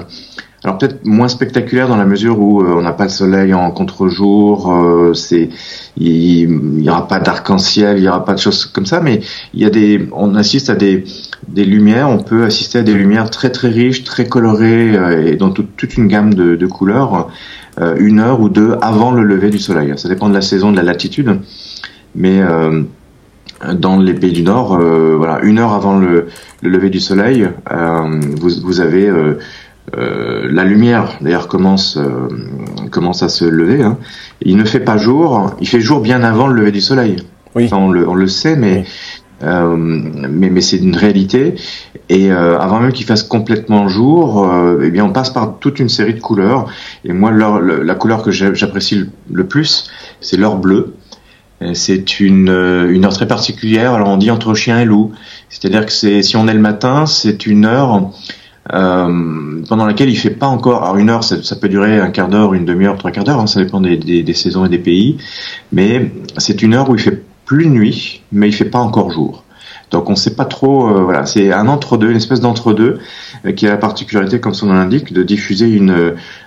[0.65, 3.71] alors peut-être moins spectaculaire dans la mesure où euh, on n'a pas le soleil en
[3.73, 5.51] contre-jour, euh, c'est
[5.97, 9.21] il n'y aura pas d'arc-en-ciel, il n'y aura pas de choses comme ça, mais
[9.55, 11.05] il y a des, on assiste à des,
[11.49, 15.37] des lumières, on peut assister à des lumières très très riches, très colorées euh, et
[15.37, 17.29] dans toute, une gamme de, de couleurs,
[17.81, 19.93] euh, une heure ou deux avant le lever du soleil.
[19.97, 21.41] Ça dépend de la saison, de la latitude,
[22.15, 22.83] mais euh,
[23.75, 26.27] dans les pays du Nord, voilà, une heure avant le,
[26.63, 29.11] le lever du soleil, vous, vous avez
[29.97, 32.29] euh, la lumière d'ailleurs commence euh,
[32.91, 33.83] commence à se lever.
[33.83, 33.99] Hein.
[34.41, 37.17] Il ne fait pas jour, il fait jour bien avant le lever du soleil.
[37.55, 37.65] Oui.
[37.67, 39.49] Enfin, on, le, on, le, sait, mais oui.
[39.49, 41.57] euh, mais, mais c'est une réalité.
[42.09, 44.51] Et euh, avant même qu'il fasse complètement jour,
[44.83, 46.67] eh bien on passe par toute une série de couleurs.
[47.05, 49.91] Et moi, la couleur que j'apprécie le, le, plus,
[50.21, 50.95] c'est l'or bleu.
[51.75, 52.49] C'est une,
[52.91, 53.95] une heure très particulière.
[53.95, 55.13] Alors on dit entre chien et loup.
[55.49, 58.11] C'est-à-dire que c'est si on est le matin, c'est une heure
[58.73, 60.83] euh, pendant laquelle il fait pas encore.
[60.83, 63.47] Alors une heure, ça, peut durer un quart d'heure, une demi-heure, trois quarts d'heure, hein,
[63.47, 65.19] ça dépend des, saisons et des pays.
[65.73, 69.45] Mais c'est une heure où il fait plus nuit, mais il fait pas encore jour.
[69.91, 70.89] Donc on sait pas trop.
[70.89, 72.99] Euh, voilà, c'est un entre-deux, une espèce d'entre-deux
[73.45, 75.81] euh, qui a la particularité, comme son nom l'indique, de diffuser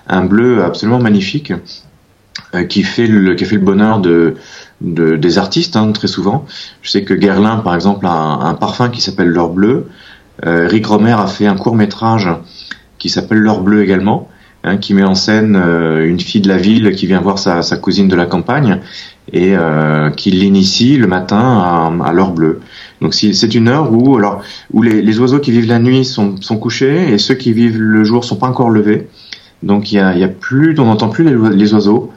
[0.08, 1.58] un bleu absolument magnifique euh,
[2.64, 4.36] qui fait le qui fait le bonheur de
[4.82, 6.46] de, des artistes hein, très souvent.
[6.82, 9.88] Je sais que Guerlain, par exemple, a un, parfum qui s'appelle l'or bleu,
[10.46, 12.30] euh, Rick Romer a fait un court métrage
[12.98, 14.30] qui s'appelle L'heure bleue également,
[14.64, 17.62] hein, qui met en scène euh, une fille de la ville qui vient voir sa,
[17.62, 18.80] sa cousine de la campagne
[19.32, 22.60] et euh, qui l'initie le matin à, à l'heure bleue.
[23.02, 24.42] Donc c'est une heure où alors
[24.74, 27.80] où les, les, oiseaux qui vivent la nuit sont, sont, couchés et ceux qui vivent
[27.80, 29.08] le jour sont pas encore levés.
[29.64, 32.12] Donc il y a, y a plus, on n'entend plus les, les oiseaux.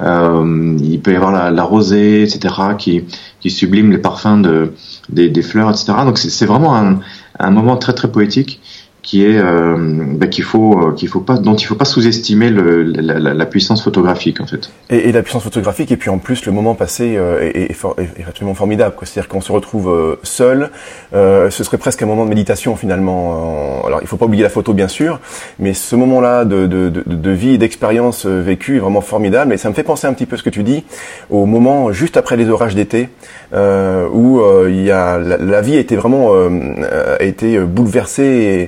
[0.00, 3.04] Euh, il peut y avoir la, la, rosée, etc., qui,
[3.40, 4.72] qui sublime les parfums de,
[5.08, 5.92] des, des fleurs, etc.
[6.04, 7.00] Donc c'est vraiment un,
[7.38, 8.60] un moment très très poétique
[9.02, 12.50] qui est euh, bah, qu'il faut euh, qu'il faut pas dont il faut pas sous-estimer
[12.50, 14.70] la, la, la, puissance photographique en fait.
[14.90, 17.70] Et, et, la puissance photographique et puis en plus le moment passé euh, est, est,
[17.70, 18.94] est, absolument formidable.
[19.02, 20.70] C'est-à-dire qu'on se retrouve euh, seul,
[21.14, 23.82] euh, ce serait presque un moment de méditation finalement.
[23.86, 25.20] Alors il faut pas oublier la photo bien sûr,
[25.58, 29.52] mais ce moment-là de, de, de, de vie d'expérience vécue est vraiment formidable.
[29.54, 30.84] Et ça me fait penser un petit peu ce que tu dis
[31.30, 33.08] au moment juste après les orages d'été
[33.52, 38.20] où il y a la, vie a été vraiment a été bouleversée.
[38.20, 38.66] Euh,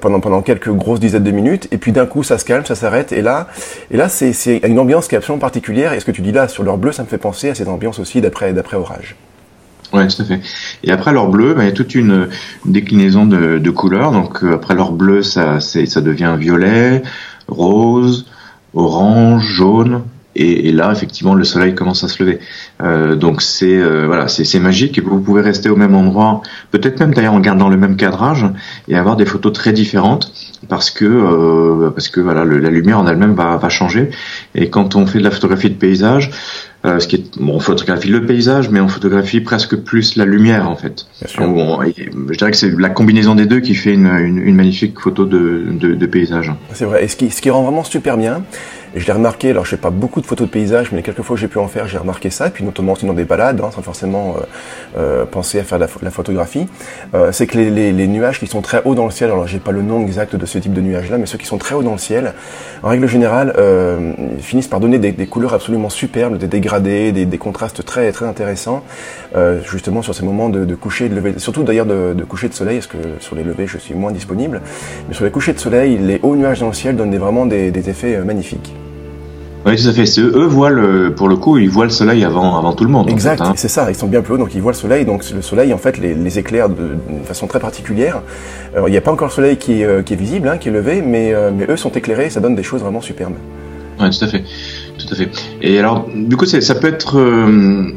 [0.00, 2.74] pendant pendant quelques grosses dizaines de minutes et puis d'un coup ça se calme, ça
[2.74, 3.48] s'arrête et là
[3.90, 6.32] et là c'est c'est une ambiance qui est absolument particulière et ce que tu dis
[6.32, 9.16] là sur l'heure bleue ça me fait penser à cette ambiance aussi d'après orage.
[9.92, 10.40] Ouais, tout à fait.
[10.82, 12.28] Et après l'or bleu, ben, il y a toute une,
[12.64, 14.10] déclinaison de, de, couleurs.
[14.10, 17.02] Donc euh, après l'or bleu, ça, ça devient violet,
[17.46, 18.26] rose,
[18.74, 20.02] orange, jaune,
[20.36, 22.38] et, et, là effectivement le soleil commence à se lever.
[22.82, 27.00] Euh, donc c'est euh, voilà, c'est magique et vous pouvez rester au même endroit, peut-être
[27.00, 28.46] même d'ailleurs en gardant le même cadrage
[28.88, 30.32] et avoir des photos très différentes
[30.68, 34.10] parce que euh, parce que voilà le, la lumière en elle-même va, va changer
[34.54, 36.30] et quand on fait de la photographie de paysage
[36.86, 40.24] euh, ce qui est, bon, on photographie le paysage, mais on photographie presque plus la
[40.24, 41.06] lumière en fait.
[41.38, 44.98] Bon, je dirais que c'est la combinaison des deux qui fait une, une, une magnifique
[45.00, 46.52] photo de, de, de paysage.
[46.74, 47.04] C'est vrai.
[47.04, 48.44] Et ce qui, ce qui rend vraiment super bien,
[48.96, 51.20] et je l'ai remarqué, alors je fais pas beaucoup de photos de paysage, mais quelques
[51.20, 53.26] fois que j'ai pu en faire, j'ai remarqué ça, et puis notamment aussi dans des
[53.26, 54.40] balades, hein, sans forcément euh,
[54.96, 56.66] euh, penser à faire la, photographie,
[57.14, 59.46] euh, c'est que les, les, les, nuages qui sont très hauts dans le ciel, alors
[59.46, 61.74] j'ai pas le nom exact de ce type de nuages-là, mais ceux qui sont très
[61.74, 62.32] hauts dans le ciel,
[62.82, 67.26] en règle générale, euh, finissent par donner des, des, couleurs absolument superbes, des dégradés, des,
[67.26, 68.82] des contrastes très très intéressants,
[69.36, 72.48] euh, justement sur ces moments de, de coucher de lever, surtout d'ailleurs de, de, coucher
[72.48, 74.62] de soleil, parce que sur les levées je suis moins disponible,
[75.06, 77.44] mais sur les couchers de soleil, les hauts nuages dans le ciel donnent des, vraiment
[77.44, 78.72] des effets magnifiques.
[79.66, 80.04] Oui, tout à fait.
[80.20, 83.10] Eux voient le, pour le coup, ils voient le soleil avant, avant tout le monde.
[83.10, 83.54] Exact, hein.
[83.56, 83.90] c'est ça.
[83.90, 85.04] Ils sont bien plus hauts, donc ils voient le soleil.
[85.04, 88.22] Donc le soleil, en fait, les, les éclaire d'une façon très particulière.
[88.74, 90.58] Alors, il n'y a pas encore le soleil qui est, euh, qui est visible, hein,
[90.58, 92.30] qui est levé, mais, euh, mais eux sont éclairés.
[92.30, 93.34] Ça donne des choses vraiment superbes.
[93.98, 94.44] Oui, tout à fait,
[94.98, 95.30] tout à fait.
[95.60, 97.90] Et alors, du coup, ça peut être euh,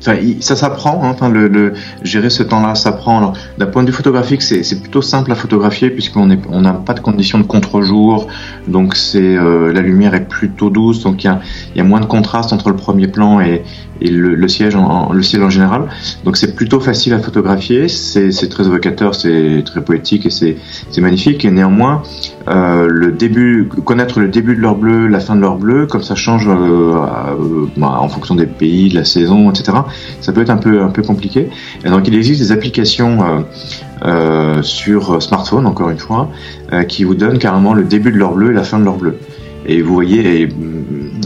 [0.00, 1.02] Enfin, ça s'apprend.
[1.02, 1.72] Hein, enfin, le, le,
[2.02, 3.18] gérer ce temps-là s'apprend.
[3.18, 6.72] Alors, d'un point de vue photographique, c'est plutôt simple à photographier puisqu'on est, on n'a
[6.72, 8.28] pas de conditions de contre-jour,
[8.66, 11.40] donc c'est euh, la lumière est plutôt douce, donc il y a,
[11.76, 13.62] y a moins de contraste entre le premier plan et,
[14.00, 15.88] et le, le, siège en, le ciel en général.
[16.24, 20.56] Donc c'est plutôt facile à photographier, c'est très évocateur, c'est très poétique et c'est
[21.00, 21.44] magnifique.
[21.44, 22.02] Et néanmoins,
[22.48, 26.02] euh, le début, connaître le début de l'heure bleue, la fin de l'heure bleue, comme
[26.02, 29.78] ça change euh, euh, bah, en fonction des pays, de la saison, etc.
[30.20, 31.48] Ça peut être un peu un peu compliqué.
[31.84, 33.40] Et donc il existe des applications euh,
[34.04, 36.30] euh, sur smartphone, encore une fois,
[36.72, 38.96] euh, qui vous donnent carrément le début de l'heure bleue et la fin de l'heure
[38.96, 39.18] bleue.
[39.66, 40.48] Et vous voyez et,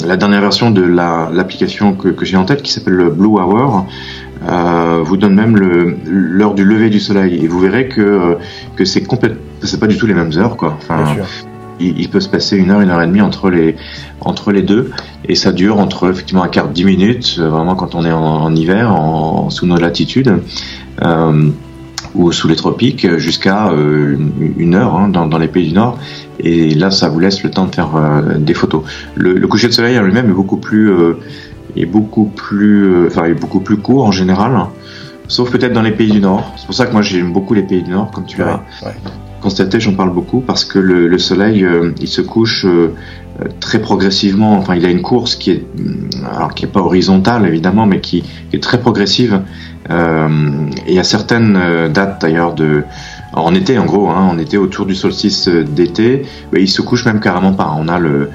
[0.06, 3.28] la dernière version de l'application la, que, que j'ai en tête, qui s'appelle le Blue
[3.28, 3.86] Hour,
[4.48, 7.44] euh, vous donne même l'heure du lever du soleil.
[7.44, 8.36] Et vous verrez que,
[8.74, 9.40] que c'est complètement,
[9.78, 10.76] pas du tout les mêmes heures, quoi.
[11.80, 13.76] Il, il, peut se passer une heure, une heure et demie entre les,
[14.20, 14.90] entre les deux.
[15.24, 18.42] Et ça dure entre effectivement un quart de dix minutes, vraiment quand on est en,
[18.42, 20.40] en hiver, en, sous nos latitudes.
[21.02, 21.50] Euh,
[22.14, 24.16] ou sous les tropiques jusqu'à euh,
[24.56, 25.98] une heure hein, dans, dans, les pays du Nord.
[26.40, 28.82] Et là, ça vous laisse le temps de faire euh, des photos.
[29.14, 31.14] Le, le, coucher de soleil en lui-même est beaucoup plus, euh,
[31.76, 34.52] est beaucoup plus, enfin, est beaucoup plus court en général,
[35.28, 36.52] sauf peut-être dans les pays du Nord.
[36.56, 38.88] C'est pour ça que moi j'aime beaucoup les pays du Nord, comme tu l'as ouais,
[38.88, 38.94] ouais.
[39.42, 41.66] Constaté, j'en parle beaucoup parce que le, le soleil,
[42.00, 42.66] il se couche
[43.60, 44.56] très progressivement.
[44.58, 45.64] Enfin, il a une course qui est,
[46.34, 49.40] alors qui est pas horizontale évidemment, mais qui, qui est très progressive.
[49.90, 50.28] Euh,
[50.86, 51.58] et à certaines
[51.92, 52.84] dates d'ailleurs de
[53.32, 56.22] en été en gros, hein, on était autour du solstice d'été,
[56.56, 57.74] il se couche même carrément pas.
[57.76, 58.30] On a le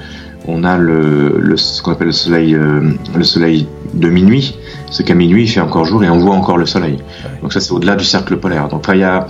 [0.46, 4.58] on a le, le ce qu'on appelle le soleil euh, le soleil de minuit,
[4.90, 6.98] c'est qu'à minuit il fait encore jour et on voit encore le soleil.
[7.42, 8.68] Donc ça c'est au-delà du cercle polaire.
[8.68, 9.26] Donc là il y a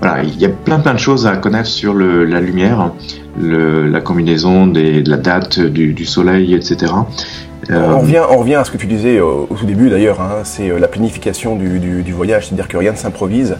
[0.00, 2.92] voilà, il y a plein plein de choses à connaître sur le, la lumière,
[3.40, 6.92] le, la combinaison des, de la date du, du soleil, etc.
[7.70, 7.90] Euh...
[7.90, 10.36] On, revient, on revient à ce que tu disais au, au tout début d'ailleurs, hein,
[10.44, 13.56] c'est la planification du, du, du voyage, c'est-à-dire que rien ne s'improvise.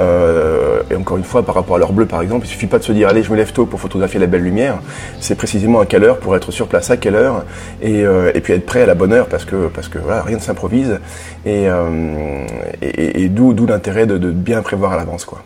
[0.00, 2.78] Euh, et encore une fois, par rapport à l'heure bleue par exemple, il suffit pas
[2.78, 4.78] de se dire allez je me lève tôt pour photographier la belle lumière,
[5.20, 7.44] c'est précisément à quelle heure pour être sur place à quelle heure
[7.82, 10.22] et, euh, et puis être prêt à la bonne heure parce que, parce que voilà,
[10.22, 10.98] rien ne s'improvise
[11.46, 12.46] et, euh,
[12.80, 15.24] et, et d'où l'intérêt de, de bien prévoir à l'avance.
[15.24, 15.42] quoi.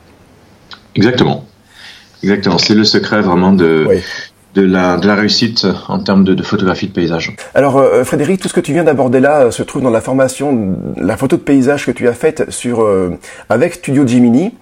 [0.96, 1.44] Exactement.
[2.22, 2.58] Exactement.
[2.58, 3.96] C'est le secret vraiment de, oui.
[4.54, 7.36] de, la, de la réussite en termes de, de photographie de paysage.
[7.54, 10.00] Alors euh, Frédéric, tout ce que tu viens d'aborder là euh, se trouve dans la
[10.00, 13.18] formation, la photo de paysage que tu as faite sur euh,
[13.48, 14.54] avec Studio Gemini.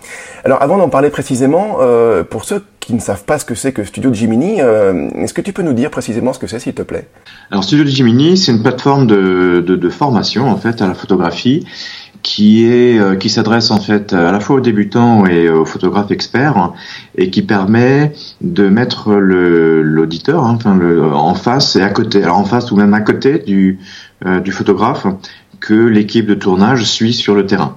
[0.45, 3.73] Alors avant d'en parler précisément, euh, pour ceux qui ne savent pas ce que c'est
[3.73, 6.83] que Studio Gemini, est-ce que tu peux nous dire précisément ce que c'est, s'il te
[6.83, 7.09] plaît?
[7.51, 11.67] Alors Studio Gemini, c'est une plateforme de, de formation en fait à la photographie
[12.25, 16.11] qui est euh, qui s'adresse en fait à la fois aux débutants et aux photographes
[16.11, 16.73] experts
[17.17, 22.39] et qui permet de mettre l'auditeur hein, enfin le, en face et à côté alors
[22.39, 23.79] en face ou même à côté du
[24.27, 25.07] euh, du photographe
[25.61, 27.77] que l'équipe de tournage suit sur le terrain.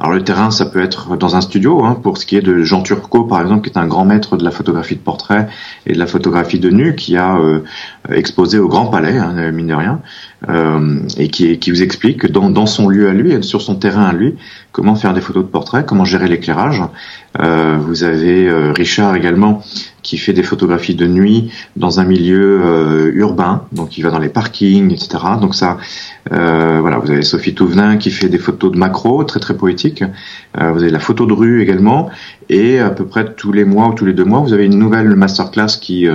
[0.00, 2.62] Alors le terrain, ça peut être dans un studio, hein, pour ce qui est de
[2.62, 5.46] Jean Turcot, par exemple, qui est un grand maître de la photographie de portrait
[5.84, 7.60] et de la photographie de nu, qui a euh,
[8.10, 10.00] exposé au Grand Palais, hein, mine de rien,
[10.48, 14.12] et qui, qui, vous explique dans, dans, son lieu à lui, sur son terrain à
[14.12, 14.36] lui,
[14.72, 16.82] comment faire des photos de portrait, comment gérer l'éclairage.
[17.40, 19.62] Euh, vous avez euh, Richard également,
[20.02, 24.18] qui fait des photographies de nuit dans un milieu euh, urbain, donc il va dans
[24.18, 25.18] les parkings, etc.
[25.40, 25.78] Donc ça,
[26.32, 30.04] euh, voilà, vous avez Sophie Touvenin qui fait des photos de macro, très très poétiques.
[30.60, 32.10] Euh, vous avez la photo de rue également,
[32.48, 34.78] et à peu près tous les mois ou tous les deux mois, vous avez une
[34.78, 36.08] nouvelle masterclass qui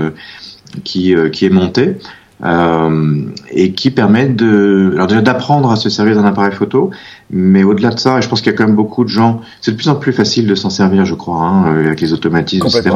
[0.84, 1.98] qui, qui est montée.
[2.44, 6.92] Euh, et qui permet de, alors déjà d'apprendre à se servir d'un appareil photo,
[7.30, 9.72] mais au-delà de ça, je pense qu'il y a quand même beaucoup de gens, c'est
[9.72, 12.94] de plus en plus facile de s'en servir, je crois, hein, avec les automatismes, etc.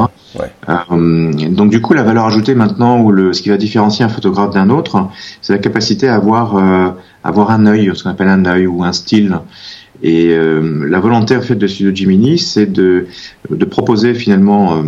[0.68, 4.10] Euh, donc du coup, la valeur ajoutée maintenant, ou le, ce qui va différencier un
[4.10, 5.08] photographe d'un autre,
[5.42, 6.90] c'est la capacité à avoir, euh,
[7.24, 9.40] avoir un œil, ce qu'on appelle un œil ou un style.
[10.04, 13.08] Et euh, la volonté en fait de Studio Gemini, c'est de,
[13.50, 14.84] de proposer finalement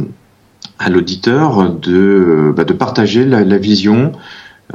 [0.77, 4.11] à l'auditeur de, bah, de partager la, la vision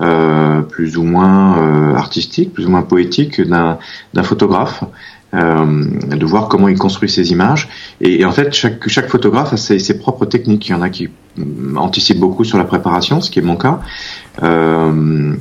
[0.00, 3.78] euh, plus ou moins euh, artistique, plus ou moins poétique d'un
[4.22, 4.84] photographe,
[5.34, 5.84] euh,
[6.16, 7.68] de voir comment il construit ses images.
[8.00, 10.68] Et, en fait, chaque, chaque photographe a ses, ses, propres techniques.
[10.68, 11.08] Il y en a qui
[11.76, 13.80] anticipent beaucoup sur la préparation, ce qui est mon cas.
[14.42, 15.34] Euh,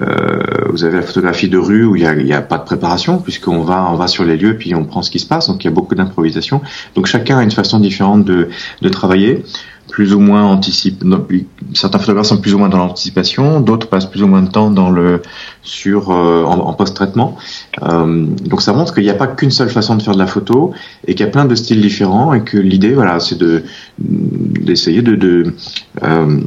[0.00, 0.40] euh,
[0.70, 3.62] vous avez la photographie de rue où il n'y a, a, pas de préparation puisqu'on
[3.62, 5.66] va on va sur les lieux puis on prend ce qui se passe donc il
[5.66, 6.60] y a beaucoup d'improvisation
[6.94, 8.50] donc chacun a une façon différente de,
[8.82, 9.42] de travailler
[9.90, 11.04] plus ou moins anticipe.
[11.74, 14.70] Certains photographes sont plus ou moins dans l'anticipation, d'autres passent plus ou moins de temps
[14.70, 15.22] dans le
[15.62, 17.36] sur euh, en, post-traitement.
[17.82, 20.26] Euh, donc ça montre qu'il n'y a pas qu'une seule façon de faire de la
[20.26, 20.72] photo
[21.06, 23.64] et qu'il y a plein de styles différents et que l'idée, voilà, c'est de
[23.98, 25.54] d'essayer de, de
[26.02, 26.40] euh,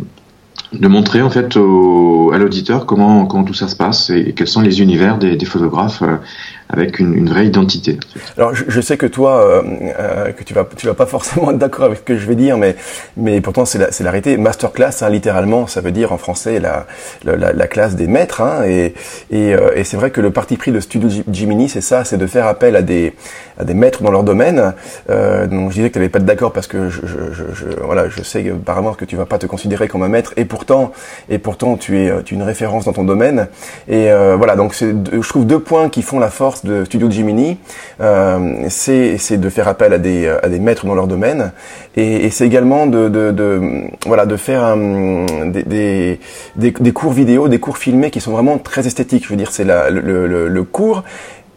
[0.82, 4.82] montrer en fait à l'auditeur comment comment tout ça se passe et quels sont les
[4.82, 6.02] univers des, des photographes
[6.74, 8.00] avec une, une, vraie identité.
[8.38, 9.62] Alors je, je sais que toi euh,
[10.00, 12.36] euh, que tu vas tu vas pas forcément être d'accord avec ce que je vais
[12.36, 12.76] dire mais
[13.16, 16.88] mais pourtant c'est la c'est l'arrêté masterclass hein, littéralement ça veut dire en français la
[17.24, 18.96] la, la classe des maîtres hein, et
[19.32, 22.18] et, euh, et c'est vrai que le parti pris de Studio Gemini c'est ça c'est
[22.18, 23.14] de faire appel à des
[23.60, 24.74] à des maîtres dans leur domaine.
[25.08, 28.24] donc je disais que tu n'avais pas d'accord parce que je, je, je, voilà je
[28.24, 30.94] sais apparemment que tu vas pas te considérer comme un maître et pour pourtant,
[31.30, 33.48] et pourtant tu es, tu es une référence dans ton domaine.
[33.90, 37.58] Et euh, voilà, donc je trouve deux points qui font la force de Studio Gemini.
[38.02, 41.52] Euh, c'est de faire appel à des, à des maîtres dans leur domaine,
[41.96, 43.62] et, et c'est également de, de, de,
[44.06, 46.20] voilà de faire un, des, des,
[46.56, 49.26] des, cours vidéo, des cours filmés qui sont vraiment très esthétiques.
[49.26, 51.04] Je veux dire, c'est le, le, le cours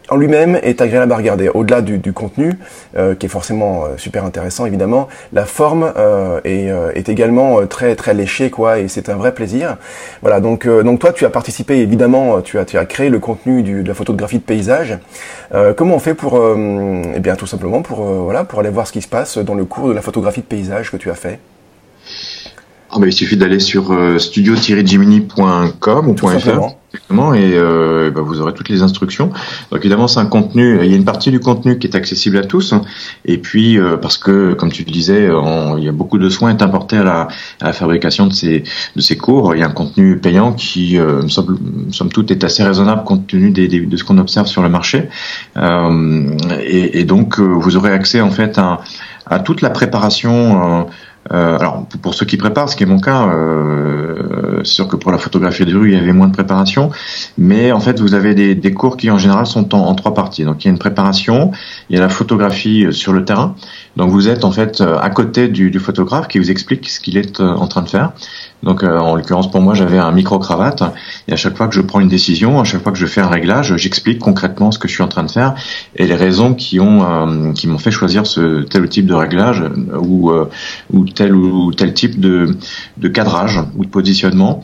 [0.09, 1.49] en lui-même est agréable à regarder.
[1.49, 2.53] Au-delà du, contenu,
[2.97, 7.95] euh, qui est forcément euh, super intéressant évidemment, la forme euh, est, euh, également très
[7.95, 9.77] très léchée quoi, et c'est un vrai plaisir.
[10.21, 13.63] Voilà, donc donc toi tu as participé évidemment, tu as tu as créé le contenu
[13.63, 14.97] de la photographie de paysage.
[15.77, 16.41] comment on fait pour,
[17.15, 19.65] eh bien tout simplement pour voilà pour aller voir ce qui se passe dans le
[19.65, 21.39] cours de la photographie de paysage que tu as fait?
[22.89, 28.53] Ah bah, il suffit d'aller sur studio-gemini.com ou .fr Exactement, et euh, bah, vous aurez
[28.53, 29.27] toutes les instructions.
[29.71, 30.79] Donc évidemment, c'est un contenu.
[30.81, 32.73] Il y a une partie du contenu qui est accessible à tous,
[33.25, 35.29] et puis euh, parce que, comme tu le disais,
[35.77, 37.27] il y a beaucoup de soins est importés à la,
[37.59, 38.63] à la, fabrication de ces
[38.95, 39.53] de ces cours.
[39.53, 41.59] Il y a un contenu payant qui, euh, somme,
[41.91, 44.69] somme toute, est assez raisonnable compte tenu des, des, de ce qu'on observe sur le
[44.69, 45.09] marché,
[45.57, 48.79] euh, et, et, donc euh, vous aurez accès en fait à,
[49.25, 50.87] à toute la préparation.
[51.31, 54.95] Euh, euh, alors pour ceux qui préparent, ce qui est mon cas, euh, sûr que
[54.95, 56.89] pour la photographie de rue, il y avait moins de préparation,
[57.37, 60.43] mais en fait vous avez des, cours qui en général sont en, trois parties.
[60.43, 61.51] Donc il y a une préparation,
[61.89, 63.55] il y a la photographie euh, sur le terrain.
[63.95, 66.99] Donc vous êtes en fait euh, à côté du, du photographe qui vous explique ce
[66.99, 68.11] qu'il est en train de faire.
[68.63, 70.83] Donc euh, en l'occurrence pour moi j'avais un micro cravate
[71.27, 73.21] et à chaque fois que je prends une décision, à chaque fois que je fais
[73.21, 75.53] un réglage, j'explique concrètement ce que je suis en train de faire
[75.95, 79.63] et les raisons qui ont euh, qui m'ont fait choisir ce tel type de réglage
[79.99, 80.31] ou
[80.91, 82.57] ou tel ou tel type de
[82.97, 84.63] de cadrage ou de positionnement.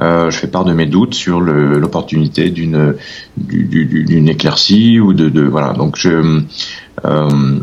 [0.00, 2.94] Euh, je fais part de mes doutes sur l'opportunité d'une
[3.36, 5.72] d'une éclaircie ou de, de, voilà.
[5.72, 6.42] Donc je
[7.04, 7.60] euh,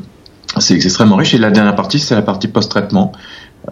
[0.58, 1.34] c'est extrêmement riche.
[1.34, 3.14] Et la dernière partie c'est la partie post-traitement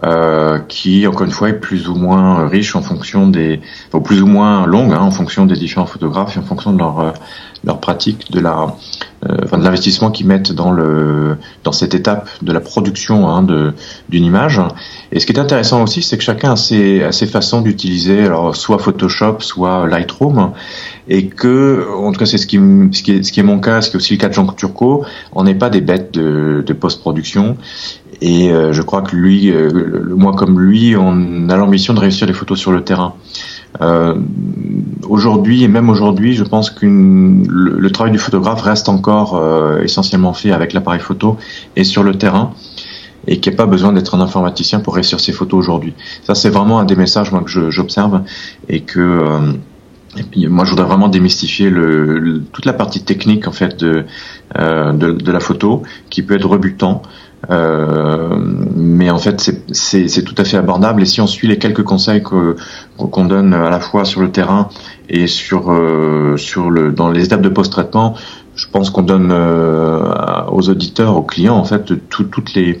[0.02, 3.60] euh, qui encore une fois est plus ou moins riche en fonction des,
[3.92, 6.78] ou plus ou moins longue hein, en fonction des différents photographes et en fonction de
[6.78, 7.10] leur euh,
[7.62, 8.74] leur pratique de la
[9.42, 13.72] enfin de l'investissement qu'ils mettent dans le dans cette étape de la production hein, de
[14.10, 14.60] d'une image.
[15.12, 18.24] Et ce qui est intéressant aussi, c'est que chacun a ses, a ses façons d'utiliser,
[18.24, 20.52] alors soit Photoshop, soit Lightroom,
[21.08, 22.58] et que, en tout cas, c'est ce qui,
[22.92, 24.34] ce qui est, ce qui est mon cas, ce qui est aussi le cas de
[24.34, 27.56] Jean Turcot, on n'est pas des bêtes de, de post-production.
[28.26, 32.26] Et euh, je crois que lui, euh, moi comme lui, on a l'ambition de réussir
[32.26, 33.12] les photos sur le terrain.
[33.82, 34.14] Euh,
[35.06, 39.82] aujourd'hui et même aujourd'hui, je pense que le, le, travail du photographe reste encore euh,
[39.82, 41.36] essentiellement fait avec l'appareil photo
[41.76, 42.54] et sur le terrain
[43.26, 45.92] et qu'il n'y a pas besoin d'être un informaticien pour réussir ses photos aujourd'hui.
[46.22, 48.22] Ça, c'est vraiment un des messages moi, que j'observe
[48.70, 49.52] et que euh,
[50.36, 54.04] moi, je voudrais vraiment démystifier le, toute la partie technique en fait de,
[54.58, 57.02] euh, de, de, la photo, qui peut être rebutant,
[57.48, 61.02] mais en fait, c'est tout à fait abordable.
[61.02, 64.68] Et si on suit les quelques conseils qu'on donne à la fois sur le terrain
[65.08, 68.14] et sur euh, sur le dans les étapes de post-traitement,
[68.54, 70.02] je pense qu'on donne euh,
[70.50, 72.78] aux auditeurs, aux clients, en fait, toutes les euh,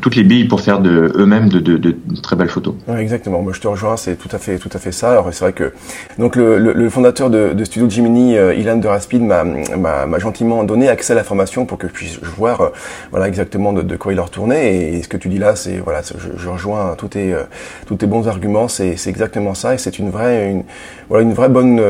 [0.00, 2.74] toutes les billes pour faire de eux-mêmes de, de, de, très belles photos.
[2.88, 3.42] Ouais, exactement.
[3.42, 3.96] Moi, je te rejoins.
[3.96, 5.10] C'est tout à fait, tout à fait ça.
[5.12, 5.72] Alors, c'est vrai que
[6.18, 10.64] donc le, le, le fondateur de, de, Studio Jiminy, euh, Ilan de Raspid, m'a gentiment
[10.64, 12.68] donné accès à l'information pour que je puisse voir, euh,
[13.10, 14.94] voilà, exactement de, quoi il leur tournait.
[14.94, 17.42] Et, ce que tu dis là, c'est voilà, je, je, rejoins tous tes euh,
[17.86, 18.68] tous tes bons arguments.
[18.68, 19.74] C'est exactement ça.
[19.74, 20.64] Et c'est une vraie, une,
[21.08, 21.80] voilà, une vraie bonne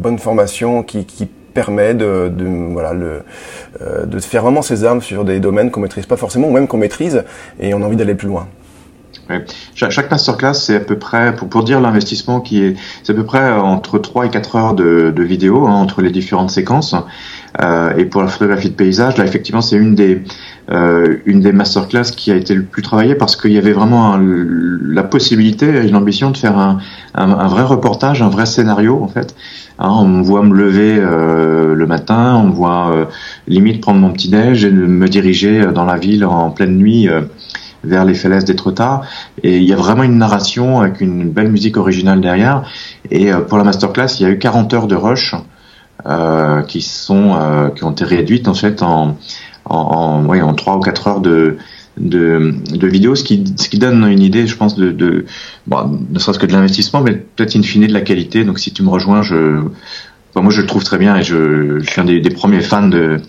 [0.00, 3.22] bonne formation qui, qui permet de, de voilà le
[3.80, 6.68] euh, de faire vraiment ses armes sur des domaines qu'on maîtrise pas forcément ou même
[6.68, 7.24] qu'on maîtrise
[7.60, 8.46] et on a envie d'aller plus loin.
[9.30, 9.44] Ouais.
[9.74, 13.16] Chaque, chaque masterclass, c'est à peu près, pour, pour dire l'investissement qui est, c'est à
[13.16, 16.94] peu près entre 3 et 4 heures de, de vidéo hein, entre les différentes séquences.
[17.62, 20.22] Euh, et pour la photographie de paysage, là effectivement, c'est une des
[20.70, 24.18] euh, une des masterclass qui a été le plus travaillée parce qu'il y avait vraiment
[24.18, 26.78] la possibilité et l'ambition de faire un,
[27.14, 29.34] un, vrai reportage, un vrai scénario en fait.
[29.78, 33.04] Hein, on voit me lever euh, le matin, on me voit euh,
[33.48, 37.22] limite prendre mon petit déj et me diriger dans la ville en pleine nuit euh,
[37.82, 39.02] vers les falaises d'Étretat.
[39.42, 42.62] Et il y a vraiment une narration avec une belle musique originale derrière.
[43.10, 45.34] Et pour la masterclass, il y a eu 40 heures de rush
[46.06, 49.16] euh, qui sont euh, qui ont été réduites en fait en
[49.64, 51.56] en, en, en 3 ou 4 heures de
[51.96, 55.24] de, vidéos, ce qui, ce donne une idée, je pense, de,
[55.68, 58.44] ne serait-ce que de l'investissement, mais peut-être in fine de la qualité.
[58.44, 59.62] Donc, si tu me rejoins, je,
[60.42, 62.88] moi, je le trouve très bien et je, je suis un des, des premiers fans
[62.88, 63.20] de,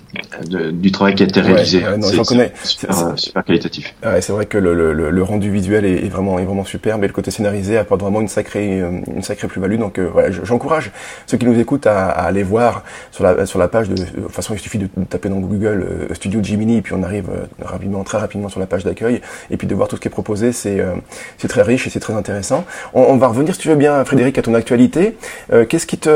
[0.50, 1.84] de, du travail qui a été réalisé.
[1.84, 2.52] Ouais, non, connais.
[2.64, 3.94] Super, super, qualitatif.
[4.04, 6.98] Ouais, c'est vrai que le, le, le, rendu visuel est, est, vraiment, est vraiment super,
[6.98, 9.78] mais le côté scénarisé apporte vraiment une sacrée, une sacrée plus-value.
[9.78, 10.92] Donc, euh, voilà, j'encourage
[11.28, 14.04] ceux qui nous écoutent à, à, aller voir sur la, sur la page de, de
[14.04, 17.30] toute façon, il suffit de taper dans Google euh, Studio Jiminy, et puis on arrive
[17.30, 19.22] euh, rapidement, très rapidement sur la page d'accueil,
[19.52, 20.94] et puis de voir tout ce qui est proposé, c'est, euh,
[21.38, 22.66] c'est très riche et c'est très intéressant.
[22.94, 25.18] On, on, va revenir, si tu veux bien, Frédéric, à ton actualité.
[25.54, 26.10] Euh, qu'est-ce qui te,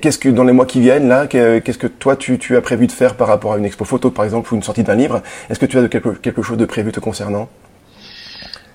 [0.00, 2.86] qu'est-ce que dans les mois qui viennent là, qu'est-ce que toi tu, tu, as prévu
[2.86, 5.22] de faire par rapport à une expo photo par exemple ou une sortie d'un livre?
[5.50, 7.48] Est-ce que tu as de quelque, quelque chose de prévu te concernant?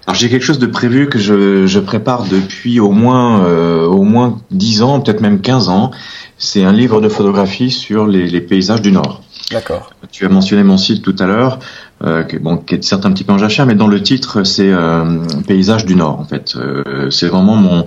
[0.08, 4.04] Alors j'ai quelque chose de prévu que je, je prépare depuis au moins euh, au
[4.04, 5.92] moins 10 ans, peut-être même 15 ans.
[6.38, 9.22] C'est un livre de photographie sur les, les paysages du Nord.
[9.52, 9.92] D'accord.
[10.12, 11.60] Tu as mentionné mon site tout à l'heure,
[12.04, 14.44] euh, qui, bon, qui est certes un petit peu en jachère, mais dans le titre,
[14.44, 16.56] c'est euh, Paysage du Nord, en fait.
[16.56, 17.84] Euh, c'est vraiment mon euh,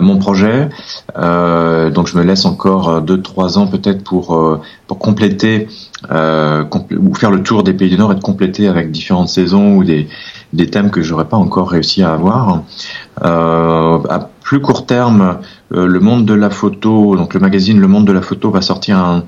[0.00, 0.68] mon projet.
[1.16, 5.68] Euh, donc, je me laisse encore deux trois ans peut-être pour pour compléter
[6.08, 9.76] compl ou faire le tour des pays du Nord et de compléter avec différentes saisons
[9.76, 10.08] ou des
[10.52, 12.62] des thèmes que j'aurais pas encore réussi à avoir.
[13.20, 15.38] à plus court terme,
[15.70, 18.96] le monde de la photo, donc le magazine Le Monde de la photo va sortir
[18.98, 19.24] un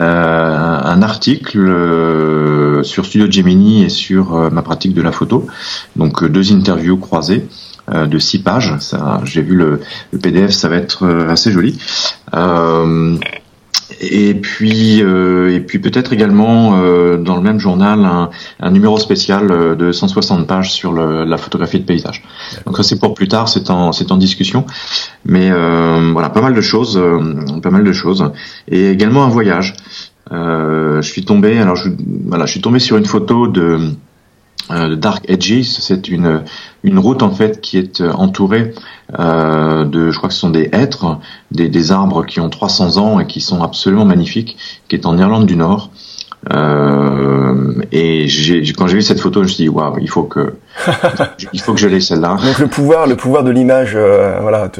[0.00, 5.46] euh, un article euh, sur Studio Gemini et sur euh, ma pratique de la photo.
[5.96, 7.46] Donc deux interviews croisées
[7.90, 8.74] de six pages.
[8.80, 9.80] Ça, j'ai vu le,
[10.12, 11.78] le, PDF, ça va être assez joli.
[14.00, 16.70] Et puis, et puis peut-être également
[17.18, 18.30] dans le même journal un,
[18.60, 22.22] un numéro spécial de 160 pages sur le, la photographie de paysage.
[22.66, 24.64] Donc ça c'est pour plus tard, c'est en c'est en discussion,
[25.24, 27.00] mais voilà pas mal de choses,
[27.62, 28.30] pas mal de choses,
[28.68, 29.74] et également un voyage.
[30.30, 31.90] Euh, je suis tombé, alors je,
[32.26, 33.78] voilà, je suis tombé sur une photo de,
[34.72, 35.62] euh, Dark Edges.
[35.64, 36.42] C'est une
[36.84, 38.74] une route en fait qui est euh, entourée
[39.18, 41.18] euh, de, je crois que ce sont des hêtres,
[41.50, 44.56] des, des, arbres qui ont 300 ans et qui sont absolument magnifiques,
[44.88, 45.90] qui est en Irlande du Nord.
[46.52, 48.26] Euh, et
[48.76, 50.54] quand j'ai vu cette photo, je me suis dit waouh, il faut que
[51.52, 52.36] il faut que je l'ai celle-là.
[52.44, 54.70] Donc le pouvoir, le pouvoir de l'image, euh, voilà,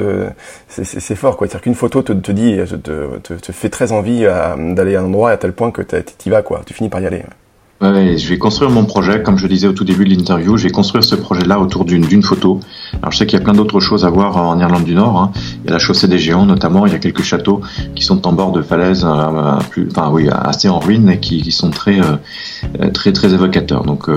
[0.69, 1.47] c'est fort quoi.
[1.47, 5.03] C'est-à-dire qu'une photo te, te dit, te, te, te, fait très envie euh, d'aller à
[5.03, 5.97] un endroit à tel point que tu
[6.27, 6.63] y vas quoi.
[6.67, 7.19] Tu finis par y aller.
[7.19, 7.25] Ouais,
[7.83, 10.71] je vais construire mon projet, comme je disais au tout début de l'interview, je vais
[10.71, 12.61] construire ce projet-là autour d'une photo
[13.01, 15.21] Alors je sais qu'il y a plein d'autres choses à voir en Irlande du Nord.
[15.21, 15.33] Hein.
[15.65, 16.87] Il y a la chaussée des géants notamment.
[16.87, 17.61] Il y a quelques châteaux
[17.97, 21.43] qui sont en bord de falaise, euh, plus, enfin oui, assez en ruine et qui,
[21.43, 22.17] qui sont très euh,
[22.93, 23.85] très très évocateurs.
[23.85, 24.09] Donc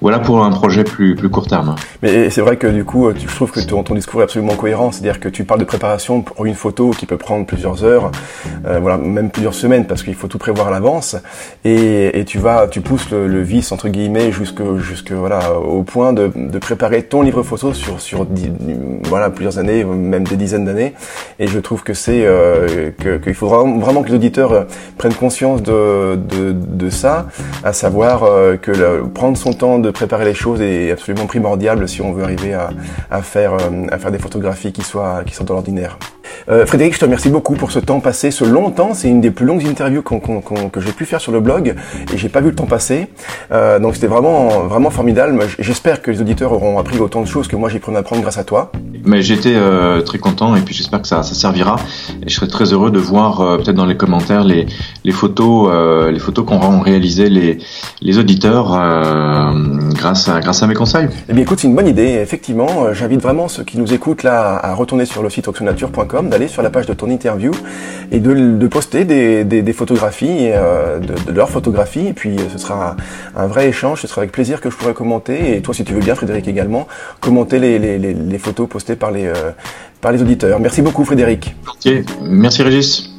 [0.00, 1.74] voilà pour un projet plus plus court terme.
[2.02, 4.92] Mais c'est vrai que du coup, je trouve que ton, ton discours est absolument cohérent.
[4.92, 8.10] C'est-à-dire que tu parles de préparation pour une photo qui peut prendre plusieurs heures,
[8.64, 11.16] voilà, même plusieurs semaines parce qu'il faut tout prévoir à l'avance.
[11.64, 15.82] Et, et, tu vas, tu pousses le, le vice entre guillemets jusque jusque voilà au
[15.82, 18.26] point de, de préparer ton livre photo sur sur
[19.04, 20.94] voilà plusieurs années, même des dizaines d'années.
[21.38, 22.90] Et je trouve que c'est euh,
[23.22, 24.64] qu'il faut vraiment, que les auditeurs euh,
[24.98, 27.26] prennent conscience de, de, de ça,
[27.72, 32.02] savoir euh, que le, prendre son temps de préparer les choses est absolument primordial si
[32.02, 32.70] on veut arriver à,
[33.10, 33.56] à faire
[33.90, 35.98] à faire des photographies qui soient qui sont dans l'ordinaire.
[36.48, 38.94] Euh, Frédéric, je te remercie beaucoup pour ce temps passé, ce long temps.
[38.94, 41.74] C'est une des plus longues interviews que j'ai pu faire sur le blog
[42.12, 43.08] et j'ai pas vu le temps passer.
[43.52, 45.38] Euh, donc c'était vraiment vraiment formidable.
[45.58, 48.22] J'espère que les auditeurs auront appris autant de choses que moi j'ai pu en apprendre
[48.22, 48.72] grâce à toi.
[49.04, 51.76] Mais j'étais euh, très content et puis j'espère que ça, ça servira.
[52.24, 54.66] Et je serais très heureux de voir euh, peut-être dans les commentaires les,
[55.04, 57.58] les photos euh, les photos qu'ont réalisé les,
[58.00, 58.68] les auditeurs
[59.94, 61.08] grâce à grâce à mes conseils.
[61.28, 62.18] Eh bien écoute, c'est une bonne idée.
[62.22, 66.48] Effectivement, j'invite vraiment ceux qui nous écoutent là à retourner sur le site oxonature.com d'aller
[66.48, 67.52] sur la page de ton interview
[68.10, 72.08] et de, de poster des, des, des photographies, euh, de, de leurs photographies.
[72.08, 72.96] Et puis ce sera
[73.36, 74.02] un, vrai échange.
[74.02, 75.56] Ce sera avec plaisir que je pourrai commenter.
[75.56, 76.86] Et toi, si tu veux bien, Frédéric également,
[77.20, 79.52] commenter les, les, les, les photos postées par les, euh,
[80.00, 80.60] par les auditeurs.
[80.60, 81.54] Merci beaucoup, Frédéric.
[81.68, 83.10] Ok, merci Régis.